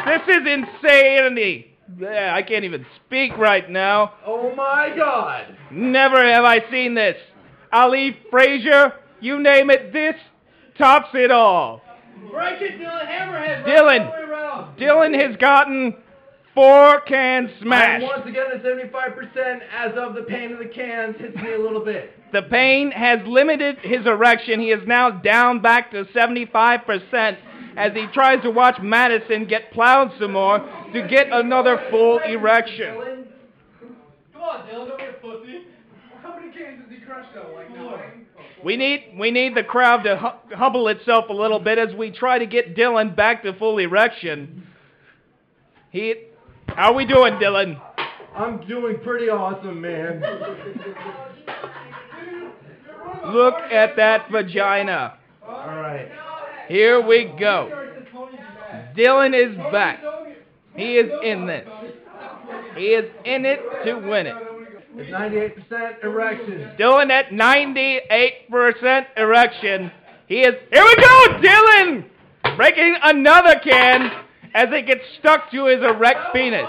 This 0.05 0.21
is 0.27 0.47
insanity. 0.47 1.77
Yeah, 1.99 2.33
I 2.35 2.41
can't 2.41 2.65
even 2.65 2.85
speak 3.05 3.37
right 3.37 3.69
now. 3.69 4.13
Oh 4.25 4.53
my 4.55 4.91
god. 4.95 5.55
Never 5.71 6.23
have 6.25 6.43
I 6.43 6.69
seen 6.71 6.95
this. 6.95 7.17
Ali 7.71 8.17
Frazier, 8.31 8.93
you 9.19 9.39
name 9.41 9.69
it, 9.69 9.93
this 9.93 10.15
tops 10.77 11.09
it 11.13 11.31
all. 11.31 11.81
Break 12.31 12.61
it, 12.61 12.79
Dylan. 12.79 13.07
Hammerhead. 13.07 13.65
Dylan. 13.65 14.05
All 14.05 14.11
the 14.11 14.25
way 14.25 14.31
around. 14.31 14.77
Dylan 14.79 15.27
has 15.27 15.37
gotten 15.37 15.95
four 16.53 17.01
cans 17.01 17.49
I'm 17.57 17.61
smashed. 17.63 18.05
once 18.05 18.27
again 18.27 18.45
at 18.53 18.63
75% 18.63 19.59
as 19.75 19.93
of 19.97 20.15
the 20.15 20.23
pain 20.23 20.51
of 20.53 20.59
the 20.59 20.65
cans 20.65 21.15
hits 21.17 21.35
me 21.35 21.53
a 21.53 21.59
little 21.59 21.83
bit. 21.83 22.11
The 22.31 22.43
pain 22.43 22.91
has 22.91 23.19
limited 23.27 23.77
his 23.79 24.05
erection. 24.05 24.59
He 24.59 24.71
is 24.71 24.87
now 24.87 25.09
down 25.09 25.61
back 25.61 25.91
to 25.91 26.05
75% 26.05 27.37
as 27.75 27.93
he 27.93 28.05
tries 28.13 28.41
to 28.43 28.51
watch 28.51 28.79
Madison 28.81 29.45
get 29.45 29.71
plowed 29.71 30.11
some 30.19 30.33
more 30.33 30.59
to 30.93 31.07
get 31.07 31.27
another 31.31 31.81
full 31.89 32.19
erection. 32.19 32.95
Come 34.31 34.41
on, 34.41 34.67
Dylan. 34.67 34.87
Don't 34.89 34.97
be 34.97 35.05
a 35.05 35.13
pussy. 35.13 35.61
How 36.21 36.39
many 36.39 36.51
cans 36.53 36.81
has 36.81 36.89
he 36.91 37.03
crushed 37.05 37.29
though? 37.33 37.51
Like 37.55 37.69
nine? 37.75 38.25
We 38.63 38.77
need 38.77 39.15
we 39.19 39.31
need 39.31 39.55
the 39.55 39.63
crowd 39.63 40.03
to 40.03 40.17
hu- 40.17 40.55
hubble 40.55 40.87
itself 40.87 41.25
a 41.29 41.33
little 41.33 41.59
bit 41.59 41.77
as 41.77 41.93
we 41.95 42.11
try 42.11 42.39
to 42.39 42.45
get 42.45 42.75
Dylan 42.75 43.15
back 43.15 43.43
to 43.43 43.53
full 43.53 43.77
erection. 43.77 44.67
He, 45.91 46.15
how 46.67 46.93
we 46.93 47.05
doing, 47.05 47.33
Dylan? 47.33 47.79
I'm 48.35 48.65
doing 48.67 48.97
pretty 49.03 49.29
awesome, 49.29 49.79
man. 49.81 50.21
Look 53.27 53.55
at 53.71 53.95
that 53.95 54.29
vagina. 54.31 55.17
Alright. 55.47 56.11
Here 56.67 57.05
we 57.05 57.25
go. 57.39 57.69
Dylan 58.97 59.33
is 59.35 59.55
back. 59.71 60.03
He 60.75 60.97
is 60.97 61.11
in 61.23 61.45
this. 61.45 61.67
He 62.75 62.87
is 62.87 63.05
in 63.25 63.45
it 63.45 63.59
to 63.85 63.95
win 63.95 64.27
it. 64.27 64.35
It's 64.95 65.09
98% 65.09 66.03
erection. 66.03 66.71
Dylan 66.77 67.09
at 67.09 67.29
98% 67.29 69.05
erection. 69.17 69.91
He 70.27 70.41
is. 70.41 70.53
Here 70.71 70.83
we 70.83 70.95
go, 70.95 71.39
Dylan! 71.41 72.05
Breaking 72.55 72.95
another 73.01 73.59
can 73.63 74.11
as 74.53 74.67
it 74.71 74.85
gets 74.87 75.01
stuck 75.19 75.51
to 75.51 75.65
his 75.65 75.79
erect 75.81 76.19
oh, 76.29 76.33
penis. 76.33 76.67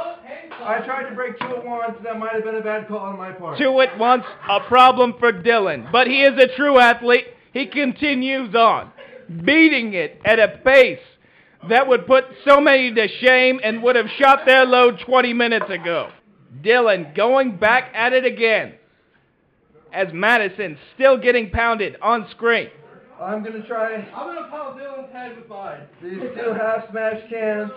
I 0.63 0.81
tried 0.85 1.09
to 1.11 1.15
break 1.15 1.39
two 1.39 1.47
at 1.47 1.65
once. 1.65 1.97
That 2.03 2.19
might 2.19 2.33
have 2.33 2.45
been 2.45 2.55
a 2.55 2.63
bad 2.63 2.89
call 2.89 2.99
on 2.99 3.19
my 3.19 3.33
part. 3.33 3.59
Two 3.59 3.81
at 3.81 3.99
once, 3.99 4.25
a 4.49 4.61
problem 4.61 5.15
for 5.19 5.33
Dylan. 5.33 5.91
But 5.93 6.07
he 6.07 6.23
is 6.23 6.43
a 6.43 6.55
true 6.57 6.79
athlete. 6.79 7.27
He 7.53 7.67
continues 7.67 8.55
on, 8.55 8.91
beating 9.45 9.95
it 9.95 10.21
at 10.25 10.39
a 10.39 10.61
pace 10.65 11.01
that 11.69 11.87
would 11.87 12.07
put 12.07 12.25
so 12.47 12.61
many 12.61 12.93
to 12.95 13.09
shame 13.21 13.61
and 13.63 13.83
would 13.83 13.97
have 13.97 14.09
shot 14.19 14.41
their 14.47 14.65
load 14.65 15.01
20 15.07 15.33
minutes 15.33 15.71
ago. 15.71 16.11
Dylan 16.63 17.15
going 17.15 17.57
back 17.57 17.91
at 17.95 18.13
it 18.13 18.25
again 18.25 18.75
as 19.93 20.09
Madison 20.13 20.77
still 20.95 21.17
getting 21.17 21.51
pounded 21.51 21.97
on 22.03 22.27
screen. 22.31 22.69
I'm 23.25 23.43
gonna 23.43 23.67
try 23.67 23.95
I'm 23.95 24.35
gonna 24.35 24.49
pound 24.51 24.79
Dylan's 24.79 25.13
head 25.13 25.37
with 25.37 25.49
mine. 25.49 25.81
these 26.03 26.21
two 26.21 26.53
half 26.53 26.91
smashed 26.91 27.31
cans. 27.31 27.71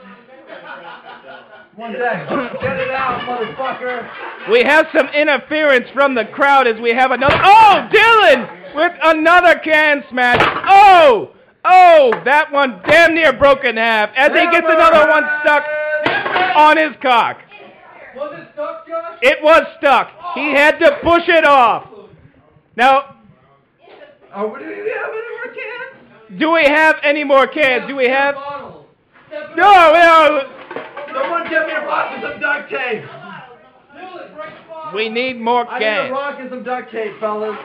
One 1.75 1.93
sec. 1.93 2.29
Get 2.61 2.79
it 2.79 2.91
out, 2.91 3.21
motherfucker. 3.21 4.51
We 4.51 4.63
have 4.63 4.87
some 4.95 5.07
interference 5.09 5.89
from 5.93 6.15
the 6.15 6.25
crowd 6.25 6.67
as 6.67 6.79
we 6.81 6.91
have 6.91 7.11
another. 7.11 7.35
Oh, 7.41 7.87
Dylan 7.91 8.75
with 8.75 8.93
another 9.03 9.59
can 9.59 10.03
smash. 10.09 10.41
Oh, 10.67 11.31
oh, 11.63 12.11
that 12.25 12.51
one 12.51 12.81
damn 12.85 13.13
near 13.15 13.31
broke 13.31 13.63
in 13.63 13.77
half 13.77 14.09
as 14.15 14.31
he 14.31 14.51
gets 14.51 14.67
another 14.67 15.09
one 15.09 15.23
stuck 15.43 15.63
on 16.57 16.77
his 16.77 16.95
cock. 17.01 17.37
Was 18.15 18.39
it 18.39 18.49
stuck, 18.53 18.87
Josh? 18.87 19.19
It 19.21 19.43
was 19.43 19.63
stuck. 19.77 20.11
He 20.33 20.51
had 20.51 20.79
to 20.79 20.97
push 21.03 21.27
it 21.27 21.45
off. 21.45 21.87
Now, 22.75 23.16
Oh, 24.39 24.55
do 24.55 24.65
we 24.65 24.71
have 24.91 25.09
any 25.09 25.31
more 25.33 25.53
cans? 25.55 26.39
do 26.39 26.51
we 26.51 26.63
have 26.65 26.95
any 27.03 27.23
more 27.23 27.47
cans? 27.47 27.87
Do 27.87 27.95
we 27.95 28.07
have? 28.07 28.35
Bottles. 28.35 28.85
Step 29.29 29.49
it 29.51 29.55
No, 29.57 29.63
up. 29.67 29.93
no. 29.93 31.13
Someone 31.21 31.49
get 31.49 31.65
me 31.65 31.73
a 31.73 31.85
rock 31.85 32.11
and 32.13 32.21
some 32.21 32.39
duct 32.39 32.69
tape. 32.69 33.03
Dylan, 33.03 34.35
break 34.35 34.49
the 34.53 34.69
bottle. 34.69 34.93
We 34.93 35.09
need 35.09 35.39
more 35.41 35.65
cans. 35.65 35.83
I 35.83 36.03
need 36.03 36.09
a 36.09 36.11
rock 36.13 36.39
and 36.39 36.49
some 36.51 36.63
duct 36.63 36.91
tape, 36.91 37.19
fellas. 37.19 37.57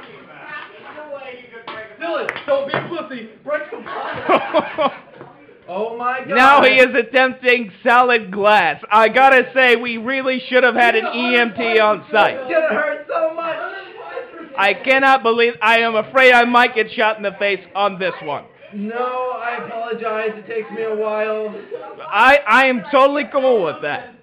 Dylan, 2.00 2.46
don't 2.46 2.66
be 2.68 2.72
a 2.76 2.88
pussy. 2.88 3.28
Break 3.44 3.70
the 3.70 3.76
bottle. 3.78 4.90
Oh 5.68 5.96
my 5.96 6.18
god. 6.18 6.28
Now 6.36 6.62
he 6.64 6.74
is 6.74 6.92
attempting 6.94 7.70
solid 7.84 8.32
glass. 8.32 8.82
I 8.90 9.08
gotta 9.08 9.48
say, 9.54 9.76
we 9.76 9.96
really 9.96 10.40
should 10.48 10.64
have 10.64 10.74
had 10.74 10.96
an 10.96 11.04
EMT 11.04 11.80
on 11.80 12.04
site. 12.10 12.34
It's 12.34 12.50
gonna 12.50 12.68
hurt 12.68 13.06
so 13.08 13.32
much. 13.32 13.56
I 14.56 14.74
cannot 14.74 15.22
believe, 15.22 15.54
I 15.60 15.78
am 15.80 15.94
afraid 15.94 16.32
I 16.32 16.44
might 16.44 16.74
get 16.74 16.90
shot 16.92 17.16
in 17.16 17.22
the 17.22 17.32
face 17.38 17.64
on 17.74 17.98
this 17.98 18.14
one. 18.22 18.44
No, 18.74 19.32
I 19.36 19.64
apologize. 19.64 20.30
It 20.34 20.46
takes 20.46 20.70
me 20.70 20.82
a 20.84 20.94
while. 20.94 21.54
I, 22.00 22.38
I 22.46 22.66
am 22.66 22.82
totally 22.90 23.24
cool 23.30 23.64
with 23.64 23.82
that. 23.82 24.14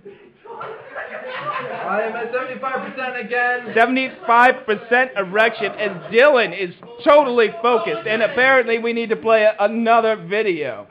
I 1.89 2.01
am 2.01 2.15
at 2.15 2.31
75% 2.31 3.25
again. 3.25 3.75
75% 3.75 5.17
erection, 5.17 5.71
and 5.73 6.01
Dylan 6.13 6.57
is 6.57 6.73
totally 7.03 7.49
focused. 7.61 8.07
And 8.07 8.23
apparently, 8.23 8.79
we 8.79 8.93
need 8.93 9.09
to 9.09 9.15
play 9.15 9.47
another 9.59 10.15
video. 10.15 10.87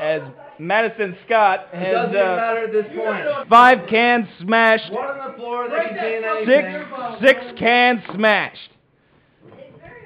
As 0.00 0.22
Madison 0.58 1.16
Scott 1.26 1.68
It 1.72 1.76
has 1.78 1.92
doesn't 1.92 2.16
uh, 2.16 2.36
matter 2.36 2.64
at 2.64 2.72
this 2.72 2.86
point. 2.96 3.48
five 3.48 3.86
cans 3.88 4.26
smashed, 4.40 4.92
One 4.92 5.04
on 5.06 5.32
the 5.32 5.36
floor 5.38 5.68
that 5.68 5.88
contain 5.88 6.22
six 6.46 6.66
anything. 6.66 7.16
six 7.20 7.58
cans 7.58 8.00
smashed. 8.14 8.70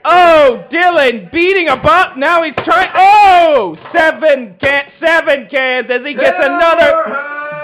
Oh, 0.04 0.64
Dylan 0.72 1.30
beating 1.30 1.68
a 1.68 1.76
butt. 1.76 2.16
Now 2.16 2.42
he's 2.42 2.54
trying. 2.64 2.90
Oh, 2.94 3.76
seven 3.94 4.56
can 4.60 4.84
seven 4.98 5.46
cans 5.50 5.88
as 5.90 6.00
he 6.06 6.14
gets 6.14 6.36
another 6.40 6.92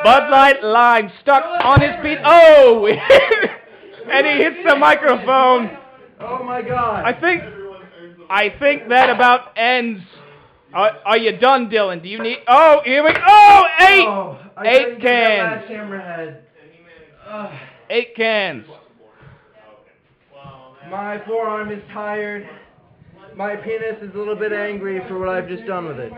Bud 0.04 0.30
Light 0.30 0.62
lime 0.62 1.10
stuck 1.22 1.42
on 1.64 1.80
his 1.80 1.92
feet. 2.02 2.18
Oh, 2.24 2.86
and 4.12 4.26
he 4.26 4.32
hits 4.44 4.58
the 4.68 4.76
microphone. 4.76 5.78
Oh 6.20 6.44
my 6.44 6.60
god. 6.60 7.04
I 7.06 7.18
think 7.18 7.42
I 8.28 8.50
think 8.58 8.88
that 8.90 9.08
about 9.08 9.56
ends. 9.56 10.02
Are, 10.76 10.90
are 11.06 11.16
you 11.16 11.38
done, 11.38 11.70
Dylan? 11.70 12.02
Do 12.02 12.08
you 12.10 12.22
need? 12.22 12.36
Oh, 12.46 12.80
here 12.84 13.02
we. 13.02 13.08
Oh, 13.26 13.64
eight, 13.80 14.06
Oh, 14.06 14.38
I 14.58 14.66
Eight 14.66 14.82
couldn't 14.84 15.00
get 15.00 15.38
that 15.38 15.66
cans. 15.66 15.70
hammerhead. 15.70 16.36
Ugh. 17.28 17.52
eight 17.90 18.14
cans. 18.14 18.66
My 20.90 21.20
forearm 21.26 21.72
is 21.72 21.82
tired. 21.94 22.46
My 23.34 23.56
penis 23.56 23.96
is 24.02 24.14
a 24.14 24.18
little 24.18 24.36
bit 24.36 24.52
angry 24.52 25.00
for 25.08 25.18
what 25.18 25.30
I've 25.30 25.48
just 25.48 25.64
done 25.66 25.86
with 25.86 25.98
it. 25.98 26.12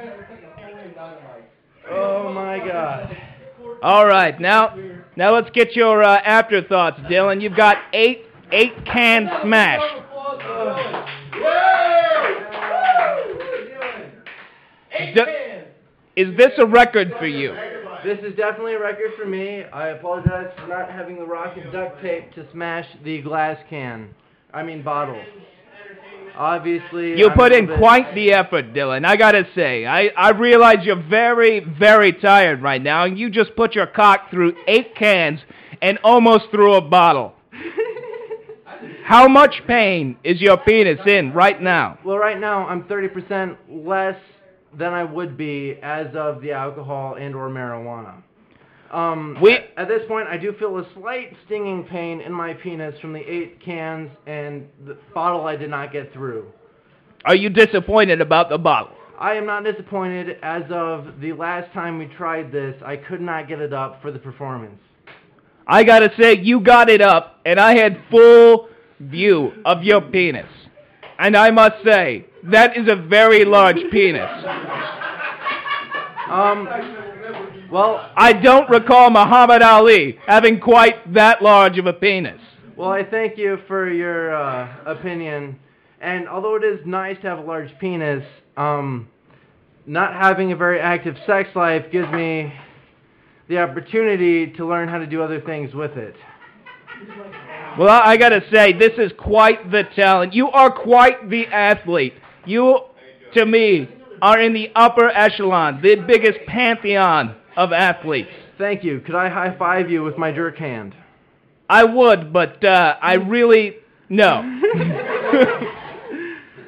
Oh 1.91 2.33
my 2.33 2.59
god. 2.59 3.17
All 3.83 4.07
right, 4.07 4.39
now 4.41 4.77
now 5.17 5.35
let's 5.35 5.51
get 5.51 5.75
your 5.77 6.03
uh, 6.03 6.17
afterthoughts, 6.19 6.99
Dylan. 7.03 7.41
You've 7.41 7.57
got 7.57 7.77
eight 7.93 8.27
eight 8.53 8.85
cans 8.85 9.31
smashed. 9.43 9.95
D- 15.15 15.23
is 16.17 16.37
this 16.37 16.53
a 16.59 16.67
record 16.67 17.13
for 17.19 17.27
you? 17.27 17.55
This 18.05 18.19
is 18.21 18.35
definitely 18.37 18.75
a 18.75 18.81
record 18.81 19.13
for 19.19 19.25
me. 19.27 19.65
I 19.73 19.89
apologize 19.89 20.53
for 20.59 20.67
not 20.67 20.91
having 20.91 21.17
the 21.17 21.25
rocket 21.27 21.73
duct 21.73 22.01
tape 22.03 22.33
to 22.35 22.47
smash 22.53 22.87
the 23.05 23.21
glass 23.23 23.59
can. 23.71 24.11
I 24.53 24.63
mean 24.63 24.83
bottle. 24.83 25.21
Obviously, 26.37 27.19
You 27.19 27.31
I'm 27.31 27.37
put 27.37 27.53
in 27.53 27.67
bit- 27.67 27.79
quite 27.79 28.15
the 28.15 28.33
effort, 28.33 28.73
Dylan. 28.73 29.05
I 29.05 29.17
gotta 29.17 29.47
say, 29.55 29.85
I, 29.87 30.09
I 30.17 30.31
realize 30.31 30.79
you're 30.85 31.03
very, 31.09 31.61
very 31.61 32.13
tired 32.13 32.63
right 32.63 32.81
now, 32.83 33.05
and 33.05 33.19
you 33.19 33.29
just 33.31 33.57
put 33.57 33.75
your 33.75 33.87
cock 33.87 34.31
through 34.31 34.55
eight 34.69 34.95
cans 34.95 35.41
and 35.83 35.99
almost 36.05 36.45
through 36.53 36.75
a 36.75 36.81
bottle. 36.81 37.35
How 39.05 39.27
much 39.27 39.63
pain 39.67 40.17
is 40.23 40.41
your 40.41 40.59
penis 40.59 41.01
in 41.07 41.33
right 41.33 41.61
now? 41.61 41.99
Well, 42.05 42.19
right 42.19 42.39
now 42.39 42.67
I'm 42.69 42.85
30% 42.85 43.57
less 43.69 44.17
than 44.77 44.93
I 44.93 45.05
would 45.05 45.37
be 45.37 45.79
as 45.83 46.15
of 46.15 46.41
the 46.41 46.53
alcohol 46.53 47.15
and 47.15 47.35
or 47.35 47.49
marijuana. 47.49 48.15
Um, 48.91 49.37
We- 49.41 49.59
at 49.77 49.89
this 49.89 50.07
point, 50.07 50.29
I 50.29 50.37
do 50.39 50.53
feel 50.53 50.79
a 50.79 50.85
slight 50.95 51.37
stinging 51.47 51.85
pain 51.85 52.21
in 52.21 52.33
my 52.33 52.55
penis 52.55 52.99
from 53.01 53.13
the 53.13 53.21
eight 53.21 53.61
cans 53.61 54.11
and 54.27 54.69
the 54.87 54.97
bottle 55.15 55.47
I 55.47 55.57
did 55.57 55.71
not 55.71 55.93
get 55.93 56.13
through. 56.13 56.47
Are 57.25 57.35
you 57.35 57.51
disappointed 57.51 58.21
about 58.21 58.49
the 58.49 58.59
bottle? 58.59 58.93
I 59.19 59.35
am 59.35 59.47
not 59.47 59.65
disappointed. 59.65 60.39
As 60.43 60.63
of 60.71 61.21
the 61.21 61.33
last 61.33 61.73
time 61.73 61.99
we 61.99 62.07
tried 62.07 62.53
this, 62.53 62.81
I 62.85 62.97
could 62.97 63.21
not 63.21 63.49
get 63.49 63.61
it 63.61 63.73
up 63.73 64.01
for 64.01 64.11
the 64.13 64.19
performance. 64.19 64.81
I 65.67 65.83
gotta 65.85 66.11
say, 66.19 66.37
you 66.37 66.61
got 66.61 66.89
it 66.89 67.03
up, 67.03 67.41
and 67.45 67.59
I 67.61 67.77
had 67.77 67.99
full 68.11 68.69
view 69.01 69.53
of 69.65 69.83
your 69.83 70.01
penis. 70.01 70.47
And 71.19 71.37
I 71.37 71.51
must 71.51 71.85
say, 71.85 72.27
that 72.45 72.77
is 72.77 72.89
a 72.89 72.97
very 72.97 73.45
large 73.45 73.79
penis. 73.91 74.31
Um, 76.31 76.69
well, 77.71 78.11
I 78.17 78.33
don't 78.33 78.69
recall 78.71 79.11
Muhammad 79.11 79.63
Ali 79.63 80.19
having 80.27 80.61
quite 80.61 81.13
that 81.15 81.43
large 81.43 81.79
of 81.79 81.87
a 81.87 81.93
penis. 81.93 82.41
Well, 82.77 82.91
I 82.91 83.03
thank 83.03 83.37
you 83.37 83.59
for 83.67 83.91
your 83.91 84.35
uh, 84.37 84.77
opinion. 84.87 85.59
And 86.01 86.29
although 86.29 86.55
it 86.55 86.65
is 86.65 86.79
nice 86.87 87.17
to 87.23 87.29
have 87.29 87.39
a 87.39 87.43
large 87.43 87.77
penis, 87.81 88.25
um, 88.57 89.09
not 89.87 90.13
having 90.13 90.53
a 90.53 90.57
very 90.57 90.79
active 90.79 91.17
sex 91.27 91.49
life 91.57 91.91
gives 91.91 92.11
me 92.13 92.53
the 93.49 93.59
opportunity 93.59 94.53
to 94.53 94.67
learn 94.67 94.89
how 94.89 94.99
to 94.99 95.07
do 95.07 95.23
other 95.23 95.41
things 95.41 95.75
with 95.75 95.97
it. 95.97 96.15
Well, 97.79 97.89
I 97.89 98.13
I 98.13 98.17
gotta 98.17 98.43
say, 98.53 98.73
this 98.73 98.99
is 98.99 99.13
quite 99.19 99.71
the 99.71 99.85
talent. 99.95 100.35
You 100.35 100.51
are 100.51 100.71
quite 100.71 101.31
the 101.31 101.47
athlete. 101.47 102.15
You, 102.45 102.81
to 103.35 103.47
me, 103.47 103.89
are 104.21 104.41
in 104.41 104.53
the 104.53 104.71
upper 104.75 105.09
echelon, 105.09 105.81
the 105.83 105.97
biggest 105.97 106.41
pantheon 106.47 107.37
of 107.57 107.73
athletes. 107.73 108.31
Thank 108.59 108.83
you. 108.83 109.01
Could 109.01 109.15
I 109.15 109.29
high 109.29 109.57
five 109.57 109.91
you 109.91 110.03
with 110.03 110.19
my 110.19 110.33
jerk 110.33 110.57
hand? 110.57 110.95
I 111.71 111.85
would, 111.85 112.33
but 112.33 112.65
uh, 112.65 112.97
I 113.01 113.15
really 113.15 113.77
no. 114.09 114.61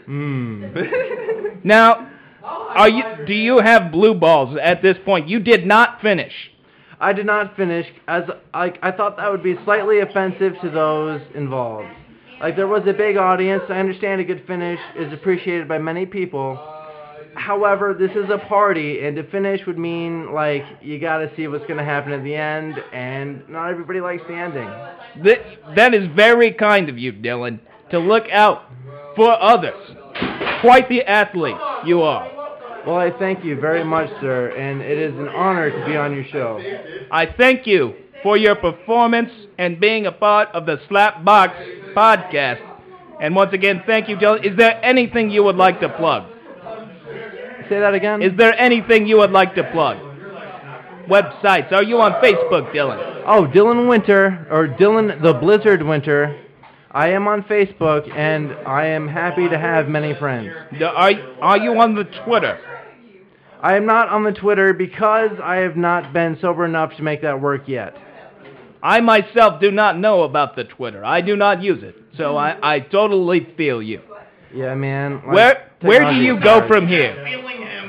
Hmm. 0.06 0.64
now, 1.62 2.10
are 2.42 2.88
you? 2.88 3.04
Do 3.28 3.32
you 3.32 3.58
have 3.58 3.92
blue 3.92 4.14
balls 4.14 4.58
at 4.60 4.82
this 4.82 4.96
point? 5.04 5.28
You 5.28 5.38
did 5.38 5.64
not 5.64 6.00
finish. 6.02 6.32
I 7.00 7.12
did 7.14 7.26
not 7.26 7.56
finish 7.56 7.86
as 8.06 8.24
like 8.52 8.78
I 8.82 8.92
thought 8.92 9.16
that 9.16 9.30
would 9.30 9.42
be 9.42 9.56
slightly 9.64 10.00
offensive 10.00 10.52
to 10.60 10.70
those 10.70 11.22
involved. 11.34 11.88
Like 12.40 12.56
there 12.56 12.68
was 12.68 12.82
a 12.86 12.92
big 12.92 13.16
audience. 13.16 13.62
I 13.68 13.78
understand 13.78 14.20
a 14.20 14.24
good 14.24 14.44
finish 14.46 14.78
is 14.96 15.12
appreciated 15.12 15.66
by 15.66 15.78
many 15.78 16.06
people. 16.06 16.58
However, 17.34 17.94
this 17.98 18.10
is 18.10 18.28
a 18.28 18.38
party, 18.38 19.06
and 19.06 19.16
to 19.16 19.22
finish 19.30 19.60
would 19.66 19.78
mean 19.78 20.34
like 20.34 20.64
you 20.82 20.98
got 20.98 21.18
to 21.18 21.30
see 21.36 21.46
what's 21.46 21.64
going 21.64 21.78
to 21.78 21.84
happen 21.84 22.12
at 22.12 22.24
the 22.24 22.34
end, 22.34 22.74
and 22.92 23.48
not 23.48 23.70
everybody 23.70 24.00
likes 24.00 24.22
the 24.26 24.34
ending. 24.34 24.68
That, 25.24 25.40
that 25.76 25.94
is 25.94 26.08
very 26.14 26.52
kind 26.52 26.88
of 26.88 26.98
you, 26.98 27.12
Dylan, 27.12 27.60
to 27.92 27.98
look 27.98 28.28
out 28.30 28.64
for 29.16 29.30
others. 29.40 29.96
Quite 30.60 30.88
the 30.88 31.02
athlete 31.02 31.56
you 31.86 32.02
are. 32.02 32.39
Well, 32.90 32.98
I 32.98 33.16
thank 33.20 33.44
you 33.44 33.54
very 33.54 33.84
much, 33.84 34.10
sir, 34.20 34.48
and 34.48 34.82
it 34.82 34.98
is 34.98 35.16
an 35.16 35.28
honor 35.28 35.70
to 35.70 35.86
be 35.86 35.96
on 35.96 36.12
your 36.12 36.24
show. 36.24 36.60
I 37.12 37.24
thank 37.24 37.64
you 37.64 37.94
for 38.24 38.36
your 38.36 38.56
performance 38.56 39.30
and 39.58 39.78
being 39.78 40.06
a 40.06 40.10
part 40.10 40.48
of 40.48 40.66
the 40.66 40.78
Slapbox 40.90 41.94
podcast. 41.94 42.60
And 43.20 43.36
once 43.36 43.52
again, 43.52 43.84
thank 43.86 44.08
you, 44.08 44.16
Dylan. 44.16 44.44
Is 44.44 44.56
there 44.56 44.84
anything 44.84 45.30
you 45.30 45.44
would 45.44 45.54
like 45.54 45.78
to 45.82 45.88
plug? 45.88 46.32
Say 47.68 47.78
that 47.78 47.94
again. 47.94 48.22
Is 48.22 48.36
there 48.36 48.58
anything 48.58 49.06
you 49.06 49.18
would 49.18 49.30
like 49.30 49.54
to 49.54 49.62
plug? 49.70 49.98
Websites. 51.08 51.70
Are 51.70 51.84
you 51.84 52.00
on 52.00 52.14
Facebook, 52.14 52.74
Dylan? 52.74 53.22
Oh, 53.24 53.46
Dylan 53.46 53.88
Winter, 53.88 54.48
or 54.50 54.66
Dylan 54.66 55.22
the 55.22 55.34
Blizzard 55.34 55.84
Winter. 55.84 56.44
I 56.90 57.10
am 57.10 57.28
on 57.28 57.44
Facebook, 57.44 58.12
and 58.16 58.50
I 58.66 58.86
am 58.86 59.06
happy 59.06 59.48
to 59.48 59.56
have 59.56 59.86
many 59.86 60.12
friends. 60.12 60.50
Are, 60.82 61.12
are 61.40 61.56
you 61.56 61.78
on 61.78 61.94
the 61.94 62.02
Twitter? 62.24 62.58
I 63.62 63.76
am 63.76 63.86
not 63.86 64.08
on 64.08 64.24
the 64.24 64.32
Twitter 64.32 64.72
because 64.72 65.32
I 65.42 65.56
have 65.56 65.76
not 65.76 66.12
been 66.12 66.38
sober 66.40 66.64
enough 66.64 66.96
to 66.96 67.02
make 67.02 67.22
that 67.22 67.40
work 67.40 67.68
yet. 67.68 67.96
I 68.82 69.00
myself 69.00 69.60
do 69.60 69.70
not 69.70 69.98
know 69.98 70.22
about 70.22 70.56
the 70.56 70.64
Twitter. 70.64 71.04
I 71.04 71.20
do 71.20 71.36
not 71.36 71.62
use 71.62 71.82
it. 71.82 71.94
So 72.16 72.36
I, 72.36 72.76
I 72.76 72.80
totally 72.80 73.46
feel 73.56 73.82
you. 73.82 74.00
Yeah, 74.54 74.74
man. 74.74 75.16
like, 75.16 75.26
Where 75.26 75.70
where 75.80 76.10
do 76.10 76.16
you 76.16 76.40
go 76.40 76.66
from 76.66 76.88
here? 76.88 77.14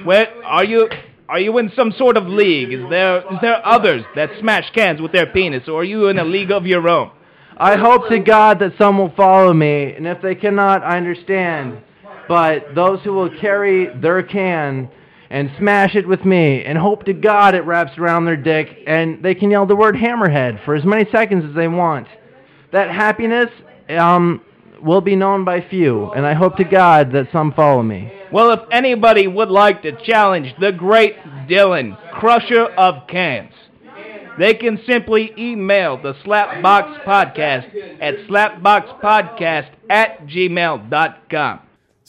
Where 0.03 0.27
are 0.43 0.65
you 0.65 0.89
are 1.29 1.39
you 1.39 1.57
in 1.59 1.71
some 1.75 1.93
sort 1.97 2.17
of 2.17 2.27
league? 2.27 2.73
Is 2.73 2.89
there 2.89 3.19
is 3.19 3.39
there 3.41 3.65
others 3.65 4.03
that 4.15 4.29
smash 4.39 4.69
cans 4.71 5.01
with 5.01 5.13
their 5.13 5.27
penis 5.27 5.67
or 5.67 5.81
are 5.81 5.85
you 5.85 6.07
in 6.07 6.19
a 6.19 6.25
league 6.25 6.51
of 6.51 6.67
your 6.67 6.87
own? 6.89 7.11
I 7.57 7.77
hope 7.77 8.09
to 8.09 8.19
God 8.19 8.59
that 8.59 8.73
some 8.77 8.97
will 8.97 9.13
follow 9.15 9.53
me, 9.53 9.93
and 9.93 10.07
if 10.07 10.21
they 10.21 10.33
cannot, 10.33 10.83
I 10.83 10.97
understand. 10.97 11.81
But 12.27 12.73
those 12.73 13.01
who 13.03 13.13
will 13.13 13.29
carry 13.39 13.87
their 13.99 14.23
can 14.23 14.89
and 15.31 15.49
smash 15.57 15.95
it 15.95 16.05
with 16.05 16.25
me, 16.25 16.61
and 16.65 16.77
hope 16.77 17.05
to 17.05 17.13
God 17.13 17.55
it 17.55 17.61
wraps 17.61 17.97
around 17.97 18.25
their 18.25 18.35
dick, 18.35 18.67
and 18.85 19.23
they 19.23 19.33
can 19.33 19.49
yell 19.49 19.65
the 19.65 19.75
word 19.75 19.95
hammerhead 19.95 20.63
for 20.65 20.75
as 20.75 20.83
many 20.83 21.09
seconds 21.09 21.45
as 21.47 21.55
they 21.55 21.69
want. 21.69 22.07
That 22.73 22.91
happiness 22.91 23.49
um, 23.89 24.41
will 24.83 24.99
be 24.99 25.15
known 25.15 25.45
by 25.45 25.65
few, 25.69 26.11
and 26.11 26.25
I 26.25 26.33
hope 26.33 26.57
to 26.57 26.65
God 26.65 27.13
that 27.13 27.29
some 27.31 27.53
follow 27.53 27.81
me. 27.81 28.11
Well, 28.33 28.51
if 28.51 28.59
anybody 28.71 29.27
would 29.27 29.49
like 29.49 29.81
to 29.83 29.93
challenge 30.03 30.53
the 30.59 30.73
great 30.73 31.15
Dylan, 31.47 31.97
crusher 32.11 32.65
of 32.65 33.07
cans, 33.07 33.53
they 34.37 34.53
can 34.53 34.81
simply 34.85 35.31
email 35.37 36.01
the 36.01 36.13
Slapbox 36.25 37.05
Podcast 37.05 38.01
at 38.01 38.15
slapboxpodcast 38.27 39.69
at 39.89 40.25
gmail.com. 40.27 41.59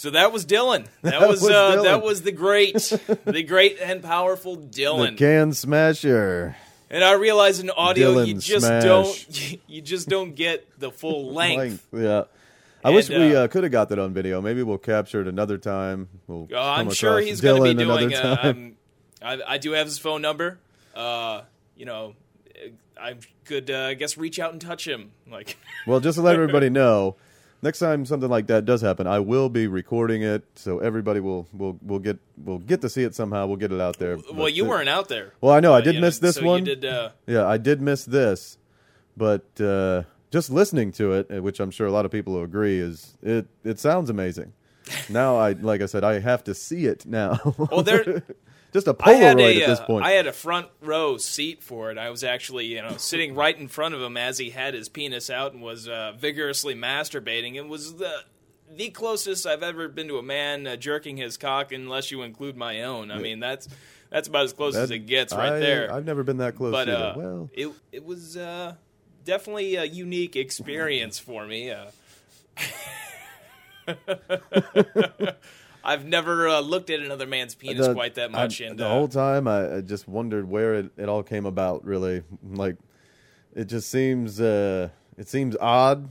So 0.03 0.11
that 0.11 0.33
was 0.33 0.45
Dylan. 0.45 0.87
That, 1.03 1.21
That 1.21 1.29
was, 1.29 1.43
was 1.43 1.51
uh, 1.53 1.77
Dylan. 1.77 1.83
that 1.85 2.03
was 2.03 2.23
the 2.23 2.33
great, 2.33 2.75
the 3.25 3.45
great 3.45 3.79
and 3.81 4.03
powerful 4.03 4.57
Dylan. 4.57 4.71
The 4.71 4.83
Dylan. 4.83 5.17
can 5.17 5.53
smasher. 5.53 6.57
and 6.91 7.05
I 7.05 7.13
realize 7.13 7.61
in 7.61 7.71
audio 7.71 8.21
you 8.23 8.35
just 8.35 8.67
smash. 8.67 8.83
don't, 8.83 9.61
you 9.69 9.81
just 9.81 10.09
don't 10.09 10.35
get 10.35 10.67
the 10.77 10.91
full 10.91 11.33
length. 11.33 11.87
Yeah. 11.93 12.25
I 12.83 12.91
wish 12.91 13.11
we 13.11 13.37
uh, 13.37 13.45
uh, 13.45 13.47
could 13.47 13.63
have 13.63 13.71
got 13.71 13.91
that 13.91 14.01
on 14.01 14.13
video. 14.13 14.41
Maybe 14.41 14.65
we'll 14.65 14.77
capture 14.77 15.21
it 15.21 15.29
another 15.29 15.57
time. 15.57 16.09
We'll 16.27 16.49
Uh, 16.53 16.59
I'm 16.59 16.91
sure 16.91 17.21
he's 17.21 17.41
going 17.41 17.63
to 17.63 17.73
be 17.73 17.85
doing. 17.85 18.13
Uh, 18.13 18.39
um, 18.43 18.77
I, 19.23 19.41
I 19.47 19.59
do 19.59 19.71
have 19.71 19.87
his 19.87 20.01
phone 20.01 20.21
number. 20.21 20.59
Uh, 20.97 21.43
you 21.77 21.87
know, 21.87 22.17
I 23.01 23.19
could, 23.45 23.71
uh, 23.71 23.83
I 23.83 23.95
guess, 23.95 24.19
reach 24.19 24.41
out 24.41 24.51
and 24.51 24.61
touch 24.61 24.85
him. 24.85 25.13
Like, 25.31 25.57
Well, 25.87 26.01
just 26.01 26.17
to 26.17 26.23
let 26.23 26.35
everybody 26.35 26.71
know, 26.71 27.15
next 27.63 27.79
time 27.79 28.05
something 28.05 28.29
like 28.29 28.49
that 28.49 28.65
does 28.65 28.81
happen, 28.81 29.07
I 29.07 29.21
will 29.21 29.49
be 29.49 29.67
recording 29.67 30.23
it, 30.23 30.43
so 30.57 30.79
everybody 30.81 31.21
will 31.21 31.47
will 31.53 31.79
will 31.83 31.99
get 31.99 32.19
will 32.45 32.59
get 32.59 32.81
to 32.83 32.89
see 32.89 33.03
it 33.05 33.15
somehow. 33.15 33.47
We'll 33.47 33.57
get 33.57 33.73
it 33.73 33.81
out 33.81 33.99
there. 33.99 34.17
well, 34.17 34.35
But 34.35 34.55
you 34.55 34.65
weren't 34.65 34.89
out 34.89 35.09
there. 35.09 35.33
Well, 35.41 35.53
I 35.55 35.61
know 35.61 35.73
I 35.73 35.81
did 35.81 36.01
miss 36.01 36.19
this 36.19 36.37
so 36.37 36.45
one. 36.45 36.65
Did. 36.65 36.85
Uh, 36.85 37.11
Yeah, 37.27 37.47
I 37.47 37.57
did 37.59 37.81
miss 37.81 38.05
this, 38.05 38.59
but 39.17 39.45
uh, 39.61 40.03
just 40.31 40.51
listening 40.51 40.93
to 40.93 41.13
it, 41.13 41.31
uh, 41.31 41.43
which 41.43 41.61
I'm 41.61 41.71
sure 41.71 41.87
a 41.87 41.93
lot 41.93 42.05
of 42.05 42.11
people 42.11 42.35
will 42.35 42.45
agree, 42.45 42.79
is 42.79 43.17
it 43.23 43.47
it 43.65 43.79
sounds 43.79 44.11
amazing. 44.11 44.53
now 45.09 45.37
I 45.37 45.53
like 45.53 45.81
I 45.81 45.87
said, 45.87 46.05
I 46.05 46.19
have 46.21 46.43
to 46.45 46.55
see 46.55 46.87
it 46.87 47.07
now. 47.07 47.39
Well, 47.57 47.83
there- 47.83 48.23
just 48.73 48.89
a 48.89 48.95
Polaroid 48.95 49.59
a, 49.59 49.63
at 49.63 49.69
this 49.69 49.81
uh, 49.81 49.85
point. 49.85 50.05
I 50.05 50.13
had 50.13 50.27
a 50.27 50.33
front 50.33 50.69
row 50.81 51.19
seat 51.19 51.63
for 51.63 51.91
it. 51.91 51.99
I 51.99 52.11
was 52.11 52.25
actually, 52.25 52.67
you 52.67 52.81
know, 52.81 52.97
sitting 52.97 53.35
right 53.35 53.57
in 53.57 53.69
front 53.69 53.95
of 53.95 54.01
him 54.01 54.17
as 54.17 54.39
he 54.39 54.51
had 54.51 54.75
his 54.75 54.89
penis 54.89 55.29
out 55.31 55.53
and 55.53 55.63
was 55.63 55.89
uh, 55.89 56.13
vigorously 56.17 56.75
masturbating. 56.75 57.55
It 57.57 57.69
was 57.69 57.97
the 57.97 58.25
the 58.75 58.89
closest 58.89 59.47
I've 59.47 59.63
ever 59.63 59.89
been 59.89 60.09
to 60.09 60.17
a 60.17 60.23
man 60.23 60.67
uh, 60.67 60.77
jerking 60.77 61.19
his 61.19 61.37
cock, 61.37 61.73
unless 61.73 62.11
you 62.11 62.23
include 62.23 62.57
my 62.57 62.83
own. 62.83 63.11
I 63.11 63.19
mean, 63.19 63.41
that's 63.41 63.69
that's 64.09 64.29
about 64.29 64.45
as 64.45 64.55
close 64.55 64.75
as 64.75 64.91
it 64.91 65.01
gets 65.01 65.35
right 65.35 65.53
I- 65.53 65.59
there. 65.59 65.93
I've 65.93 66.07
never 66.07 66.23
been 66.23 66.39
that 66.39 66.57
close 66.57 66.73
but 66.73 66.89
uh, 66.89 67.15
well, 67.17 67.51
it 67.53 67.71
it 67.93 68.05
was 68.05 68.37
uh, 68.37 68.75
definitely 69.25 69.77
a 69.77 69.85
unique 69.85 70.37
experience 70.37 71.19
for 71.19 71.47
me. 71.47 71.75
I've 75.85 76.05
never 76.05 76.49
uh, 76.49 76.61
looked 76.61 76.91
at 76.91 77.01
another 77.01 77.27
man's 77.27 77.55
penis 77.55 77.87
the- 77.87 77.95
quite 77.95 78.15
that 78.15 78.31
I- 78.31 78.33
much, 78.33 78.61
and 78.61 78.79
the 78.79 78.87
uh, 78.87 78.91
whole 78.91 79.09
time 79.09 79.49
I, 79.49 79.77
I 79.77 79.81
just 79.81 80.07
wondered 80.09 80.49
where 80.49 80.75
it, 80.75 80.91
it 80.97 81.09
all 81.09 81.23
came 81.23 81.47
about. 81.47 81.85
Really, 81.85 82.23
like 82.45 82.77
it 83.55 83.65
just 83.67 83.91
seems 83.91 84.41
uh, 84.41 84.89
it 85.19 85.29
seems 85.29 85.57
odd, 85.61 86.11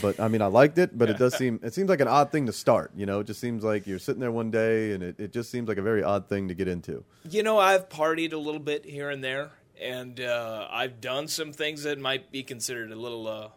but 0.00 0.18
I 0.20 0.28
mean 0.28 0.42
I 0.42 0.46
liked 0.46 0.78
it. 0.78 0.96
But 0.98 1.10
it 1.10 1.18
does 1.18 1.34
seem 1.36 1.60
it 1.62 1.74
seems 1.74 1.88
like 1.88 2.00
an 2.00 2.08
odd 2.08 2.32
thing 2.32 2.46
to 2.46 2.52
start. 2.52 2.90
You 2.96 3.06
know, 3.06 3.20
it 3.20 3.26
just 3.26 3.40
seems 3.40 3.62
like 3.64 3.86
you're 3.86 3.98
sitting 3.98 4.20
there 4.20 4.32
one 4.32 4.50
day, 4.50 4.92
and 4.92 5.02
it, 5.02 5.18
it 5.18 5.32
just 5.32 5.50
seems 5.50 5.68
like 5.68 5.78
a 5.78 5.82
very 5.82 6.02
odd 6.02 6.28
thing 6.28 6.48
to 6.48 6.54
get 6.54 6.68
into. 6.68 7.04
You 7.28 7.42
know, 7.42 7.58
I've 7.58 7.88
partied 7.88 8.32
a 8.32 8.36
little 8.38 8.60
bit 8.60 8.84
here 8.84 9.10
and 9.10 9.22
there, 9.22 9.50
and 9.80 10.20
uh, 10.20 10.66
I've 10.70 11.00
done 11.00 11.28
some 11.28 11.52
things 11.52 11.84
that 11.84 11.98
might 11.98 12.30
be 12.32 12.42
considered 12.42 12.90
a 12.90 12.96
little, 12.96 13.26
uh, 13.28 13.48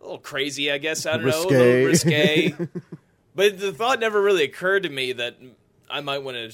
a 0.00 0.02
little 0.02 0.18
crazy. 0.18 0.70
I 0.70 0.78
guess 0.78 1.06
I 1.06 1.16
don't 1.16 1.26
know, 1.26 1.42
a 1.42 1.48
little 1.48 1.86
Risque. 1.86 2.54
but 3.38 3.58
the 3.60 3.72
thought 3.72 4.00
never 4.00 4.20
really 4.20 4.42
occurred 4.42 4.82
to 4.82 4.88
me 4.88 5.12
that 5.12 5.36
I 5.88 6.00
might 6.00 6.18
want 6.24 6.36
to 6.36 6.52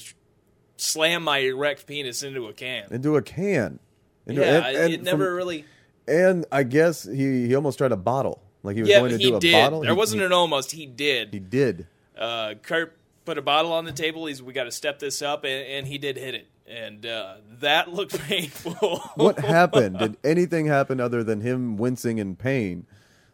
slam 0.77 1.23
my 1.23 1.39
erect 1.39 1.87
penis 1.87 2.21
into 2.21 2.45
a 2.47 2.53
can. 2.53 2.85
Into 2.91 3.15
a 3.15 3.21
can. 3.23 3.79
Into, 4.27 4.41
yeah, 4.41 4.67
and, 4.67 4.77
and 4.77 4.93
it 4.93 5.03
never 5.03 5.25
from- 5.25 5.35
really. 5.35 5.65
And 6.07 6.45
I 6.51 6.61
guess 6.63 7.03
he, 7.03 7.47
he 7.47 7.55
almost 7.55 7.79
tried 7.79 7.91
a 7.91 7.97
bottle. 7.97 8.41
Like 8.61 8.75
he 8.75 8.81
was 8.83 8.89
Yeah, 8.89 8.99
going 8.99 9.11
to 9.11 9.17
do 9.17 9.35
a 9.35 9.39
did. 9.39 9.51
bottle. 9.53 9.81
There 9.81 9.91
He- 9.91 9.97
wasn't 9.97 10.19
he, 10.21 10.25
an 10.27 10.31
almost. 10.33 10.71
He 10.71 10.85
did. 10.85 11.33
He 11.33 11.39
did. 11.39 11.87
uh, 12.17 12.53
Kurt 12.61 12.95
put 13.25 13.37
a 13.39 13.41
bottle 13.41 13.73
on 13.73 13.85
the 13.85 13.91
table. 13.91 14.27
He's 14.27 14.41
we 14.43 14.53
got 14.53 14.65
to 14.65 14.71
step 14.71 14.99
this 14.99 15.21
up, 15.23 15.43
and, 15.43 15.67
and 15.67 15.87
he 15.87 15.97
did 15.97 16.17
hit 16.17 16.35
it, 16.35 16.47
and 16.67 17.03
uh, 17.05 17.35
that 17.59 17.91
looked 17.91 18.19
painful. 18.27 18.99
What 19.15 19.39
happened? 19.39 19.97
Did 19.97 20.17
anything 20.23 20.67
happen 20.67 20.99
other 20.99 21.23
than 21.23 21.41
him 21.41 21.77
wincing 21.77 22.19
in 22.19 22.35
pain? 22.35 22.85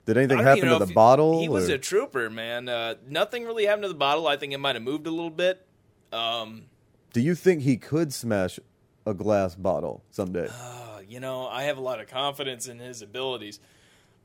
Did 0.06 0.18
anything 0.18 0.40
happen 0.40 0.68
to 0.68 0.80
the 0.80 0.86
he- 0.88 0.94
bottle? 0.94 1.40
He 1.42 1.50
was 1.50 1.70
or- 1.70 1.76
a 1.76 1.78
trooper, 1.78 2.30
man. 2.30 2.68
Uh, 2.68 2.96
nothing 3.08 3.46
really 3.46 3.66
happened 3.66 3.84
to 3.84 3.90
the 3.90 3.94
bottle. 3.96 4.28
I 4.28 4.36
think 4.38 4.54
it 4.54 4.58
might 4.58 4.76
have 4.76 4.84
moved 4.84 5.06
a 5.08 5.12
little 5.12 5.30
bit. 5.30 5.66
Um, 6.12 6.64
Do 7.14 7.22
you 7.22 7.36
think 7.36 7.62
he 7.62 7.78
could 7.78 8.14
smash 8.14 8.60
a 9.06 9.14
glass 9.14 9.56
bottle 9.56 10.04
someday? 10.12 10.48
uh, 10.52 11.00
you 11.08 11.20
know, 11.20 11.48
I 11.48 11.64
have 11.64 11.78
a 11.78 11.82
lot 11.82 12.00
of 12.00 12.08
confidence 12.08 12.68
in 12.68 12.80
his 12.80 13.02
abilities, 13.02 13.60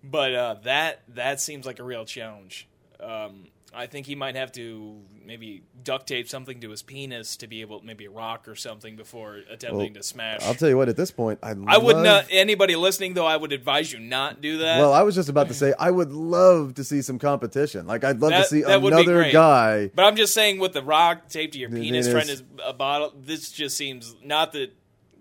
but 0.02 0.34
uh, 0.34 0.54
that 0.62 1.02
that 1.08 1.40
seems 1.40 1.66
like 1.66 1.78
a 1.78 1.84
real 1.84 2.04
challenge. 2.04 2.68
Um, 3.00 3.48
I 3.76 3.86
think 3.86 4.06
he 4.06 4.14
might 4.14 4.34
have 4.36 4.50
to 4.52 4.96
maybe 5.24 5.62
duct 5.84 6.06
tape 6.06 6.28
something 6.28 6.60
to 6.60 6.70
his 6.70 6.82
penis 6.82 7.36
to 7.36 7.46
be 7.46 7.60
able, 7.60 7.82
maybe 7.84 8.06
a 8.06 8.10
rock 8.10 8.48
or 8.48 8.54
something, 8.54 8.96
before 8.96 9.40
attempting 9.50 9.76
Well, 9.78 9.90
to 9.90 10.02
smash. 10.02 10.42
I'll 10.42 10.54
tell 10.54 10.68
you 10.68 10.76
what. 10.76 10.88
At 10.88 10.96
this 10.96 11.10
point, 11.10 11.38
I 11.42 11.50
I 11.66 11.76
would 11.78 11.96
love- 11.96 12.04
not. 12.04 12.26
Anybody 12.30 12.74
listening, 12.76 13.14
though, 13.14 13.26
I 13.26 13.36
would 13.36 13.52
advise 13.52 13.92
you 13.92 13.98
not 13.98 14.40
do 14.40 14.58
that. 14.58 14.78
Well, 14.78 14.92
I 14.92 15.02
was 15.02 15.14
just 15.14 15.28
about 15.28 15.48
to 15.48 15.54
say 15.54 15.74
I 15.78 15.90
would 15.90 16.12
love 16.12 16.74
to 16.74 16.84
see 16.84 17.02
some 17.02 17.18
competition. 17.18 17.86
Like 17.86 18.02
I'd 18.04 18.20
love 18.20 18.30
That- 18.30 18.44
to 18.44 18.48
see 18.48 18.62
that 18.62 18.80
would 18.80 18.94
be 18.94 19.02
another 19.02 19.30
guy. 19.30 19.90
But 19.94 20.04
I'm 20.06 20.16
just 20.16 20.32
saying, 20.32 20.58
with 20.58 20.72
the 20.72 20.82
rock 20.82 21.28
taped 21.28 21.52
to 21.52 21.58
your 21.58 21.68
The 21.70 21.80
penis, 21.80 22.08
trying 22.08 22.28
to 22.28 22.42
a 22.64 22.72
bottle. 22.72 23.12
This 23.20 23.52
just 23.52 23.76
seems 23.76 24.16
not 24.24 24.52
that 24.52 24.72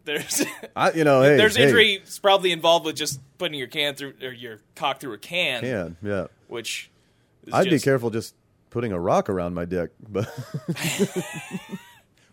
there's 0.06 0.46
I, 0.76 0.92
you 0.92 1.04
know, 1.04 1.22
hey, 1.24 1.36
there's 1.36 1.56
hey, 1.58 1.64
injuries 1.66 2.20
probably 2.20 2.52
involved 2.52 2.86
with 2.86 2.96
just 2.96 3.20
putting 3.38 3.58
your 3.60 3.68
can 3.68 3.96
through 3.96 4.14
or 4.22 4.32
your 4.32 4.62
cock 4.76 5.00
through 5.00 5.14
a 5.14 5.18
can, 5.18 5.62
Can 5.62 5.98
yeah. 6.04 6.28
which 6.48 6.90
is 7.48 7.54
I'd 7.54 7.70
be 7.70 7.80
careful 7.80 8.10
just 8.12 8.34
putting 8.76 8.92
a 8.92 9.00
rock 9.00 9.30
around 9.30 9.54
my 9.54 9.64
dick, 9.64 9.92
but 10.10 10.28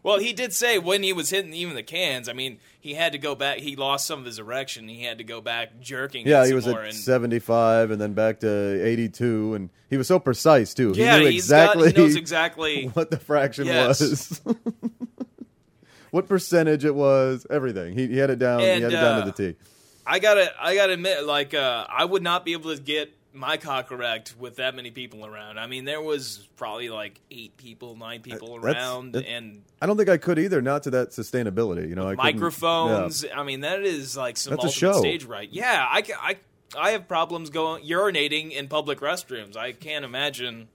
Well, 0.03 0.19
he 0.19 0.33
did 0.33 0.53
say 0.53 0.81
when 0.81 1.05
he 1.05 1.13
was 1.13 1.31
hitting 1.31 1.53
even 1.55 1.77
the 1.77 1.83
cans. 1.85 2.29
I 2.29 2.33
mean, 2.33 2.59
he 2.81 2.95
had 2.95 3.13
to 3.13 3.19
go 3.19 3.37
back. 3.37 3.59
He 3.59 3.77
lost 3.77 4.05
some 4.05 4.19
of 4.19 4.25
his 4.25 4.41
erection. 4.41 4.89
He 4.89 5.05
had 5.05 5.19
to 5.19 5.25
go 5.25 5.41
back 5.41 5.79
jerking. 5.81 6.27
yeah, 6.27 6.45
he 6.45 6.55
was 6.55 6.67
at 6.67 6.77
and- 6.77 6.93
75 6.93 7.93
and 7.93 8.01
then 8.01 8.13
back 8.13 8.41
to 8.41 8.85
82, 8.85 9.55
and 9.55 9.71
he 9.89 9.97
was 9.97 10.09
so 10.09 10.19
precise 10.19 10.75
too. 10.75 10.93
Yeah, 10.97 11.19
he 11.19 11.25
knew 11.27 11.31
he's 11.31 11.49
got- 11.49 11.77
exactly 11.77 11.93
he 11.93 11.97
knows 11.99 12.17
exactly 12.17 12.85
what 12.95 13.13
the 13.13 13.19
fraction 13.19 13.67
Yes. 13.67 14.01
was. 14.01 14.41
what 16.11 16.27
percentage 16.27 16.85
it 16.85 16.97
was, 16.97 17.47
everything. 17.49 17.95
He, 17.97 18.09
he 18.09 18.17
had 18.19 18.31
it 18.31 18.41
down. 18.41 18.59
he 18.59 18.67
And, 18.71 18.83
had 18.83 18.93
it 18.93 18.97
down 18.97 19.23
uh, 19.23 19.25
to 19.27 19.31
the 19.31 19.53
T. 19.53 19.59
I 20.05 20.19
gotta, 20.19 20.51
I 20.61 20.75
gotta 20.75 20.95
admit, 20.95 21.23
like, 21.23 21.55
uh, 21.55 21.87
I 21.89 22.05
would 22.05 22.25
not 22.25 22.45
be 22.45 22.55
able 22.55 22.75
to 22.75 22.83
get 22.83 23.13
my 23.35 23.57
cock 23.57 23.91
erect 23.91 24.35
with 24.39 24.57
that 24.57 24.75
many 24.75 24.91
people 24.91 25.25
around. 25.25 25.59
I 25.59 25.67
mean, 25.67 25.85
there 25.87 26.01
was 26.03 26.49
probably 26.57 26.91
like 26.91 27.19
eight 27.31 27.57
people, 27.57 27.97
nine 27.97 28.21
people 28.21 28.59
that's- 28.61 28.75
around, 28.83 29.13
that- 29.13 29.27
and 29.27 29.63
I 29.81 29.87
don't 29.87 29.97
think 29.97 30.09
I 30.09 30.19
could 30.19 30.39
either. 30.39 30.61
Not 30.61 30.83
to 30.85 30.91
that 30.91 31.11
sustainability. 31.11 31.89
You 31.89 31.95
know, 31.95 32.09
I 32.09 32.15
couldn't- 32.17 32.35
microphones. 32.37 33.25
yeah. 33.25 33.41
I 33.41 33.43
mean, 33.45 33.61
that 33.61 33.83
is 33.83 34.17
like 34.17 34.37
some 34.37 34.51
That's 34.53 34.65
a 34.65 34.67
ultimate 34.67 34.95
show. 34.95 35.01
stage 35.01 35.25
right. 35.25 35.49
Yeah, 35.51 35.87
I, 35.91 36.03
ca- 36.03 36.19
I, 36.21 36.37
I 36.77 36.91
have 36.91 37.09
problems 37.09 37.49
going 37.51 37.85
urinating 37.85 38.53
in 38.53 38.69
public 38.69 39.01
restrooms. 39.01 39.57
I 39.57 39.73
can't 39.73 40.05
imagine 40.05 40.69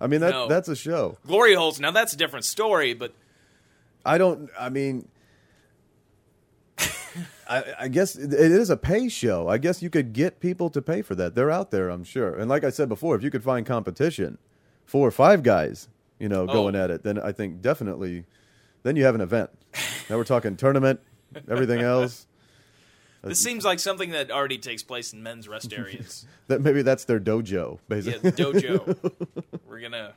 I 0.00 0.08
mean, 0.08 0.20
that 0.20 0.30
No. 0.32 0.48
that's 0.48 0.68
a 0.68 0.74
show. 0.74 1.16
glory 1.26 1.54
holes. 1.54 1.78
Now 1.78 1.92
that's 1.92 2.12
a 2.12 2.16
different 2.16 2.44
story, 2.44 2.92
but 2.92 3.14
I 4.04 4.18
don't. 4.18 4.50
I 4.58 4.68
mean, 4.68 5.08
I, 7.52 7.74
I 7.80 7.88
guess 7.88 8.16
it 8.16 8.32
is 8.32 8.70
a 8.70 8.76
pay 8.76 9.08
show. 9.08 9.46
I 9.48 9.58
guess 9.58 9.82
you 9.82 9.90
could 9.90 10.12
get 10.12 10.40
people 10.40 10.70
to 10.70 10.80
pay 10.80 11.02
for 11.02 11.14
that. 11.16 11.34
They're 11.34 11.50
out 11.50 11.70
there, 11.70 11.90
I'm 11.90 12.04
sure. 12.04 12.34
And 12.34 12.48
like 12.48 12.64
I 12.64 12.70
said 12.70 12.88
before, 12.88 13.14
if 13.14 13.22
you 13.22 13.30
could 13.30 13.44
find 13.44 13.66
competition, 13.66 14.38
four 14.86 15.06
or 15.06 15.10
five 15.10 15.42
guys, 15.42 15.88
you 16.18 16.28
know, 16.28 16.42
oh. 16.42 16.46
going 16.46 16.74
Oh. 16.76 16.84
at 16.84 16.90
it, 16.90 17.02
then 17.02 17.18
I 17.18 17.32
think 17.32 17.60
definitely, 17.60 18.24
then 18.84 18.96
you 18.96 19.04
have 19.04 19.14
an 19.14 19.20
event. 19.20 19.50
now 20.08 20.16
we're 20.16 20.24
talking 20.24 20.56
tournament, 20.56 21.00
everything 21.50 21.80
else. 21.80 22.26
this 23.22 23.40
seems 23.42 23.64
like 23.64 23.78
something 23.78 24.10
that 24.10 24.30
already 24.30 24.58
takes 24.58 24.82
place 24.82 25.12
in 25.12 25.22
men's 25.22 25.46
rest 25.46 25.72
areas. 25.72 26.26
That 26.48 26.60
maybe 26.60 26.82
that's 26.82 27.04
their 27.04 27.20
dojo, 27.20 27.78
basically. 27.88 28.30
yeah, 28.30 28.46
dojo. 28.46 29.12
We're 29.66 29.80
gonna, 29.80 30.12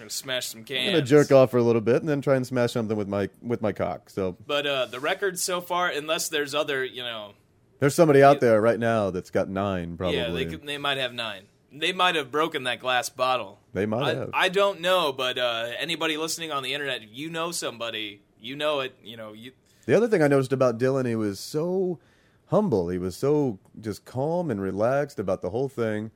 gonna 0.00 0.10
smash 0.10 0.46
some 0.46 0.64
cans. 0.64 0.88
I'm 0.88 0.92
gonna 0.94 1.04
jerk 1.04 1.30
off 1.32 1.50
for 1.50 1.58
a 1.58 1.62
little 1.62 1.80
bit 1.80 1.96
and 1.96 2.08
then 2.08 2.20
try 2.20 2.36
and 2.36 2.46
smash 2.46 2.72
something 2.72 2.96
with 2.96 3.08
my 3.08 3.28
with 3.42 3.62
my 3.62 3.72
cock. 3.72 4.10
So 4.10 4.36
But 4.46 4.66
uh, 4.66 4.86
the 4.86 5.00
record 5.00 5.38
so 5.38 5.60
far, 5.60 5.88
unless 5.88 6.28
there's 6.28 6.54
other, 6.54 6.84
you 6.84 7.02
know, 7.02 7.34
there's 7.78 7.94
somebody 7.94 8.22
out 8.22 8.40
there 8.40 8.60
right 8.60 8.78
now 8.78 9.10
that's 9.10 9.30
got 9.30 9.48
nine, 9.48 9.96
probably. 9.96 10.18
yeah, 10.18 10.30
they 10.30 10.44
could, 10.44 10.66
they 10.66 10.78
might 10.78 10.98
have 10.98 11.14
nine. 11.14 11.44
They 11.72 11.92
might 11.92 12.16
have 12.16 12.30
broken 12.32 12.64
that 12.64 12.80
glass 12.80 13.08
bottle. 13.08 13.60
They 13.72 13.86
might 13.86 14.02
I, 14.02 14.14
have. 14.14 14.30
I 14.34 14.48
don't 14.48 14.80
know, 14.80 15.12
but 15.12 15.38
uh, 15.38 15.68
anybody 15.78 16.16
listening 16.16 16.50
on 16.50 16.62
the 16.62 16.74
internet, 16.74 17.02
if 17.02 17.08
you 17.12 17.30
know 17.30 17.52
somebody, 17.52 18.22
you 18.40 18.56
know 18.56 18.80
it. 18.80 18.94
You 19.02 19.16
know, 19.16 19.32
you 19.32 19.52
The 19.86 19.96
other 19.96 20.08
thing 20.08 20.22
I 20.22 20.28
noticed 20.28 20.52
about 20.52 20.78
Dylan, 20.78 21.06
he 21.06 21.14
was 21.14 21.38
so 21.38 22.00
humble. 22.46 22.88
He 22.88 22.98
was 22.98 23.16
so 23.16 23.58
just 23.80 24.04
calm 24.04 24.50
and 24.50 24.60
relaxed 24.60 25.18
about 25.18 25.42
the 25.42 25.50
whole 25.50 25.68
thing. 25.68 26.10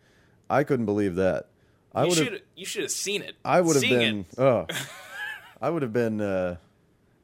I 0.51 0.65
couldn't 0.65 0.87
believe 0.87 1.15
that. 1.15 1.47
I 1.95 2.03
you 2.05 2.09
would 2.09 2.19
have. 2.33 2.41
you 2.57 2.67
should 2.67 2.83
have 2.83 2.91
seen 2.91 3.23
it. 3.23 3.37
I 3.45 3.61
would 3.61 3.75
have 3.77 3.83
been. 3.83 4.21
It, 4.21 4.39
Oh, 4.39 4.67
I 5.61 5.71
would 5.71 5.83
have 5.83 5.93
been 5.93 6.21
uh, 6.21 6.57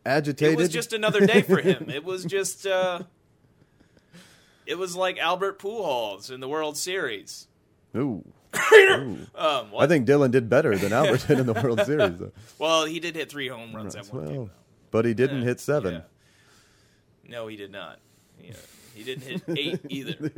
agitated. 0.07 0.55
it 0.55 0.59
was 0.59 0.69
just 0.69 0.93
another 0.93 1.27
day 1.27 1.43
for 1.43 1.61
him. 1.61 1.87
It 1.91 2.05
was 2.05 2.25
just. 2.25 2.67
Uh, 2.67 3.03
it 4.67 4.79
was 4.79 4.95
like 4.95 5.19
Albert 5.19 5.59
Pujols 5.59 6.31
in 6.31 6.39
the 6.41 6.49
World 6.49 6.77
Series. 6.77 7.49
Ooh. 7.97 8.25
Um, 9.35 9.71
I 9.79 9.87
think 9.87 10.07
Dylan 10.09 10.31
did 10.33 10.49
better 10.51 10.77
than 10.77 10.93
Albert 10.93 11.25
did 11.29 11.39
in 11.39 11.47
the 11.47 11.53
World 11.55 11.81
Series. 11.87 12.19
Though. 12.19 12.33
well, 12.59 12.85
he 12.85 12.99
did 13.01 13.15
hit 13.15 13.31
three 13.31 13.47
home 13.49 13.75
runs 13.75 13.95
that 13.95 14.13
one. 14.13 14.25
Well, 14.25 14.33
though. 14.35 14.51
but 14.91 15.05
he 15.05 15.15
didn't 15.15 15.39
Yeah, 15.41 15.45
hit 15.45 15.61
seven. 15.61 15.95
yeah. 15.95 16.01
No, 17.29 17.47
he 17.47 17.55
did 17.57 17.71
not. 17.71 18.01
Yeah, 18.43 18.53
he 18.95 19.05
didn't 19.05 19.23
hit 19.25 19.43
eight 19.57 19.81
either. 19.89 20.31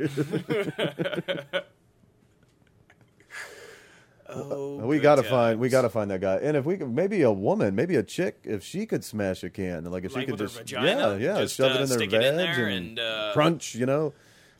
Oh, 4.35 4.85
we 4.85 4.99
gotta 4.99 5.23
find 5.23 5.59
we 5.59 5.69
gotta 5.69 5.89
find 5.89 6.09
that 6.11 6.21
guy. 6.21 6.35
And 6.37 6.57
if 6.57 6.65
we 6.65 6.77
could, 6.77 6.93
maybe 6.93 7.21
a 7.21 7.31
woman, 7.31 7.75
maybe 7.75 7.95
a 7.95 8.03
chick, 8.03 8.39
if 8.43 8.63
she 8.63 8.85
could 8.85 9.03
smash 9.03 9.43
a 9.43 9.49
can, 9.49 9.85
like 9.85 10.03
if 10.03 10.13
Like 10.15 10.25
she 10.25 10.31
could 10.31 10.39
just 10.39 10.57
vagina? 10.57 11.17
yeah, 11.19 11.33
yeah, 11.35 11.41
Just, 11.41 11.55
shove 11.55 11.71
uh, 11.71 11.75
it 11.79 11.81
in 11.83 11.89
their 11.89 11.97
veg 11.99 12.13
in 12.13 12.39
and, 12.39 12.39
and, 12.39 12.99
uh, 12.99 13.31
crunch, 13.33 13.75
you 13.75 13.85
know, 13.85 14.13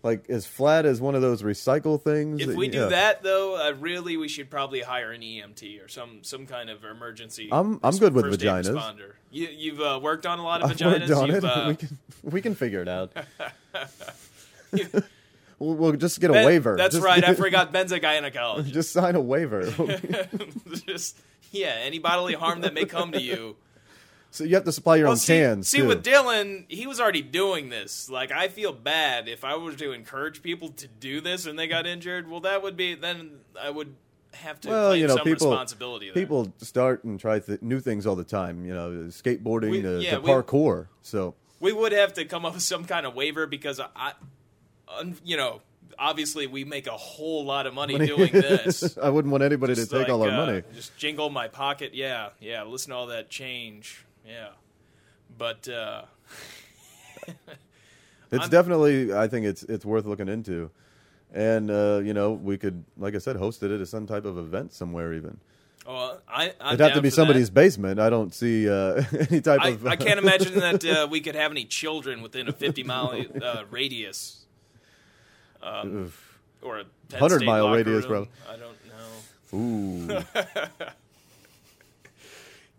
like 0.03 0.29
as 0.29 0.45
flat 0.45 0.85
as 0.85 0.99
one 0.99 1.15
of 1.15 1.21
those 1.21 1.41
recycle 1.41 2.01
things. 2.01 2.41
If 2.41 2.55
we 2.55 2.67
do 2.67 2.89
that 2.89 3.23
though, 3.23 3.55
uh, 3.55 3.73
really, 3.79 4.17
we 4.17 4.27
should 4.27 4.49
probably 4.49 4.81
hire 4.81 5.11
an 5.11 5.21
EMT 5.21 5.83
or 5.83 5.87
some 5.87 6.19
some 6.23 6.45
kind 6.45 6.69
of 6.69 6.83
emergency. 6.83 7.49
I'm- 7.51 7.79
I'm 7.83 7.97
good 7.97 8.13
with 8.13 8.25
vaginas. 8.25 8.69
Responder. 8.69 9.11
You, 9.31 9.47
you've 9.47 9.79
uh, 9.81 9.99
worked 10.03 10.25
on 10.25 10.39
a 10.39 10.43
lot 10.43 10.61
of 10.61 10.71
I've 10.71 10.77
vaginas. 10.77 11.09
worked 11.09 11.11
on 11.11 11.27
You've, 11.27 11.35
it. 11.37 11.43
uh, 11.45 11.65
we 11.69 11.75
can 11.75 11.97
we 12.23 12.41
can 12.41 12.55
figure 12.55 12.81
it 12.81 12.87
out. 12.87 13.11
we'll, 15.59 15.75
we'll 15.75 15.91
just 15.93 16.19
get 16.19 16.29
a 16.29 16.33
Ben- 16.33 16.45
waiver. 16.45 16.75
That's 16.77 16.95
Just- 16.95 17.05
right. 17.05 17.23
I 17.23 17.33
forgot 17.33 17.71
Ben's 17.71 17.91
a 17.91 17.99
gynecologist. 17.99 18.65
just 18.71 18.91
sign 18.91 19.15
a 19.15 19.21
waiver. 19.21 19.63
Just 20.87 21.19
yeah, 21.51 21.75
any 21.83 21.99
bodily 21.99 22.33
harm 22.33 22.61
that 22.61 22.73
may 22.73 22.85
come 22.85 23.11
to 23.11 23.21
you. 23.21 23.55
so 24.31 24.43
you 24.43 24.55
have 24.55 24.63
to 24.65 24.71
supply 24.71 24.95
your 24.95 25.05
Well, 25.05 25.11
own 25.13 25.17
see, 25.17 25.33
cans 25.37 25.67
see 25.67 25.77
too. 25.79 25.87
with 25.87 26.03
Dylan, 26.03 26.65
he 26.67 26.87
was 26.87 26.99
already 26.99 27.21
doing 27.21 27.69
this. 27.69 28.09
Like 28.09 28.31
I 28.31 28.47
feel 28.47 28.73
bad 28.73 29.27
if 29.27 29.43
I 29.43 29.55
were 29.57 29.73
to 29.73 29.91
encourage 29.91 30.41
people 30.41 30.69
to 30.69 30.87
do 30.87 31.21
this 31.21 31.45
and 31.45 31.57
they 31.57 31.67
got 31.67 31.85
injured. 31.85 32.29
Well, 32.29 32.39
that 32.41 32.63
would 32.63 32.75
be 32.75 32.95
then 32.95 33.31
I 33.61 33.69
would 33.69 33.93
have 34.33 34.59
to 34.61 34.69
well, 34.69 34.89
claim 34.89 35.01
you 35.01 35.07
know, 35.07 35.15
some 35.15 35.23
people 35.25 35.65
people 36.15 36.53
start 36.57 37.03
and 37.03 37.19
try 37.19 37.37
th- 37.39 37.61
new 37.61 37.79
things 37.79 38.07
all 38.07 38.15
the 38.15 38.23
time. 38.23 38.65
You 38.65 38.73
know, 38.73 38.89
skateboarding 39.09 39.69
We- 39.69 39.81
to, 39.83 40.01
yeah, 40.01 40.15
to 40.15 40.21
we- 40.21 40.29
parkour. 40.29 40.87
So 41.03 41.35
we 41.59 41.71
would 41.71 41.91
have 41.91 42.13
to 42.13 42.25
come 42.25 42.45
up 42.45 42.53
with 42.55 42.63
some 42.63 42.85
kind 42.85 43.05
of 43.05 43.13
waiver 43.13 43.45
because 43.45 43.79
I, 43.79 44.13
you 45.23 45.37
know, 45.37 45.61
obviously 45.97 46.47
we 46.47 46.65
make 46.65 46.87
a 46.87 46.91
whole 46.91 47.45
lot 47.45 47.67
of 47.67 47.73
money 47.73 47.97
doing 47.97 48.31
this. 48.31 48.97
I 49.01 49.09
wouldn't 49.09 49.31
want 49.31 49.43
anybody 49.43 49.75
to 49.75 49.81
Just 49.81 49.91
take 49.91 50.09
all 50.09 50.21
our 50.23 50.29
uh, 50.29 50.45
money. 50.45 50.63
Just 50.73 50.97
jingle 50.97 51.29
my 51.29 51.47
pocket. 51.47 51.93
Yeah, 51.93 52.29
yeah. 52.39 52.63
Listen 52.63 52.91
to 52.91 52.95
all 52.95 53.07
that 53.07 53.29
change. 53.29 54.05
Yeah, 54.25 54.49
but 55.37 55.67
uh, 55.67 56.03
It's 58.33 58.41
I'm- 58.41 58.49
definitely, 58.49 59.13
I 59.13 59.27
think 59.27 59.45
it's 59.45 59.61
it's 59.63 59.85
worth 59.85 60.05
looking 60.05 60.27
into, 60.27 60.71
and 61.31 61.69
uh, 61.69 62.01
you 62.03 62.15
know, 62.15 62.31
we 62.31 62.57
could, 62.57 62.83
like 62.97 63.13
I 63.13 63.19
said, 63.19 63.35
host 63.35 63.61
it 63.61 63.69
at 63.69 63.87
some 63.87 64.07
type 64.07 64.25
of 64.25 64.39
event 64.39 64.73
somewhere. 64.73 65.13
Even 65.13 65.39
well, 65.85 66.19
I 66.27 66.53
I'm 66.59 66.73
it'd 66.73 66.79
have 66.79 66.93
to 66.93 67.01
be 67.01 67.11
somebody's 67.11 67.49
that. 67.49 67.53
basement. 67.53 67.99
I 67.99 68.09
don't 68.09 68.33
see 68.33 68.67
uh, 68.67 69.03
any 69.29 69.39
type 69.39 69.61
I, 69.61 69.69
of. 69.69 69.85
I 69.85 69.95
can't 69.97 70.17
imagine 70.17 70.55
that 70.55 70.83
uh, 70.83 71.07
we 71.11 71.21
could 71.21 71.35
have 71.35 71.51
any 71.51 71.65
children 71.65 72.23
within 72.23 72.47
a 72.47 72.53
50 72.53 72.83
mile 72.83 73.23
uh, 73.41 73.63
radius. 73.69 74.42
Um, 75.63 76.11
or 76.61 76.79
a 76.79 76.83
10 77.09 77.19
100 77.21 77.37
state 77.37 77.45
mile 77.45 77.65
locker 77.65 77.77
radius, 77.77 78.05
room. 78.05 78.27
bro. 78.45 78.53
I 78.53 78.57
don't 78.57 78.77
know. 78.87 79.57
Ooh, 79.57 80.23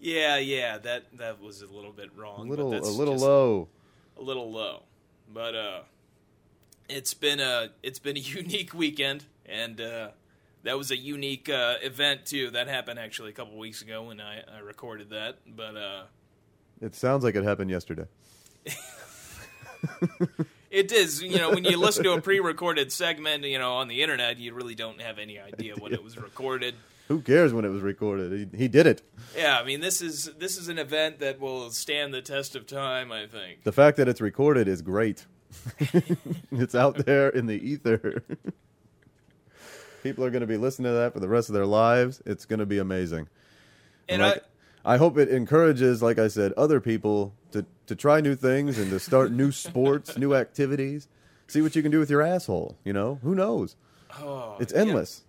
Yeah, 0.01 0.37
yeah, 0.37 0.77
that 0.79 1.05
that 1.17 1.41
was 1.41 1.63
a 1.63 1.67
little 1.67 1.93
bit 1.93 2.11
wrong. 2.17 2.41
a 2.41 2.43
but 2.43 2.49
little, 2.51 2.73
a 2.73 2.75
that's 2.75 2.91
little 2.91 3.15
just 3.15 3.25
low. 3.25 3.69
a 4.19 4.23
little 4.23 4.51
low. 4.53 4.83
But 5.33 5.55
uh, 5.55 5.81
it's 6.91 7.15
been 7.15 7.41
a 7.41 7.71
it's 7.83 7.99
been 7.99 8.17
a 8.17 8.21
unique 8.41 8.75
weekend, 8.75 9.25
and 9.47 9.81
uh, 9.81 10.09
that 10.63 10.77
was 10.77 10.91
a 10.91 10.97
unique 10.97 11.49
uh, 11.49 11.77
event 11.83 12.27
too. 12.27 12.51
That 12.51 12.69
happened 12.69 12.99
actually 12.99 13.31
a 13.31 13.33
couple 13.33 13.57
weeks 13.59 13.81
ago 13.81 14.03
when 14.03 14.21
I, 14.21 14.41
I 14.41 14.59
recorded 14.59 15.09
that. 15.11 15.39
But 15.47 15.77
uh, 15.77 16.03
It 16.83 16.95
sounds 16.95 17.25
like 17.25 17.35
it 17.35 17.45
happened 17.45 17.71
yesterday. 17.71 18.07
it 20.75 20.93
is 20.93 21.23
you 21.23 21.39
know 21.39 21.51
when 21.51 21.65
you 21.65 21.79
listen 21.79 22.05
to 22.05 22.13
a 22.13 22.21
pre-recorded 22.23 22.93
segment, 22.93 23.45
you 23.45 23.59
know 23.59 23.75
on 23.75 23.89
the 23.89 24.03
internet, 24.03 24.39
you 24.39 24.53
really 24.55 24.75
don't 24.75 25.01
have 25.01 25.19
any 25.19 25.39
idea 25.39 25.75
when 25.79 25.93
it 25.93 26.03
was 26.03 26.17
recorded. 26.17 26.75
Who 27.09 27.21
cares 27.21 27.53
when 27.53 27.67
it 27.67 27.69
was 27.69 27.83
recorded? 27.83 28.51
He, 28.53 28.57
he 28.57 28.69
did 28.69 28.87
it. 28.87 29.03
Yeah, 29.37 29.59
I 29.59 29.65
mean 29.65 29.81
this 29.81 30.03
is 30.03 30.31
this 30.39 30.57
is 30.59 30.69
an 30.69 30.79
event 30.79 31.21
that 31.21 31.39
will 31.39 31.71
stand 31.71 32.13
the 32.13 32.23
test 32.23 32.57
of 32.57 32.67
time. 32.67 33.13
I 33.13 33.27
think. 33.27 33.63
The 33.63 33.73
fact 33.73 33.97
that 33.99 34.09
it's 34.09 34.21
recorded 34.21 34.69
is 34.69 34.83
great. 34.83 35.27
it's 36.51 36.75
out 36.75 37.07
there 37.07 37.29
in 37.29 37.47
the 37.47 37.55
ether. 37.55 38.25
People 40.03 40.25
are 40.25 40.31
going 40.31 40.43
to 40.43 40.47
be 40.47 40.57
listening 40.57 40.91
to 40.91 40.99
that 40.99 41.13
for 41.13 41.21
the 41.21 41.29
rest 41.29 41.49
of 41.49 41.55
their 41.55 41.67
lives. 41.67 42.21
It's 42.27 42.45
going 42.45 42.59
to 42.59 42.67
be 42.67 42.79
amazing. 42.79 43.29
And 44.09 44.21
like, 44.21 44.37
I, 44.37 44.41
hope 44.99 45.17
it 45.19 45.29
encourages, 45.31 46.03
like 46.03 46.19
I 46.19 46.29
said, 46.29 46.53
other 46.55 46.81
people 46.81 47.35
to, 47.53 47.65
to 47.87 47.97
try 47.97 48.21
new 48.21 48.35
things 48.35 48.79
and 48.79 48.91
to 48.91 49.01
start 49.01 49.33
new 49.33 49.51
sports, 49.67 50.17
new 50.19 50.35
activities. 50.35 51.09
See 51.47 51.63
what 51.63 51.75
you 51.77 51.83
can 51.83 51.91
do 51.91 51.99
with 51.99 52.11
your 52.11 52.23
asshole. 52.23 52.77
You 52.85 52.93
know, 52.93 53.19
who 53.23 53.35
knows? 53.35 53.77
Oh, 54.21 54.57
It's 54.61 54.73
yeah. 54.73 54.81
endless. 54.81 55.23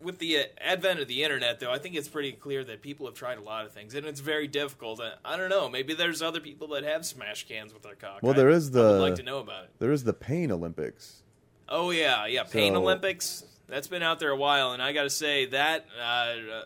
with 0.00 0.18
the 0.18 0.38
uh, 0.38 0.42
advent 0.60 1.00
of 1.00 1.08
the 1.08 1.24
internet, 1.24 1.58
though, 1.60 1.72
I 1.72 1.78
think 1.78 1.94
it's 1.96 2.08
pretty 2.08 2.32
clear 2.32 2.62
that 2.64 2.82
people 2.82 3.06
have 3.06 3.14
tried 3.16 3.38
a 3.38 3.42
lot 3.42 3.66
of 3.66 3.72
things, 3.72 3.94
and 3.94 4.06
it's 4.06 4.20
very 4.20 4.46
difficult. 4.46 5.00
I, 5.00 5.12
I 5.24 5.36
don't 5.36 5.50
know. 5.50 5.68
Maybe 5.68 5.94
there's 5.94 6.22
other 6.22 6.40
people 6.40 6.68
that 6.68 6.84
have 6.84 7.04
smash 7.04 7.46
cans 7.48 7.74
with 7.74 7.82
their 7.82 7.94
cock. 7.96 8.20
Well, 8.22 8.32
I- 8.32 8.36
there 8.36 8.48
is 8.50 8.68
I 8.68 8.80
would 8.80 8.84
the- 8.94 9.00
like 9.00 9.14
to 9.16 9.22
know 9.24 9.38
about 9.38 9.64
it. 9.64 9.70
There 9.80 9.90
is 9.92 10.04
the 10.04 10.12
Pain 10.12 10.50
Olympics. 10.52 11.22
Oh 11.68 11.90
yeah, 11.90 12.26
yeah. 12.26 12.44
Pain 12.44 12.72
So- 12.74 12.80
Olympics. 12.80 13.44
That's 13.66 13.88
been 13.88 14.02
out 14.02 14.18
there 14.18 14.30
a 14.30 14.36
while, 14.36 14.72
and 14.72 14.82
I 14.82 14.92
got 14.94 15.02
to 15.02 15.10
say 15.10 15.44
that 15.46 15.84
uh, 16.00 16.02
uh, 16.02 16.62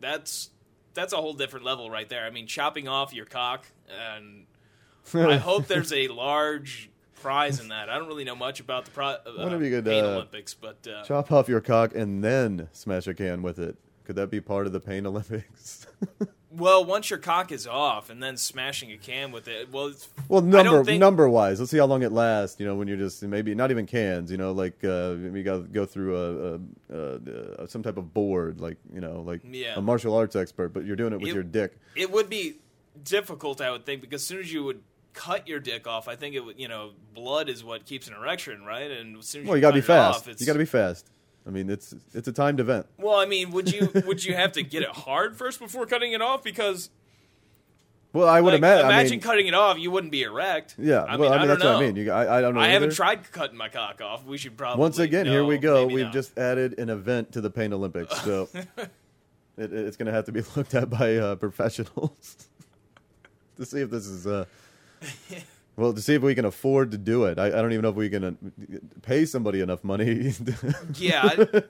that's 0.00 0.50
that's 0.96 1.12
a 1.12 1.16
whole 1.16 1.34
different 1.34 1.64
level 1.64 1.88
right 1.88 2.08
there. 2.08 2.24
I 2.24 2.30
mean, 2.30 2.48
chopping 2.48 2.88
off 2.88 3.14
your 3.14 3.26
cock, 3.26 3.66
and 4.10 4.46
I 5.14 5.36
hope 5.36 5.68
there's 5.68 5.92
a 5.92 6.08
large 6.08 6.90
prize 7.14 7.60
in 7.60 7.68
that. 7.68 7.88
I 7.88 7.98
don't 7.98 8.08
really 8.08 8.24
know 8.24 8.34
much 8.34 8.58
about 8.58 8.84
the 8.84 8.90
pro- 8.90 9.06
uh, 9.06 9.18
Wonder 9.38 9.56
if 9.56 9.62
you 9.62 9.82
could, 9.82 9.88
uh, 9.88 10.14
Olympics, 10.14 10.54
but 10.54 10.86
uh, 10.88 11.04
Chop 11.04 11.30
off 11.30 11.48
your 11.48 11.60
cock 11.60 11.94
and 11.94 12.24
then 12.24 12.68
smash 12.72 13.06
a 13.06 13.14
can 13.14 13.42
with 13.42 13.58
it. 13.58 13.76
Could 14.06 14.16
that 14.16 14.30
be 14.30 14.40
part 14.40 14.66
of 14.66 14.72
the 14.72 14.80
Pain 14.80 15.04
Olympics? 15.10 15.86
well, 16.50 16.84
once 16.84 17.10
your 17.10 17.18
cock 17.18 17.50
is 17.52 17.66
off, 17.66 18.08
and 18.08 18.22
then 18.22 18.36
smashing 18.36 18.90
a 18.92 18.96
can 18.96 19.32
with 19.32 19.48
it. 19.48 19.70
Well, 19.72 19.88
it's, 19.88 20.08
Well, 20.28 20.40
number 20.42 20.84
think- 20.84 21.00
number 21.00 21.28
wise, 21.28 21.58
let's 21.58 21.70
see 21.72 21.78
how 21.78 21.86
long 21.86 22.02
it 22.02 22.12
lasts. 22.12 22.58
You 22.60 22.66
know, 22.66 22.76
when 22.76 22.86
you're 22.88 22.96
just 22.96 23.22
maybe 23.22 23.54
not 23.54 23.70
even 23.70 23.84
cans. 23.86 24.30
You 24.30 24.36
know, 24.38 24.52
like 24.52 24.82
uh, 24.84 25.16
you 25.18 25.42
got 25.42 25.56
to 25.56 25.62
go 25.64 25.84
through 25.84 26.16
a, 26.16 26.94
a, 26.94 27.62
a, 27.64 27.68
some 27.68 27.82
type 27.82 27.96
of 27.96 28.14
board, 28.14 28.60
like 28.60 28.76
you 28.94 29.00
know, 29.00 29.22
like 29.22 29.40
Yeah. 29.44 29.74
a 29.76 29.82
martial 29.82 30.14
arts 30.16 30.36
expert, 30.36 30.68
but 30.70 30.84
you're 30.86 30.96
doing 30.96 31.12
it 31.12 31.20
with 31.20 31.30
It- 31.30 31.34
your 31.34 31.42
dick. 31.42 31.76
it 31.96 32.10
would 32.12 32.30
be 32.30 32.54
difficult, 33.02 33.60
I 33.60 33.70
would 33.72 33.84
think, 33.84 34.00
because 34.00 34.22
as 34.22 34.26
soon 34.26 34.38
as 34.40 34.52
you 34.52 34.64
would 34.64 34.80
cut 35.12 35.48
your 35.48 35.60
dick 35.60 35.86
off, 35.86 36.08
I 36.08 36.16
think 36.16 36.34
it 36.34 36.40
would, 36.40 36.58
you 36.60 36.68
know, 36.68 36.90
blood 37.14 37.48
is 37.48 37.64
what 37.64 37.84
keeps 37.86 38.06
an 38.06 38.14
erection, 38.14 38.62
right? 38.64 38.90
And 38.90 39.16
as 39.18 39.26
soon 39.26 39.42
as 39.42 39.48
Well, 39.48 39.56
you 39.56 39.60
got 39.62 39.68
got 39.68 39.76
to 39.76 39.82
be 39.82 39.86
fast. 39.86 40.18
Off, 40.20 40.28
it's, 40.28 40.40
you 40.40 40.46
got 40.46 40.52
to 40.54 40.58
be 40.58 40.64
fast. 40.64 41.10
I 41.46 41.50
mean, 41.50 41.70
it's 41.70 41.94
it's 42.12 42.26
a 42.28 42.32
timed 42.32 42.58
event. 42.60 42.86
Well, 42.98 43.14
I 43.16 43.26
mean, 43.26 43.50
would 43.52 43.72
you 43.72 43.90
would 44.06 44.24
you 44.24 44.34
have 44.34 44.52
to 44.52 44.62
get 44.62 44.82
it 44.82 44.88
hard 44.90 45.36
first 45.36 45.60
before 45.60 45.86
cutting 45.86 46.12
it 46.12 46.20
off? 46.20 46.42
Because 46.42 46.90
Well, 48.12 48.28
I 48.28 48.40
would 48.40 48.52
like, 48.52 48.58
imagine. 48.58 48.86
imagine 48.86 49.06
I 49.06 49.10
mean, 49.12 49.20
cutting 49.20 49.46
it 49.46 49.54
off, 49.54 49.78
you 49.78 49.90
wouldn't 49.92 50.10
be 50.10 50.22
erect. 50.22 50.74
yeah. 50.78 51.02
I 51.04 51.16
well, 51.16 51.30
mean, 51.30 51.32
I 51.32 51.38
mean, 51.38 51.38
don't 51.38 51.48
that's 51.48 51.62
know. 51.62 51.72
what 51.74 51.82
I 51.82 51.86
mean. 51.86 51.96
You, 51.96 52.10
I, 52.10 52.38
I 52.38 52.40
don't 52.40 52.54
know. 52.54 52.60
I 52.60 52.68
haven't 52.68 52.94
tried 52.94 53.30
cutting 53.30 53.56
my 53.56 53.68
cock 53.68 54.00
off. 54.00 54.24
We 54.24 54.38
should 54.38 54.56
probably 54.56 54.80
Once 54.80 54.98
again, 54.98 55.26
here 55.26 55.44
we 55.44 55.58
go. 55.58 55.86
We've 55.86 56.06
not. 56.06 56.12
just 56.12 56.36
added 56.36 56.78
an 56.80 56.88
event 56.90 57.32
to 57.32 57.40
the 57.40 57.50
Pain 57.50 57.72
Olympics, 57.72 58.20
so 58.22 58.48
it, 59.56 59.72
it's 59.72 59.96
going 59.96 60.06
to 60.06 60.12
have 60.12 60.24
to 60.24 60.32
be 60.32 60.42
looked 60.56 60.74
at 60.74 60.90
by 60.90 61.14
uh, 61.16 61.36
professionals 61.36 62.48
to 63.56 63.64
see 63.64 63.80
if 63.82 63.90
this 63.90 64.06
is. 64.06 64.26
Uh, 64.26 64.46
well, 65.76 65.92
to 65.92 66.00
see 66.00 66.14
if 66.14 66.22
we 66.22 66.34
can 66.34 66.44
afford 66.44 66.90
to 66.92 66.98
do 66.98 67.24
it. 67.24 67.38
I, 67.38 67.46
I 67.46 67.50
don't 67.50 67.72
even 67.72 67.82
know 67.82 67.90
if 67.90 67.96
we 67.96 68.08
can 68.08 68.24
uh, 68.24 68.32
pay 69.02 69.26
somebody 69.26 69.60
enough 69.60 69.84
money. 69.84 70.32
yeah. 70.94 71.22
I, 71.24 71.62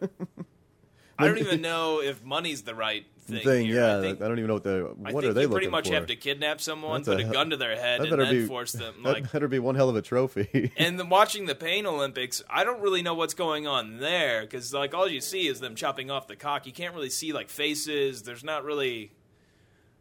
I 1.18 1.26
don't 1.26 1.38
even 1.38 1.60
know 1.60 2.02
if 2.02 2.22
money's 2.22 2.62
the 2.62 2.74
right 2.74 3.06
thing. 3.26 3.42
thing, 3.42 3.66
yeah. 3.66 3.98
I 3.98 4.00
think, 4.02 4.22
I 4.22 4.28
don't 4.28 4.38
even 4.38 4.48
know 4.48 4.54
what 4.54 4.64
the 4.64 4.94
I 5.04 5.12
what 5.12 5.22
think 5.22 5.30
are 5.30 5.34
they 5.34 5.42
you 5.42 5.48
pretty 5.48 5.68
much 5.68 5.88
for? 5.88 5.94
have 5.94 6.06
to 6.06 6.16
kidnap 6.16 6.60
someone, 6.60 7.02
That's 7.02 7.16
put 7.16 7.26
a 7.26 7.30
a, 7.30 7.32
gun 7.32 7.50
to 7.50 7.56
their 7.56 7.74
head, 7.74 8.02
that 8.02 8.12
and 8.12 8.20
then 8.20 8.30
be 8.30 8.46
force 8.46 8.72
them 8.72 8.94
that 9.04 9.12
like 9.14 9.32
better 9.32 9.48
be 9.48 9.58
one 9.58 9.74
hell 9.74 9.88
of 9.88 9.96
a 9.96 10.02
trophy. 10.02 10.72
And 10.76 10.98
then 10.98 11.08
watching 11.08 11.46
the 11.46 11.54
Pain 11.54 11.86
Olympics, 11.86 12.42
I 12.48 12.64
don't 12.64 12.80
really 12.80 13.02
know 13.02 13.14
what's 13.14 13.34
going 13.34 13.66
on 13.66 13.98
there 13.98 14.42
because 14.42 14.72
like 14.72 14.94
all 14.94 15.08
you 15.08 15.20
see 15.20 15.48
is 15.48 15.60
them 15.60 15.74
chopping 15.74 16.10
off 16.10 16.26
the 16.26 16.36
cock. 16.36 16.66
You 16.66 16.72
can't 16.72 16.94
really 16.94 17.10
see 17.10 17.32
like 17.32 17.48
faces. 17.48 18.22
There's 18.22 18.44
not 18.44 18.64
really. 18.64 19.10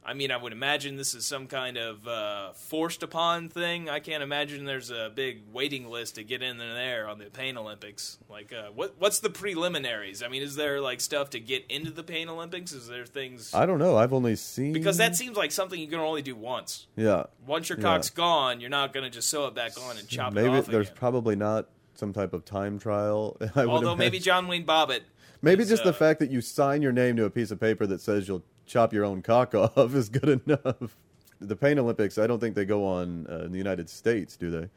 I 0.07 0.13
mean, 0.13 0.29
I 0.29 0.37
would 0.37 0.51
imagine 0.53 0.97
this 0.97 1.15
is 1.15 1.25
some 1.25 1.47
kind 1.47 1.77
of 1.77 2.07
uh, 2.07 2.53
forced 2.53 3.01
upon 3.01 3.49
thing. 3.49 3.89
I 3.89 3.99
can't 3.99 4.21
imagine 4.21 4.63
there's 4.65 4.91
a 4.91 5.11
big 5.13 5.41
waiting 5.51 5.89
list 5.89 6.13
to 6.15 6.23
get 6.23 6.43
in 6.43 6.59
there 6.59 7.07
on 7.09 7.17
the 7.17 7.25
Pain 7.25 7.57
Olympics. 7.57 8.19
Like, 8.29 8.53
uh, 8.53 8.69
what 8.75 8.93
what's 8.99 9.19
the 9.19 9.31
preliminaries? 9.31 10.21
I 10.21 10.27
mean, 10.27 10.43
is 10.43 10.55
there 10.55 10.79
like 10.79 11.01
stuff 11.01 11.31
to 11.31 11.39
get 11.39 11.65
into 11.69 11.89
the 11.89 12.03
Pain 12.03 12.29
Olympics? 12.29 12.71
Is 12.71 12.87
there 12.87 13.05
things? 13.05 13.51
I 13.53 13.65
don't 13.65 13.79
know. 13.79 13.97
I've 13.97 14.13
only 14.13 14.35
seen 14.35 14.73
because 14.73 14.97
that 14.97 15.15
seems 15.15 15.37
like 15.37 15.51
something 15.51 15.79
you 15.79 15.87
can 15.87 15.99
only 15.99 16.21
do 16.21 16.35
once. 16.35 16.85
yeah. 16.95 17.23
Once 17.47 17.69
your 17.69 17.77
Yeah. 17.79 17.83
cock's 17.83 18.09
gone, 18.11 18.59
you're 18.59 18.69
not 18.69 18.93
going 18.93 19.03
to 19.05 19.09
just 19.09 19.27
sew 19.29 19.47
it 19.47 19.55
back 19.55 19.71
on 19.81 19.97
and 19.97 20.07
chop 20.07 20.33
maybe 20.33 20.47
it 20.47 20.49
off 20.49 20.55
Maybe 20.67 20.71
there's 20.71 20.87
again. 20.87 20.97
probably 20.97 21.35
not 21.35 21.67
some 21.95 22.13
type 22.13 22.33
of 22.33 22.45
time 22.45 22.77
trial. 22.79 23.37
Although 23.55 23.95
maybe. 23.95 24.19
John 24.19 24.47
Wayne 24.47 24.65
Bobbitt. 24.65 25.01
maybe 25.41 25.63
is, 25.63 25.69
just 25.69 25.81
uh, 25.83 25.85
the 25.85 25.93
fact 25.93 26.19
that 26.19 26.29
you 26.29 26.41
sign 26.41 26.81
your 26.83 26.91
name 26.91 27.15
to 27.17 27.25
a 27.25 27.29
piece 27.29 27.49
of 27.51 27.59
paper 27.59 27.87
that 27.87 28.01
says 28.01 28.27
you'll 28.27 28.43
chop 28.65 28.93
your 28.93 29.05
own 29.05 29.21
cock 29.21 29.53
off 29.55 29.93
is 29.93 30.09
good 30.09 30.41
enough. 30.45 30.97
The 31.41 31.55
Pain 31.55 31.79
Olympics, 31.79 32.17
I 32.17 32.27
don't 32.27 32.39
think 32.39 32.55
they 32.55 32.65
go 32.65 32.85
on 32.85 33.27
uh, 33.29 33.39
in 33.39 33.51
the 33.51 33.57
United 33.57 33.89
States, 33.89 34.35
do 34.37 34.49
they? 34.49 34.69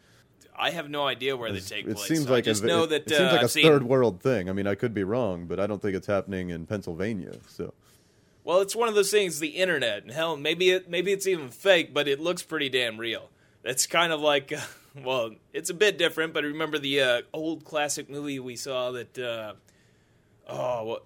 I 0.59 0.71
have 0.71 0.91
no 0.91 1.07
idea 1.07 1.37
where 1.37 1.53
they 1.53 1.61
take 1.61 1.87
it 1.87 1.95
place. 1.95 2.09
seems 2.09 2.27
I 2.27 2.31
like 2.31 2.45
just 2.45 2.65
a, 2.65 2.67
know 2.67 2.83
it, 2.83 2.91
that 2.91 3.03
it 3.07 3.11
seems 3.11 3.33
uh, 3.33 3.37
like 3.37 3.43
a 3.43 3.49
seen- 3.49 3.65
third 3.65 3.85
world 3.85 4.21
thing. 4.21 4.51
I 4.51 4.53
mean, 4.53 4.67
I 4.67 4.75
could 4.75 4.93
be 4.93 5.05
wrong, 5.05 5.47
but 5.47 5.61
I 5.61 5.69
don't 5.69 5.81
think 5.81 5.95
it's 5.95 6.09
happening 6.09 6.51
in 6.51 6.67
Pennsylvania. 6.67 7.35
So 7.47 7.73
Well, 8.43 8.61
it's 8.61 8.75
one 8.75 8.89
of 8.89 8.97
those 8.97 9.11
things. 9.13 9.39
The 9.39 9.49
internet, 9.51 10.03
and 10.03 10.11
hell, 10.11 10.37
maybe 10.37 10.71
it 10.71 10.91
maybe 10.91 11.13
it's 11.13 11.29
even 11.29 11.51
fake, 11.51 11.95
but 11.95 12.09
it 12.09 12.19
looks 12.19 12.43
pretty 12.43 12.69
damn 12.69 12.99
real. 12.99 13.31
It's 13.63 13.87
kind 13.87 14.13
of 14.13 14.21
like, 14.21 14.53
uh, 14.53 14.61
well, 15.05 15.31
it's 15.53 15.71
a 15.71 15.75
bit 15.75 15.97
different. 15.97 16.35
But 16.35 16.43
remember 16.43 16.79
the 16.79 17.01
uh, 17.03 17.23
old 17.33 17.65
classic 17.65 18.11
movie 18.11 18.41
we 18.41 18.57
saw 18.57 18.91
that, 18.93 19.17
uh, 19.17 19.53
oh, 20.49 20.85
what? 20.85 21.05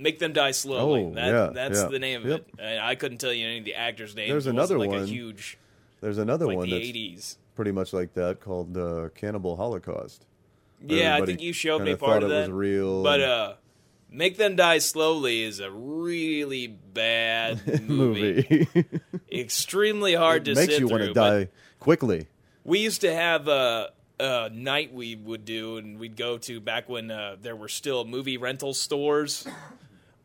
Make 0.00 0.20
them 0.20 0.32
die 0.32 0.52
slowly. 0.52 1.02
Oh, 1.06 1.14
that, 1.14 1.26
yeah, 1.26 1.50
that's 1.52 1.80
yeah. 1.82 1.88
the 1.88 1.98
name 1.98 2.22
of 2.22 2.28
Yep. 2.28 2.46
it. 2.60 2.78
I 2.80 2.94
couldn't 2.94 3.18
tell 3.18 3.32
you 3.32 3.44
any 3.46 3.58
of 3.58 3.64
the 3.64 3.74
actors' 3.74 4.14
names. 4.14 4.30
There's 4.30 4.46
It 4.46 4.50
another 4.50 4.78
like 4.78 4.90
one 4.90 5.02
a 5.02 5.06
huge, 5.06 5.58
there's 6.00 6.18
another 6.18 6.46
like 6.46 6.56
one 6.56 6.68
the 6.70 6.78
that's 6.78 6.86
'80s. 6.86 7.36
pretty 7.56 7.72
much 7.72 7.92
like 7.92 8.14
that 8.14 8.38
called 8.40 8.76
uh, 8.76 9.08
Cannibal 9.16 9.56
Holocaust. 9.56 10.24
Yeah, 10.80 11.16
I 11.16 11.26
think 11.26 11.42
you 11.42 11.52
showed 11.52 11.82
me 11.82 11.96
part 11.96 12.22
of 12.22 12.30
it 12.30 12.34
that. 12.34 12.40
was 12.42 12.50
real 12.50 13.02
But 13.02 13.20
uh, 13.20 13.54
Make 14.08 14.36
Them 14.36 14.54
Die 14.54 14.78
Slowly 14.78 15.42
is 15.42 15.58
a 15.58 15.68
really 15.72 16.68
bad 16.68 17.82
movie. 17.88 18.68
movie. 18.74 18.88
Extremely 19.32 20.14
hard 20.14 20.44
to 20.44 20.54
makes 20.54 20.72
sit 20.74 20.80
you 20.80 20.86
want 20.86 21.02
to 21.02 21.12
die 21.12 21.48
quickly. 21.80 22.28
We 22.62 22.78
used 22.78 23.00
to 23.00 23.12
have 23.12 23.48
a, 23.48 23.90
a 24.20 24.50
night 24.50 24.92
we 24.94 25.16
would 25.16 25.44
do, 25.44 25.78
and 25.78 25.98
we'd 25.98 26.16
go 26.16 26.38
to 26.38 26.60
back 26.60 26.88
when 26.88 27.10
uh, 27.10 27.36
there 27.42 27.56
were 27.56 27.68
still 27.68 28.04
movie 28.04 28.36
rental 28.36 28.72
stores, 28.74 29.46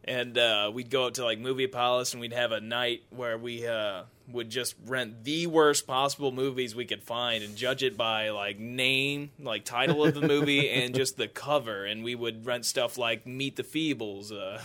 and 0.05 0.37
uh, 0.37 0.71
we'd 0.73 0.89
go 0.89 1.05
out 1.05 1.15
to 1.15 1.23
like 1.23 1.39
Movie 1.39 1.67
Palace, 1.67 2.13
and 2.13 2.21
we'd 2.21 2.33
have 2.33 2.51
a 2.51 2.61
night 2.61 3.03
where 3.09 3.37
we 3.37 3.65
uh, 3.67 4.03
would 4.31 4.49
just 4.49 4.75
rent 4.85 5.23
the 5.23 5.47
worst 5.47 5.87
possible 5.87 6.31
movies 6.31 6.75
we 6.75 6.85
could 6.85 7.03
find 7.03 7.43
and 7.43 7.55
judge 7.55 7.83
it 7.83 7.97
by 7.97 8.29
like 8.29 8.59
name, 8.59 9.31
like 9.39 9.65
title 9.65 10.03
of 10.05 10.13
the 10.13 10.21
movie, 10.21 10.69
and 10.83 10.93
just 10.95 11.17
the 11.17 11.27
cover. 11.27 11.85
And 11.85 12.03
we 12.03 12.15
would 12.15 12.45
rent 12.45 12.65
stuff 12.65 12.97
like 12.97 13.25
Meet 13.25 13.55
the 13.55 13.63
Feebles. 13.63 14.31
Uh, 14.31 14.59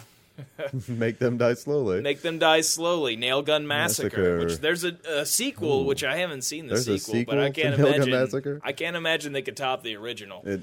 Make 0.89 1.19
them 1.19 1.37
die 1.37 1.55
slowly. 1.55 2.01
Make 2.01 2.23
Them 2.23 2.39
Die 2.39 2.61
Slowly, 2.61 3.17
Nail 3.17 3.43
Gun 3.43 3.67
Massacre, 3.67 4.17
Massacre. 4.17 4.39
which 4.39 4.59
there's 4.59 4.85
a, 4.85 4.97
a 5.09 5.27
sequel, 5.27 5.85
which 5.85 6.05
I 6.05 6.17
haven't 6.19 6.43
seen 6.43 6.69
the 6.69 6.75
There's 6.75 6.87
a 6.87 6.99
sequel, 6.99 7.25
but 7.35 7.39
I 7.43 7.51
can't 7.51 7.75
to 7.75 7.83
Nail 7.83 7.91
Gun 7.93 8.03
imagine. 8.03 8.13
Massacre? 8.13 8.61
I 8.63 8.71
can't 8.73 8.95
imagine 8.95 9.33
they 9.33 9.43
could 9.43 9.57
top 9.57 9.83
the 9.83 9.97
original. 9.97 10.43
It, 10.45 10.61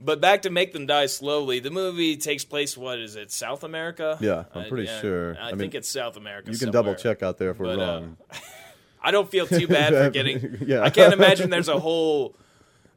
But 0.00 0.20
back 0.20 0.42
to 0.42 0.50
Make 0.50 0.72
Them 0.72 0.86
Die 0.86 1.06
Slowly, 1.06 1.58
the 1.58 1.70
movie 1.70 2.16
takes 2.16 2.44
place. 2.44 2.76
What 2.76 2.98
is 3.00 3.16
it? 3.16 3.32
South 3.32 3.64
America? 3.64 4.16
Yeah, 4.20 4.44
I'm 4.54 4.62
I- 4.62 4.68
pretty 4.68 4.88
I- 4.88 5.00
sure. 5.00 5.36
I, 5.36 5.48
I 5.48 5.50
mean, 5.50 5.58
think 5.58 5.74
it's 5.74 5.88
South 5.88 6.16
America. 6.16 6.50
you 6.52 6.58
can 6.58 6.72
somewhere. 6.72 6.72
double 6.84 6.94
check 6.94 7.22
out 7.22 7.38
there 7.38 7.50
if 7.50 7.58
we're 7.58 7.76
But, 7.76 7.78
uh, 7.82 8.00
wrong. 8.00 8.16
I 9.02 9.10
don't 9.10 9.28
feel 9.30 9.46
too 9.46 9.66
bad 9.78 9.92
for 9.92 10.10
getting. 10.10 10.58
Yeah. 10.66 10.82
I 10.82 10.90
can't 10.90 11.12
imagine 11.12 11.50
there's 11.50 11.68
a 11.68 11.78
whole, 11.80 12.34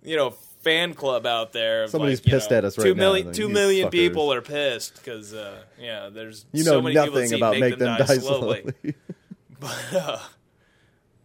you 0.04 0.16
know, 0.16 0.32
fan 0.62 0.94
club 0.94 1.26
out 1.26 1.54
there. 1.54 1.88
Somebody's 1.88 2.20
like, 2.20 2.28
you 2.28 2.32
pissed 2.34 2.52
know, 2.52 2.58
at 2.58 2.66
us 2.66 2.78
right 2.78 2.84
two 2.84 2.94
now, 2.94 3.00
million- 3.00 3.28
like, 3.28 3.36
two 3.36 3.50
fuckers." 3.50 3.92
people 3.92 4.32
are 4.34 4.42
pissed 4.42 4.96
because, 4.96 5.34
uh, 5.34 5.58
yeah, 5.80 6.10
there's 6.10 6.46
you 6.52 6.64
so 6.64 6.74
know 6.74 6.82
many 6.84 6.94
nothing 6.96 7.34
about 7.34 7.58
Make, 7.60 7.80
them, 7.80 7.98
die, 7.98 8.06
slowly. 8.18 8.64
slowly. 8.82 8.96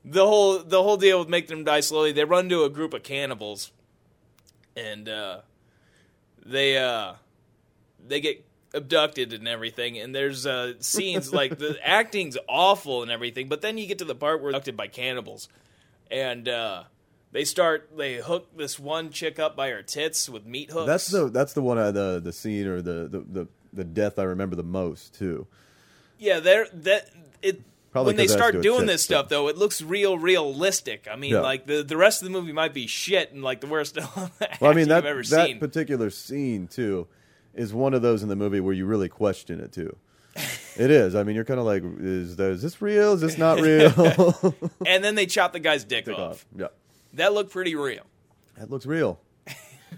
the 0.04 0.24
whole 0.24 0.58
the 0.60 0.82
whole 0.82 0.96
deal 0.96 1.18
with 1.18 1.28
make 1.28 1.48
them 1.48 1.64
die 1.64 1.80
slowly 1.80 2.12
they 2.12 2.24
run 2.24 2.48
to 2.48 2.64
a 2.64 2.70
group 2.70 2.92
of 2.94 3.02
cannibals 3.02 3.72
and 4.76 5.08
uh 5.08 5.40
they 6.46 6.78
uh 6.78 7.14
they 8.06 8.20
get 8.20 8.44
abducted 8.74 9.32
and 9.32 9.48
everything 9.48 9.98
and 9.98 10.14
there's 10.14 10.46
uh 10.46 10.74
scenes 10.80 11.32
like 11.32 11.58
the 11.58 11.78
acting's 11.86 12.36
awful 12.48 13.02
and 13.02 13.10
everything 13.10 13.48
but 13.48 13.60
then 13.62 13.78
you 13.78 13.86
get 13.86 13.98
to 13.98 14.04
the 14.04 14.14
part 14.14 14.42
where 14.42 14.52
they're 14.52 14.58
abducted 14.58 14.76
by 14.76 14.86
cannibals 14.86 15.48
and 16.10 16.48
uh 16.48 16.82
they 17.32 17.44
start 17.44 17.90
they 17.96 18.16
hook 18.16 18.48
this 18.56 18.78
one 18.78 19.10
chick 19.10 19.38
up 19.38 19.56
by 19.56 19.70
her 19.70 19.82
tits 19.82 20.28
with 20.28 20.44
meat 20.46 20.70
hooks 20.70 20.86
that's 20.86 21.08
the 21.08 21.28
that's 21.30 21.52
the 21.54 21.62
one 21.62 21.78
I, 21.78 21.90
the 21.90 22.20
the 22.22 22.32
scene 22.32 22.66
or 22.66 22.82
the, 22.82 23.08
the 23.08 23.20
the 23.20 23.48
the 23.76 23.84
death 23.84 24.18
I 24.18 24.24
remember 24.24 24.56
the 24.56 24.64
most 24.64 25.14
too. 25.14 25.46
Yeah, 26.18 26.40
they're 26.40 26.66
that 26.72 27.10
it. 27.42 27.62
Probably 27.96 28.10
when 28.10 28.16
they 28.16 28.22
'cause 28.26 28.34
it 28.34 28.38
has 28.38 28.46
to 28.46 28.50
start 28.50 28.54
do 28.54 28.62
doing 28.62 28.80
tits, 28.82 28.92
this 28.92 29.02
stuff, 29.04 29.28
though, 29.28 29.48
it 29.48 29.56
looks 29.56 29.80
real 29.82 30.18
realistic. 30.18 31.06
I 31.10 31.16
mean, 31.16 31.32
Yeah. 31.32 31.40
like 31.40 31.66
the 31.66 31.82
the 31.82 31.96
rest 31.96 32.22
of 32.22 32.26
the 32.26 32.32
movie 32.32 32.52
might 32.52 32.72
be 32.74 32.86
shit 32.86 33.32
and 33.32 33.42
like 33.42 33.60
the 33.60 33.66
worst 33.66 33.96
Well, 34.16 34.30
I 34.62 34.72
mean 34.74 34.88
that 34.88 34.98
I've 34.98 35.04
ever 35.06 35.22
that 35.22 35.46
seen. 35.46 35.58
particular 35.58 36.10
scene 36.10 36.66
too 36.68 37.06
is 37.54 37.72
one 37.74 37.94
of 37.94 38.02
those 38.02 38.22
in 38.22 38.28
the 38.28 38.36
movie 38.36 38.60
where 38.60 38.74
you 38.74 38.86
really 38.86 39.08
question 39.08 39.60
it 39.60 39.72
too. 39.72 39.96
It 40.76 40.90
is. 40.90 41.14
I 41.14 41.22
mean, 41.22 41.34
you're 41.34 41.46
kind 41.46 41.58
of 41.58 41.64
like, 41.64 41.82
is, 42.00 42.36
this 42.36 42.82
real? 42.82 43.14
Is 43.14 43.22
this 43.22 43.38
not 43.38 43.58
real? 43.62 44.54
and 44.86 45.02
then 45.02 45.14
they 45.14 45.24
chop 45.24 45.54
the 45.54 45.58
guy's 45.60 45.82
dick 45.84 46.04
Take 46.04 46.18
off. 46.18 46.32
off. 46.32 46.46
Yeah, 46.54 46.66
That 47.14 47.32
looked 47.32 47.50
pretty 47.50 47.74
real. 47.74 48.02
that 48.58 48.70
looks 48.70 48.84
real. 48.84 49.18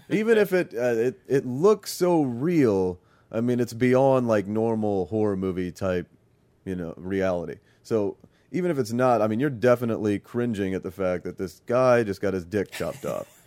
Even 0.09 0.37
if 0.37 0.53
it 0.53 0.73
uh, 0.73 0.95
it 0.95 1.19
it 1.27 1.45
looks 1.45 1.91
so 1.91 2.21
real, 2.21 2.97
I 3.31 3.41
mean, 3.41 3.59
it's 3.59 3.73
beyond 3.73 4.27
like 4.29 4.47
normal 4.47 5.05
horror 5.07 5.35
movie 5.35 5.71
type, 5.73 6.07
you 6.65 6.75
know, 6.75 6.93
reality. 6.97 7.55
So 7.89 8.17
even 8.51 8.69
if 8.69 8.77
it's 8.77 8.93
not, 8.93 9.19
I 9.19 9.27
mean, 9.27 9.39
you're 9.39 9.49
definitely 9.49 10.19
cringing 10.19 10.75
at 10.75 10.83
the 10.83 10.91
fact 10.91 11.23
that 11.23 11.39
this 11.39 11.63
guy 11.65 12.03
just 12.03 12.21
got 12.21 12.35
his 12.35 12.45
dick 12.45 12.69
chopped 12.69 13.03
off. 13.03 13.41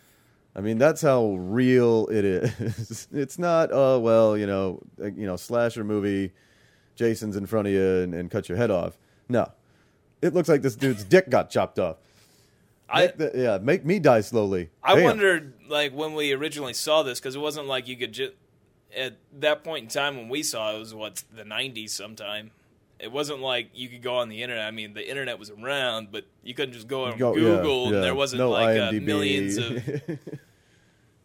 I 0.56 0.60
mean, 0.60 0.78
that's 0.78 1.00
how 1.00 1.34
real 1.36 2.08
it 2.08 2.24
is. 2.24 3.06
it's 3.12 3.38
not, 3.38 3.70
oh 3.72 4.00
well, 4.00 4.36
you 4.36 4.48
know, 4.48 4.82
uh, 5.00 5.12
you 5.12 5.26
know, 5.26 5.36
slasher 5.36 5.84
movie, 5.84 6.32
Jason's 6.96 7.36
in 7.36 7.46
front 7.46 7.68
of 7.68 7.72
you 7.72 8.00
and, 8.00 8.14
and 8.14 8.32
cut 8.32 8.48
your 8.48 8.58
head 8.58 8.72
off. 8.72 8.98
No, 9.28 9.48
it 10.20 10.34
looks 10.34 10.48
like 10.48 10.62
this 10.62 10.74
dude's 10.74 11.04
dick 11.04 11.30
got 11.30 11.48
chopped 11.48 11.78
off. 11.78 11.98
I 12.88 13.06
the- 13.06 13.30
yeah, 13.36 13.58
make 13.62 13.84
me 13.86 14.00
die 14.00 14.22
slowly. 14.22 14.70
I 14.82 14.96
Damn. 14.96 15.04
wondered 15.04 15.52
like 15.68 15.92
when 15.92 16.14
we 16.14 16.32
originally 16.32 16.74
saw 16.74 17.04
this 17.04 17.20
because 17.20 17.36
it 17.36 17.40
wasn't 17.40 17.68
like 17.68 17.86
you 17.86 17.96
could 17.96 18.12
just 18.12 18.32
at 18.94 19.18
that 19.38 19.62
point 19.62 19.84
in 19.84 19.88
time 19.88 20.16
when 20.16 20.28
we 20.28 20.42
saw 20.42 20.72
it, 20.72 20.76
it 20.76 20.78
was 20.80 20.94
what 20.94 21.22
the 21.32 21.44
'90s 21.44 21.90
sometime. 21.90 22.50
It 23.02 23.10
wasn't 23.10 23.40
like 23.40 23.70
you 23.74 23.88
could 23.88 24.02
go 24.02 24.16
on 24.16 24.28
the 24.28 24.42
internet. 24.42 24.66
I 24.66 24.70
mean, 24.70 24.94
the 24.94 25.08
internet 25.08 25.38
was 25.38 25.50
around, 25.50 26.12
but 26.12 26.24
you 26.42 26.54
couldn't 26.54 26.74
just 26.74 26.86
go 26.86 27.04
on 27.04 27.18
Go- 27.18 27.34
Google 27.34 27.88
yeah. 27.88 27.94
and 27.94 28.04
there 28.04 28.14
wasn't 28.14 28.40
No 28.40 28.50
like 28.50 28.78
uh, 28.78 28.92
millions 28.92 29.56
of. 29.56 29.88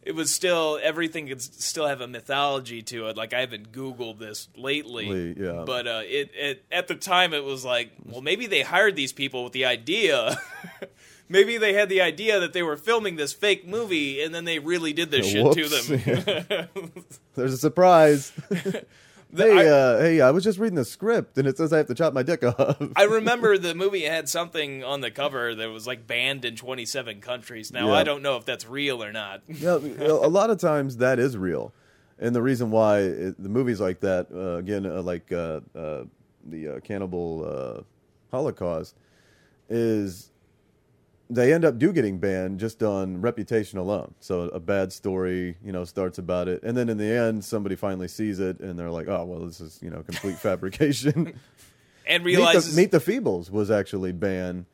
it 0.08 0.16
was 0.16 0.34
still 0.34 0.80
everything 0.82 1.28
could 1.28 1.42
still 1.42 1.86
have 1.86 2.00
a 2.00 2.08
mythology 2.08 2.82
to 2.82 3.08
it. 3.08 3.18
Like 3.18 3.34
I 3.34 3.42
haven't 3.42 3.74
Googled 3.74 4.20
this 4.20 4.48
lately, 4.56 5.36
yeah. 5.38 5.64
but 5.66 5.86
uh, 5.86 6.02
it, 6.06 6.32
it 6.34 6.66
at 6.72 6.88
the 6.88 6.96
time 6.96 7.34
it 7.34 7.44
was 7.44 7.66
like, 7.66 7.92
well, 8.06 8.22
maybe 8.22 8.48
they 8.48 8.62
hired 8.62 8.96
these 8.96 9.12
people 9.12 9.44
with 9.44 9.52
the 9.52 9.66
idea. 9.66 10.40
maybe 11.30 11.58
they 11.58 11.74
had 11.74 11.90
the 11.90 12.00
idea 12.00 12.40
that 12.40 12.54
they 12.54 12.64
were 12.64 12.78
filming 12.78 13.18
this 13.18 13.34
fake 13.34 13.68
movie, 13.68 14.22
and 14.22 14.34
then 14.34 14.46
they 14.46 14.60
really 14.60 14.94
did 14.94 15.12
this 15.12 15.28
shit 15.28 15.52
to 15.54 15.62
Whoops. 15.64 15.88
them. 15.88 17.04
There's 17.36 17.54
a 17.54 17.58
surprise. 17.58 18.32
Hey, 19.36 19.52
I- 19.52 19.66
uh, 19.68 20.00
hey, 20.00 20.22
I 20.22 20.32
was 20.32 20.44
just 20.44 20.58
reading 20.58 20.76
the 20.76 20.86
script 20.86 21.38
and 21.38 21.48
it 21.48 21.58
says 21.58 21.74
I 21.74 21.78
have 21.78 21.88
to 21.88 21.94
chop 21.96 22.14
my 22.14 22.24
dick 22.24 22.44
off. 22.44 22.78
I 22.96 23.04
remember 23.04 23.58
the 23.58 23.76
movie 23.76 24.04
had 24.04 24.30
something 24.30 24.84
on 24.84 25.02
the 25.02 25.12
cover 25.12 25.54
that 25.56 25.70
was 25.70 25.86
like 25.86 26.08
banned 26.08 26.46
in 26.46 26.56
27 26.56 27.20
countries. 27.20 27.72
Now 27.72 27.88
Yeah. 27.88 27.94
I 27.94 28.04
don't 28.04 28.22
know 28.22 28.38
if 28.38 28.46
that's 28.46 28.68
real 28.68 29.04
or 29.04 29.12
not. 29.12 29.42
yeah, 29.48 29.78
a 29.78 30.30
lot 30.30 30.50
of 30.50 30.60
times 30.60 30.98
that 30.98 31.20
is 31.20 31.38
real, 31.38 31.74
and 32.20 32.34
the 32.36 32.42
reason 32.42 32.72
why 32.72 33.00
it, 33.00 33.42
the 33.42 33.50
movies 33.50 33.82
like 33.82 34.00
that, 34.00 34.28
uh, 34.34 34.56
again, 34.58 34.86
uh, 34.86 35.02
like 35.02 35.32
uh, 35.32 35.60
uh, 35.76 36.04
the 36.46 36.68
uh, 36.68 36.80
Cannibal 36.80 37.46
uh, 37.46 37.82
Holocaust, 38.36 38.96
is 39.70 40.32
they 41.30 41.54
end 41.54 41.66
up 41.66 41.78
do 41.78 41.92
getting 41.92 42.20
banned 42.20 42.60
just 42.60 42.82
on 42.82 43.22
reputation 43.22 43.78
alone. 43.80 44.14
So 44.20 44.42
a 44.44 44.60
bad 44.60 44.94
story, 44.94 45.58
you 45.64 45.72
know, 45.72 45.84
starts 45.84 46.18
about 46.18 46.48
it, 46.48 46.64
and 46.64 46.76
then 46.78 46.90
in 46.90 46.98
the 46.98 47.12
end, 47.12 47.44
somebody 47.44 47.76
finally 47.76 48.08
sees 48.08 48.40
it, 48.40 48.60
and 48.60 48.78
they're 48.80 48.92
like, 48.92 49.08
"Oh, 49.08 49.26
well, 49.26 49.46
this 49.46 49.60
is 49.60 49.80
you 49.82 49.90
know 49.90 50.04
complete 50.04 50.38
fabrication." 50.40 51.34
And 52.06 52.24
Meet 52.24 52.38
realizes 52.38 52.76
the, 52.76 52.82
Meet 52.82 52.92
the 52.92 53.00
Feebles 53.00 53.52
was 53.52 53.70
actually 53.70 54.14
banned 54.14 54.66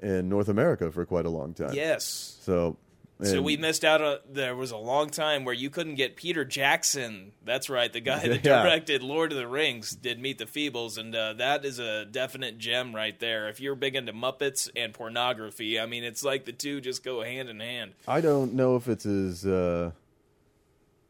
in 0.00 0.28
North 0.28 0.48
America 0.48 0.90
for 0.90 1.04
quite 1.04 1.26
a 1.26 1.30
long 1.30 1.52
time. 1.52 1.74
yes, 1.74 2.38
So 2.40 2.76
So 3.20 3.42
we 3.42 3.56
missed 3.56 3.84
out. 3.84 4.00
On, 4.00 4.18
there 4.30 4.54
was 4.54 4.70
a 4.70 4.76
long 4.76 5.10
time 5.10 5.44
where 5.44 5.54
you 5.54 5.70
couldn't 5.70 5.96
get 5.96 6.14
Peter 6.14 6.44
Jackson. 6.44 7.32
That's 7.44 7.68
right, 7.68 7.92
the 7.92 7.98
guy 8.00 8.18
that 8.28 8.44
Yeah. 8.44 8.62
directed 8.62 9.02
Lord 9.02 9.32
of 9.32 9.38
the 9.38 9.48
Rings 9.48 9.90
did 9.90 10.20
Meet 10.20 10.38
the 10.38 10.44
Feebles, 10.44 10.98
and 10.98 11.12
uh, 11.14 11.32
that 11.32 11.64
is 11.64 11.80
a 11.80 12.04
definite 12.04 12.58
gem 12.58 12.94
right 12.94 13.18
there. 13.18 13.48
If 13.48 13.58
you're 13.58 13.74
big 13.74 13.96
into 13.96 14.12
Muppets 14.12 14.70
and 14.76 14.94
pornography, 14.94 15.80
I 15.80 15.86
mean, 15.86 16.04
it's 16.04 16.22
like 16.22 16.44
the 16.44 16.52
two 16.52 16.80
just 16.80 17.02
go 17.02 17.22
hand 17.24 17.48
in 17.48 17.58
hand. 17.58 17.94
I 18.06 18.20
don't 18.20 18.54
know 18.54 18.76
if 18.76 18.86
it's 18.88 19.02
his. 19.04 19.44
Uh, 19.44 19.90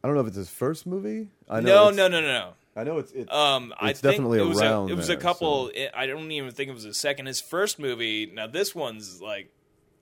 I 0.03 0.07
don't 0.07 0.15
know 0.15 0.21
if 0.21 0.27
it's 0.27 0.37
his 0.37 0.49
first 0.49 0.87
movie. 0.87 1.27
I 1.49 1.59
know 1.59 1.67
No, 1.67 1.81
it's- 1.89 1.95
no, 1.97 2.07
no, 2.07 2.21
no. 2.21 2.53
I 2.75 2.83
know 2.85 2.97
it's. 2.99 3.11
it's 3.11 3.31
Um, 3.31 3.73
I 3.79 3.89
It's 3.91 3.99
think 3.99 4.13
definitely 4.13 4.39
it 4.39 4.45
was 4.45 4.59
around 4.61 4.89
a, 4.89 4.93
it 4.93 4.95
was 4.95 5.07
there, 5.07 5.17
a 5.17 5.19
couple. 5.19 5.69
it- 5.75 5.91
I 5.93 6.07
don't 6.07 6.31
even 6.31 6.51
think 6.51 6.69
it 6.69 6.73
was 6.73 6.85
a 6.85 6.93
second. 6.93 7.25
His 7.25 7.41
first 7.41 7.77
movie. 7.77 8.25
Now 8.33 8.47
this 8.47 8.73
one's 8.73 9.21
like, 9.21 9.49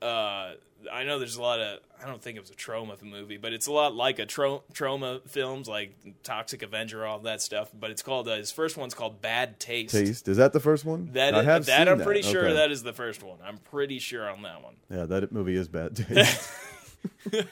uh, 0.02 0.52
I 0.92 1.04
know 1.04 1.20
there's 1.20 1.36
a 1.38 1.42
lot 1.42 1.60
of. 1.60 1.80
I 2.02 2.08
don't 2.08 2.22
think 2.22 2.38
it 2.38 2.42
was 2.42 2.52
a 2.52 2.56
Troma 2.56 3.02
movie, 3.02 3.38
but 3.38 3.54
it's 3.54 3.68
a 3.68 3.72
lot 3.72 3.96
like 3.96 4.20
a 4.20 4.26
tro- 4.26 4.64
Troma 4.74 5.28
films, 5.28 5.68
like 5.68 5.96
Toxic 6.24 6.62
Avenger, 6.62 7.06
all 7.06 7.20
that 7.20 7.42
stuff. 7.42 7.70
But 7.78 7.92
it's 7.92 8.02
called. 8.04 8.28
Uh, 8.28 8.36
his 8.36 8.52
first 8.52 8.78
one's 8.78 8.94
called 8.94 9.22
Bad 9.22 9.60
Taste. 9.60 9.94
Taste. 9.94 10.28
Is 10.28 10.38
that 10.38 10.54
the 10.54 10.60
first 10.60 10.86
one? 10.86 11.10
That 11.14 11.34
I 11.34 11.40
is- 11.40 11.46
have 11.46 11.66
that 11.66 11.90
I'm 11.90 12.02
pretty 12.02 12.22
sure 12.22 12.46
Okay. 12.46 12.54
that 12.54 12.72
is 12.72 12.84
the 12.84 12.94
first 12.94 13.24
one. 13.24 13.38
I'm 13.44 13.58
pretty 13.58 14.00
sure 14.00 14.30
on 14.30 14.44
that 14.44 14.64
one. 14.64 14.76
Yeah, 14.92 15.06
that 15.06 15.32
movie 15.32 15.56
is 15.56 15.68
bad. 15.68 15.96
Taste. 16.08 16.50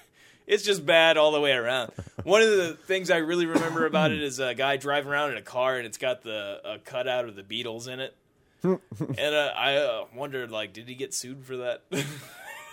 It's 0.47 0.61
just 0.61 0.86
bad 0.86 1.17
all 1.17 1.32
the 1.32 1.41
way 1.41 1.53
around. 1.53 1.91
One 2.23 2.43
of 2.43 2.49
the 2.49 2.73
things 2.86 3.09
I 3.09 3.17
really 3.17 3.47
remember 3.47 3.88
about 3.88 4.11
it 4.11 4.21
is 4.21 4.38
a 4.39 4.53
guy 4.53 4.78
driving 4.78 5.11
around 5.11 5.32
in 5.32 5.38
a 5.38 5.41
car 5.41 5.78
and 5.78 5.88
it's 5.88 5.97
got 5.97 6.21
the 6.21 6.61
a 6.63 6.78
cutout 6.78 7.28
of 7.28 7.36
the 7.36 7.41
Beatles 7.41 7.88
in 7.88 7.99
it. 7.99 8.15
and 8.63 8.80
uh, 9.36 9.53
I 9.57 9.78
uh, 9.78 10.05
wondered, 10.15 10.51
like, 10.51 10.71
did 10.71 10.88
he 10.88 10.93
get 10.93 11.15
sued 11.15 11.45
for 11.45 11.57
that? 11.57 11.82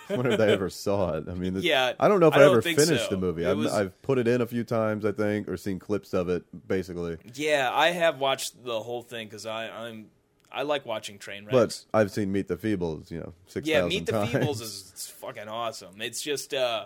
I 0.09 0.15
wonder 0.15 0.31
if 0.31 0.37
they 0.37 0.51
ever 0.51 0.69
saw 0.69 1.13
it. 1.17 1.25
I 1.29 1.33
mean, 1.33 1.55
Yeah, 1.61 1.93
I 1.99 2.07
don't 2.07 2.19
know 2.19 2.27
if 2.27 2.33
I 2.35 2.41
I, 2.41 2.45
ever 2.45 2.61
finished 2.61 3.05
so. 3.05 3.09
the 3.09 3.17
movie. 3.17 3.45
I've, 3.45 3.57
was- 3.57 3.73
I've 3.73 3.99
put 4.01 4.17
it 4.17 4.27
in 4.27 4.41
a 4.41 4.45
few 4.45 4.63
times, 4.63 5.05
I 5.05 5.11
think, 5.11 5.47
or 5.47 5.57
seen 5.57 5.79
clips 5.79 6.13
of 6.13 6.29
it. 6.29 6.43
Basically, 6.67 7.17
yeah, 7.35 7.69
I 7.73 7.91
have 7.91 8.19
watched 8.19 8.63
the 8.63 8.79
whole 8.81 9.01
thing 9.01 9.27
because 9.27 9.45
I 9.45 9.69
I'm 9.69 10.07
I 10.51 10.63
like 10.63 10.85
watching 10.85 11.17
train 11.17 11.45
but 11.49 11.57
wrecks. 11.59 11.85
I've 11.93 12.11
seen 12.11 12.31
Meet 12.31 12.47
the 12.47 12.57
Feebles, 12.57 13.09
you 13.09 13.19
know, 13.19 13.33
six 13.47 13.67
yeah, 13.67 13.85
Meet 13.85 14.05
the 14.05 14.11
times. 14.11 14.31
Feebles 14.31 14.61
is 14.61 15.13
fucking 15.19 15.47
awesome. 15.47 15.99
It's 16.01 16.21
just 16.21 16.53
uh, 16.53 16.85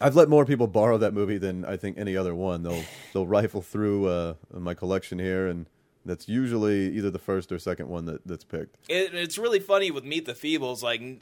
I've 0.00 0.16
let 0.16 0.28
more 0.28 0.44
people 0.44 0.66
borrow 0.66 0.98
that 0.98 1.12
movie 1.14 1.38
than 1.38 1.64
I 1.64 1.76
think 1.76 1.98
any 1.98 2.16
other 2.16 2.34
one. 2.34 2.62
They'll 2.62 2.82
they'll 3.12 3.26
rifle 3.26 3.62
through 3.62 4.06
uh, 4.06 4.34
my 4.52 4.74
collection 4.74 5.18
here, 5.18 5.46
and 5.48 5.66
that's 6.04 6.28
usually 6.28 6.96
either 6.96 7.10
the 7.10 7.18
first 7.18 7.52
or 7.52 7.58
second 7.58 7.88
one 7.88 8.06
that, 8.06 8.26
that's 8.26 8.44
picked. 8.44 8.78
it, 8.88 9.14
it's 9.14 9.36
really 9.38 9.60
funny 9.60 9.90
with 9.90 10.04
Meet 10.04 10.24
the 10.26 10.32
Feebles. 10.32 10.82
Like 10.82 11.20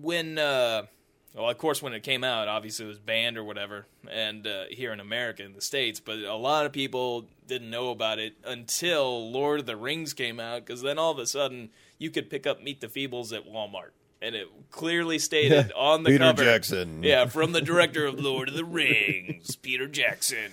when, 0.00 0.38
uh, 0.38 0.82
well, 1.34 1.50
of 1.50 1.58
course, 1.58 1.82
when 1.82 1.92
it 1.92 2.02
came 2.02 2.24
out, 2.24 2.48
obviously 2.48 2.84
it 2.84 2.88
was 2.88 2.98
banned 2.98 3.36
or 3.38 3.44
whatever, 3.44 3.86
and 4.10 4.46
uh, 4.46 4.64
here 4.70 4.92
in 4.92 5.00
America, 5.00 5.44
in 5.44 5.54
the 5.54 5.60
states. 5.60 6.00
But 6.00 6.18
a 6.18 6.36
lot 6.36 6.66
of 6.66 6.72
people 6.72 7.26
didn't 7.46 7.70
know 7.70 7.90
about 7.90 8.18
it 8.18 8.34
until 8.44 9.30
Lord 9.30 9.60
of 9.60 9.66
the 9.66 9.76
Rings 9.76 10.12
came 10.12 10.38
out, 10.40 10.64
because 10.64 10.82
then 10.82 10.98
all 10.98 11.10
of 11.10 11.18
a 11.18 11.26
sudden 11.26 11.70
you 11.98 12.10
could 12.10 12.30
pick 12.30 12.46
up 12.46 12.62
Meet 12.62 12.80
the 12.80 12.88
Feebles 12.88 13.32
at 13.36 13.46
Walmart. 13.46 13.90
And 14.22 14.34
it 14.34 14.48
clearly 14.70 15.18
stated 15.18 15.70
on 15.76 16.02
the 16.02 16.10
Peter 16.10 16.24
cover, 16.24 16.44
Jackson. 16.44 17.02
yeah, 17.02 17.26
from 17.26 17.52
the 17.52 17.60
director 17.60 18.06
of 18.06 18.18
Lord 18.18 18.48
of 18.48 18.54
the 18.54 18.64
Rings, 18.64 19.54
Peter 19.56 19.86
Jackson 19.86 20.50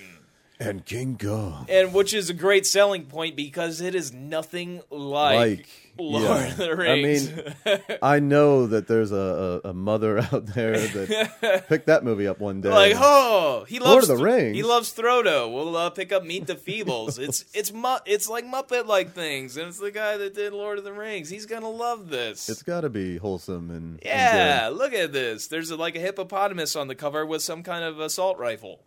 And 0.61 0.85
King 0.85 1.17
Kong. 1.17 1.65
and 1.69 1.93
which 1.93 2.13
is 2.13 2.29
a 2.29 2.33
great 2.33 2.65
selling 2.67 3.05
point 3.05 3.35
because 3.35 3.81
it 3.81 3.95
is 3.95 4.13
nothing 4.13 4.81
like, 4.91 5.35
Like, 5.59 5.67
Lord 5.97 6.23
yeah. 6.23 6.47
of 6.51 6.57
the 6.57 6.75
Rings. 6.75 7.29
I 7.65 7.69
mean, 7.75 7.79
I 8.01 8.19
know 8.19 8.65
that 8.67 8.87
there's 8.87 9.11
a, 9.11 9.61
a, 9.65 9.69
a 9.69 9.73
mother 9.73 10.19
out 10.31 10.45
there 10.47 10.77
that 10.77 11.65
picked 11.69 11.87
that 11.87 12.03
movie 12.03 12.27
up 12.27 12.39
one 12.39 12.61
day. 12.61 12.69
like, 12.69 12.93
oh, 12.95 13.65
he 13.67 13.79
loves 13.79 13.91
Lord 13.91 14.03
of 14.03 14.17
the 14.19 14.23
Rings? 14.23 14.55
He 14.55 14.63
loves 14.63 14.93
Frodo. 14.93 15.51
We'll 15.53 15.75
uh, 15.75 15.89
pick 15.89 16.11
up 16.11 16.23
Meet 16.23 16.47
the 16.47 16.55
Feebles. 16.55 17.19
it's 17.19 17.43
it's 17.53 17.73
mu- 17.73 17.97
it's 18.05 18.29
like 18.29 18.45
Muppet 18.45 18.85
like 18.87 19.13
things, 19.13 19.57
and 19.57 19.67
it's 19.67 19.79
the 19.79 19.91
guy 19.91 20.17
that 20.17 20.33
did 20.33 20.53
Lord 20.53 20.77
of 20.77 20.83
the 20.83 20.93
Rings. 20.93 21.29
He's 21.29 21.45
gonna 21.45 21.69
love 21.69 22.09
this. 22.09 22.49
It's 22.49 22.63
got 22.63 22.81
to 22.81 22.89
be 22.89 23.17
wholesome 23.17 23.69
and 23.71 23.93
and 23.93 24.05
yeah, 24.05 24.69
look 24.71 24.93
at 24.93 25.11
this. 25.11 25.47
There's 25.47 25.71
a, 25.71 25.75
like 25.75 25.95
a 25.95 25.99
hippopotamus 25.99 26.75
on 26.75 26.87
the 26.87 26.95
cover 26.95 27.25
with 27.25 27.41
some 27.41 27.63
kind 27.63 27.83
of 27.83 27.99
assault 27.99 28.37
rifle. 28.37 28.81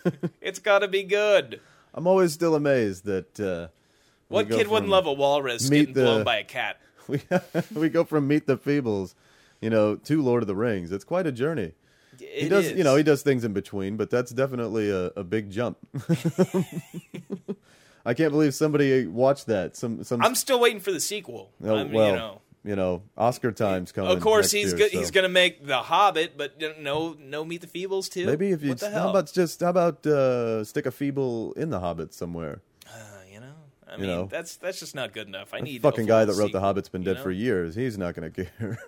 it's 0.40 0.58
got 0.58 0.80
to 0.80 0.88
be 0.88 1.02
good. 1.02 1.60
I'm 1.94 2.06
always 2.06 2.32
still 2.32 2.54
amazed 2.54 3.04
that 3.04 3.38
uh, 3.40 3.68
What 4.28 4.48
kid 4.48 4.68
wouldn't 4.68 4.90
love 4.90 5.06
a 5.06 5.12
walrus 5.12 5.68
getting 5.68 5.94
blown 5.94 6.24
by 6.24 6.38
a 6.38 6.44
cat? 6.44 6.80
we 7.08 7.20
we 7.74 7.88
go 7.88 8.04
from 8.04 8.28
Meet 8.28 8.46
the 8.46 8.56
Feebles, 8.56 9.14
you 9.60 9.70
know, 9.70 9.96
to 9.96 10.22
Lord 10.22 10.42
of 10.42 10.46
the 10.46 10.54
Rings. 10.54 10.92
It's 10.92 11.04
quite 11.04 11.26
a 11.26 11.32
journey. 11.32 11.72
he 12.18 12.48
does, 12.48 12.66
is. 12.66 12.78
you 12.78 12.84
know, 12.84 12.96
he 12.96 13.02
does 13.02 13.22
things 13.22 13.44
in 13.44 13.52
between, 13.52 13.96
but 13.96 14.10
that's 14.10 14.30
definitely 14.30 14.90
a, 14.90 15.06
a 15.16 15.24
big 15.24 15.50
jump. 15.50 15.78
I 18.04 18.14
can't 18.14 18.32
believe 18.32 18.54
somebody 18.54 19.06
watched 19.06 19.46
that. 19.46 19.76
Some 19.76 20.04
some. 20.04 20.22
I'm 20.22 20.34
still 20.34 20.60
waiting 20.60 20.80
for 20.80 20.92
the 20.92 21.00
sequel. 21.00 21.50
oh, 21.64 21.76
I 21.76 21.84
mean, 21.84 21.92
well, 21.92 22.06
you 22.08 22.16
know. 22.16 22.41
You 22.64 22.76
know, 22.76 23.02
Oscar 23.16 23.50
time's 23.52 23.90
coming. 23.92 24.10
Of 24.12 24.20
course, 24.20 24.50
he's 24.50 24.72
year, 24.72 24.88
go- 24.88 24.98
he's 24.98 25.10
going 25.10 25.24
to 25.24 25.28
make 25.28 25.66
The 25.66 25.78
Hobbit, 25.78 26.36
but 26.36 26.60
no, 26.80 27.16
no 27.18 27.44
Meet 27.44 27.60
the 27.62 27.66
Feebles 27.66 28.08
too. 28.10 28.26
Maybe 28.26 28.50
if 28.52 28.62
you 28.62 28.76
how 28.80 29.10
about 29.10 29.32
just 29.32 29.60
how 29.60 29.70
about 29.70 30.06
uh, 30.06 30.62
stick 30.64 30.86
a 30.86 30.90
feeble 30.92 31.52
in 31.54 31.70
the 31.70 31.80
Hobbit 31.80 32.14
somewhere? 32.14 32.60
Uh, 32.86 32.98
you 33.32 33.40
know, 33.40 33.54
I 33.88 33.94
you 33.94 33.98
mean, 34.02 34.06
know. 34.08 34.26
that's 34.26 34.56
that's 34.56 34.78
just 34.80 34.94
not 34.94 35.12
good 35.12 35.26
enough. 35.28 35.52
I 35.52 35.58
The 35.58 35.64
need 35.64 35.82
fucking 35.82 36.06
guy 36.06 36.24
that 36.24 36.32
wrote 36.34 36.46
sequel, 36.46 36.60
The 36.60 36.66
Hobbit's 36.66 36.88
been 36.88 37.02
dead 37.02 37.16
know? 37.16 37.22
for 37.22 37.30
years. 37.30 37.74
He's 37.74 37.98
not 37.98 38.14
going 38.14 38.32
to 38.32 38.44
care. 38.44 38.78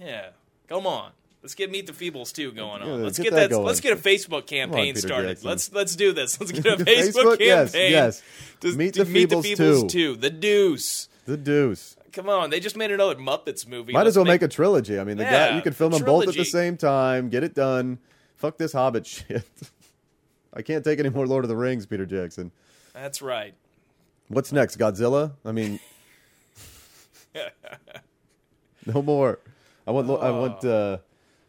Yeah, 0.00 0.30
come 0.68 0.86
on. 0.86 1.12
Let's 1.42 1.54
get 1.54 1.70
Meet 1.70 1.86
the 1.86 1.92
Feebles 1.92 2.32
too 2.34 2.52
going 2.52 2.82
on. 2.82 2.88
Yeah, 2.88 2.94
let's 2.96 3.16
get 3.18 3.24
get, 3.24 3.30
that 3.34 3.40
that. 3.48 3.50
going. 3.50 3.66
let's 3.66 3.80
get 3.80 3.92
a 3.94 3.96
Facebook 4.00 4.46
campaign 4.46 4.94
Peter 4.94 5.06
started. 5.06 5.28
Jackson. 5.28 5.48
Let's 5.48 5.72
let's 5.72 5.96
do 5.96 6.12
this. 6.12 6.38
Let's 6.38 6.52
get 6.60 6.66
a 6.66 6.84
Facebook, 6.84 7.36
Facebook, 7.36 7.36
yes, 7.40 7.72
campaign. 7.72 7.92
yes. 7.92 8.22
to- 8.60 8.72
Meet 8.76 8.94
to 8.94 9.04
the 9.04 9.10
Meet 9.10 9.30
the 9.30 9.36
Feebles 9.36 9.56
Feebles 9.56 9.80
2. 9.82 9.88
too. 9.88 10.16
The 10.16 10.30
Deuce. 10.30 11.08
the 11.26 11.36
Deuce. 11.38 11.96
Come 12.12 12.28
on, 12.28 12.50
they 12.50 12.60
just 12.60 12.76
made 12.76 12.90
another 12.90 13.14
Muppets 13.16 13.66
movie. 13.66 13.92
Might 13.92 14.00
Let's 14.00 14.10
as 14.10 14.16
well 14.16 14.24
make, 14.24 14.42
a 14.42 14.48
trilogy. 14.48 14.98
I 14.98 15.04
mean, 15.04 15.16
the 15.16 15.24
Yeah, 15.24 15.50
guy 15.50 15.56
you 15.56 15.62
could 15.62 15.76
film 15.76 15.92
them 15.92 16.04
both 16.04 16.28
at 16.28 16.34
the 16.34 16.44
same 16.44 16.76
time, 16.76 17.28
get 17.28 17.44
it 17.44 17.54
done. 17.54 17.98
Fuck 18.36 18.58
this 18.58 18.72
Hobbit 18.72 19.06
shit. 19.06 19.44
I 20.52 20.62
can't 20.62 20.84
take 20.84 20.98
any 20.98 21.08
more 21.10 21.26
Lord 21.26 21.44
of 21.44 21.48
the 21.48 21.56
Rings, 21.56 21.86
Peter 21.86 22.06
Jackson. 22.06 22.50
That's 22.92 23.22
right. 23.22 23.54
What's 24.28 24.52
next? 24.52 24.76
Godzilla? 24.78 25.32
I 25.44 25.52
mean, 25.52 25.78
no 28.86 29.02
more. 29.02 29.38
I 29.86 29.90
want. 29.90 30.08
I 30.10 30.30
want. 30.30 30.64
Uh, 30.64 30.98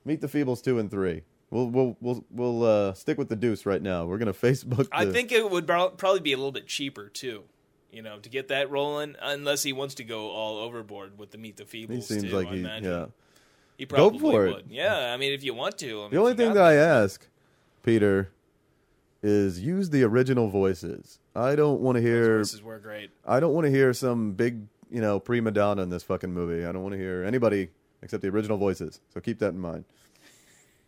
Meet 0.04 0.22
the 0.22 0.28
Feebles 0.28 0.64
two 0.64 0.80
and 0.80 0.90
three. 0.90 1.22
We'll 1.52 1.68
we'll 1.70 1.98
we'll 2.02 2.26
we'll 2.32 2.64
uh, 2.64 2.94
stick 2.94 3.18
with 3.18 3.30
the 3.30 3.36
Deuce 3.36 3.66
right 3.66 3.82
now. 3.82 4.06
We're 4.06 4.18
gonna 4.18 4.34
Facebook. 4.34 4.88
I 4.92 5.06
think 5.06 5.32
it 5.32 5.50
would 5.50 5.68
pro- 5.68 5.90
probably 5.90 6.22
be 6.22 6.34
a 6.34 6.38
little 6.38 6.52
bit 6.52 6.68
cheaper 6.68 7.08
too. 7.10 7.44
You 7.92 8.02
know, 8.02 8.20
to 8.20 8.30
get 8.30 8.48
that 8.50 8.72
rolling, 8.72 9.16
unless 9.22 9.64
he 9.64 9.74
wants 9.74 9.96
to 9.96 10.04
go 10.04 10.30
all 10.30 10.58
overboard 10.60 11.18
with 11.20 11.32
the 11.32 11.38
Meet 11.38 11.58
the 11.58 11.64
Feebles. 11.66 11.90
he 11.96 12.02
seems 12.02 12.24
too, 12.24 12.30
like 12.30 12.48
I 12.48 12.54
he. 12.54 12.60
imagine. 12.62 12.90
Yeah. 12.90 13.06
he 13.78 13.86
probably 13.86 14.20
go 14.20 14.32
for 14.32 14.46
it. 14.48 14.54
would. 14.56 14.66
Yeah, 14.70 15.14
I 15.14 15.18
mean, 15.18 15.34
if 15.34 15.44
you 15.44 15.54
want 15.54 15.78
to. 15.80 16.00
I 16.00 16.02
mean, 16.04 16.12
The 16.12 16.18
only 16.18 16.34
thing 16.36 16.54
that 16.54 16.64
I 16.64 16.76
ask, 16.76 17.28
Peter, 17.84 18.32
is 19.22 19.60
use 19.60 19.90
the 19.90 20.04
original 20.04 20.48
voices. 20.50 21.20
I 21.36 21.56
don't 21.56 21.82
want 21.82 21.98
to 21.98 22.02
hear. 22.02 22.38
voices 22.38 22.64
were 22.64 22.80
great. 22.80 23.12
I 23.26 23.40
don't 23.42 23.54
want 23.54 23.66
to 23.66 23.72
hear 23.72 23.94
some 23.94 24.32
big, 24.34 24.62
you 24.90 25.02
know, 25.02 25.20
prima 25.20 25.52
donna 25.52 25.82
in 25.82 25.90
this 25.90 26.04
fucking 26.04 26.34
movie. 26.34 26.66
I 26.66 26.72
don't 26.72 26.84
want 26.84 26.94
to 26.94 27.00
hear 27.00 27.24
anybody 27.26 27.70
except 28.02 28.22
the 28.24 28.30
original 28.30 28.58
voices. 28.58 29.00
So 29.14 29.20
keep 29.20 29.40
that 29.40 29.50
in 29.50 29.60
mind. 29.60 29.84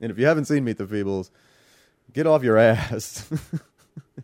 and 0.00 0.10
if 0.10 0.18
you 0.18 0.26
haven't 0.26 0.46
seen 0.46 0.64
Meet 0.64 0.78
the 0.78 0.86
Feebles, 0.86 1.30
get 2.12 2.26
off 2.26 2.42
your 2.42 2.58
ass 2.70 3.28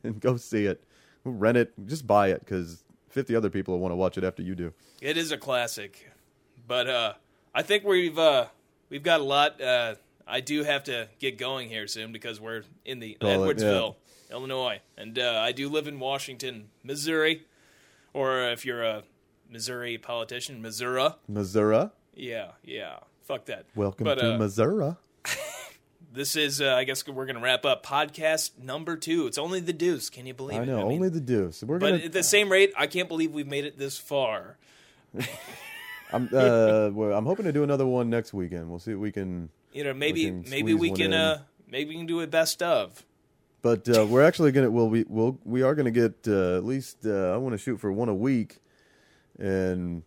and 0.02 0.20
go 0.20 0.36
see 0.36 0.66
it. 0.66 0.82
Rent 1.24 1.58
it, 1.58 1.72
just 1.86 2.06
buy 2.06 2.28
it 2.28 2.40
because 2.40 2.82
50 3.08 3.34
other 3.36 3.50
people 3.50 3.74
will 3.74 3.80
want 3.80 3.92
to 3.92 3.96
watch 3.96 4.16
it 4.16 4.24
after 4.24 4.42
you 4.42 4.54
do. 4.54 4.72
It 5.00 5.16
is 5.16 5.32
a 5.32 5.36
classic, 5.36 6.10
but 6.66 6.88
uh, 6.88 7.12
I 7.54 7.62
think 7.62 7.84
we've 7.84 8.18
uh, 8.18 8.46
we've 8.88 9.02
got 9.02 9.20
a 9.20 9.24
lot. 9.24 9.60
Uh, 9.60 9.96
I 10.26 10.40
do 10.40 10.62
have 10.64 10.84
to 10.84 11.08
get 11.18 11.38
going 11.38 11.68
here 11.68 11.86
soon 11.86 12.12
because 12.12 12.40
we're 12.40 12.62
in 12.84 13.00
the 13.00 13.16
Edwardsville, 13.20 13.96
Illinois, 14.30 14.80
and 14.96 15.18
uh, 15.18 15.40
I 15.42 15.52
do 15.52 15.68
live 15.68 15.88
in 15.88 15.98
Washington, 15.98 16.68
Missouri, 16.84 17.44
or 18.14 18.50
if 18.50 18.64
you're 18.64 18.82
a 18.82 19.02
Missouri 19.50 19.98
politician, 19.98 20.62
Missouri. 20.62 21.08
Missouri. 21.28 21.90
Yeah, 22.14 22.52
yeah. 22.62 22.98
Fuck 23.22 23.46
that. 23.46 23.66
Welcome 23.74 24.04
But, 24.04 24.16
to 24.16 24.34
uh, 24.34 24.38
Missouri. 24.38 24.94
This 26.12 26.34
is, 26.34 26.60
uh, 26.60 26.74
I 26.74 26.84
guess, 26.84 27.06
we're 27.06 27.26
gonna 27.26 27.40
wrap 27.40 27.64
up 27.64 27.86
podcast 27.86 28.58
number 28.58 28.96
two. 28.96 29.26
It's 29.28 29.38
only 29.38 29.60
the 29.60 29.72
Deuce. 29.72 30.10
Can 30.10 30.26
you 30.26 30.34
believe 30.34 30.58
I 30.58 30.62
it? 30.62 30.66
know, 30.66 30.78
mean, 30.88 30.96
only 30.96 31.08
the 31.08 31.20
Deuce. 31.20 31.62
We're 31.62 31.78
But 31.78 31.90
gonna. 31.92 32.04
at 32.04 32.12
the 32.12 32.24
same 32.24 32.50
rate, 32.50 32.72
I 32.76 32.88
can't 32.88 33.08
believe 33.08 33.32
we've 33.32 33.46
made 33.46 33.64
it 33.64 33.78
this 33.78 33.96
far. 33.96 34.56
I'm 36.12 36.28
uh, 36.32 36.90
well, 36.92 37.12
I'm 37.16 37.26
hoping 37.26 37.44
to 37.44 37.52
do 37.52 37.62
another 37.62 37.86
one 37.86 38.10
next 38.10 38.32
weekend. 38.34 38.68
We'll 38.68 38.80
see 38.80 38.92
if 38.92 38.98
we 38.98 39.12
can. 39.12 39.50
You 39.72 39.84
know, 39.84 39.94
maybe 39.94 40.24
can 40.24 40.44
maybe 40.50 40.74
we 40.74 40.90
can 40.90 41.12
uh 41.12 41.42
maybe 41.68 41.90
we 41.90 41.96
can 41.96 42.06
do 42.06 42.20
a 42.20 42.26
best 42.26 42.60
of. 42.62 43.04
But 43.62 43.88
uh, 43.88 44.06
we're 44.06 44.22
actually 44.22 44.50
gonna. 44.52 44.70
Well, 44.70 44.88
we 44.88 45.04
will. 45.08 45.38
We 45.44 45.62
are 45.62 45.74
gonna 45.76 45.90
get 45.92 46.26
uh, 46.26 46.56
at 46.56 46.64
least. 46.64 47.06
Uh, 47.06 47.32
I 47.32 47.36
want 47.36 47.52
to 47.52 47.58
shoot 47.58 47.76
for 47.78 47.92
one 47.92 48.08
a 48.08 48.14
week, 48.14 48.58
and 49.38 50.02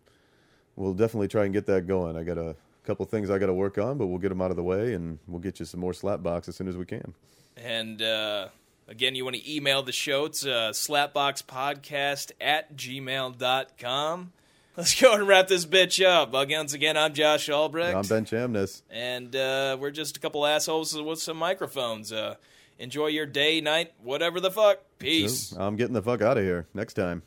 we'll 0.76 0.92
definitely 0.92 1.28
try 1.28 1.44
and 1.44 1.54
get 1.54 1.64
that 1.66 1.86
going. 1.86 2.16
I 2.16 2.24
gotta 2.24 2.56
A 2.84 2.86
couple 2.86 3.06
things 3.06 3.30
I 3.30 3.38
got 3.38 3.46
to 3.46 3.54
work 3.54 3.78
on, 3.78 3.96
but 3.96 4.08
we'll 4.08 4.18
get 4.18 4.28
them 4.28 4.42
out 4.42 4.50
of 4.50 4.56
the 4.56 4.62
way, 4.62 4.92
and 4.92 5.18
we'll 5.26 5.40
get 5.40 5.58
you 5.58 5.64
some 5.64 5.80
more 5.80 5.94
slap 5.94 6.22
box 6.22 6.48
as 6.48 6.56
soon 6.56 6.68
as 6.68 6.76
we 6.76 6.84
can. 6.84 7.14
And 7.56 8.02
uh, 8.02 8.48
again, 8.88 9.14
you 9.14 9.24
want 9.24 9.36
to 9.36 9.54
email 9.54 9.82
the 9.82 9.92
show. 9.92 10.26
It's 10.26 10.44
uh, 10.44 10.72
slapboxpodcast 10.72 12.32
at 12.40 12.76
gmail.com. 12.76 14.32
Let's 14.76 15.00
go 15.00 15.14
and 15.14 15.26
wrap 15.28 15.46
this 15.46 15.64
bitch 15.66 16.04
up. 16.04 16.32
Once 16.32 16.74
again, 16.74 16.96
I'm 16.96 17.14
Josh 17.14 17.48
Albrecht. 17.48 17.96
I'm 17.96 18.02
Ben 18.06 18.24
Chamness. 18.24 18.82
and 18.90 19.34
uh, 19.36 19.76
we're 19.80 19.92
just 19.92 20.16
a 20.16 20.20
couple 20.20 20.44
assholes 20.44 21.00
with 21.00 21.20
some 21.20 21.36
microphones. 21.36 22.12
Uh, 22.12 22.34
enjoy 22.78 23.06
your 23.06 23.24
day, 23.24 23.60
night, 23.60 23.92
whatever 24.02 24.40
the 24.40 24.50
fuck. 24.50 24.80
Peace. 24.98 25.52
I'm 25.56 25.76
getting 25.76 25.94
the 25.94 26.02
fuck 26.02 26.22
out 26.22 26.38
of 26.38 26.44
here. 26.44 26.66
Next 26.74 26.94
time. 26.94 27.22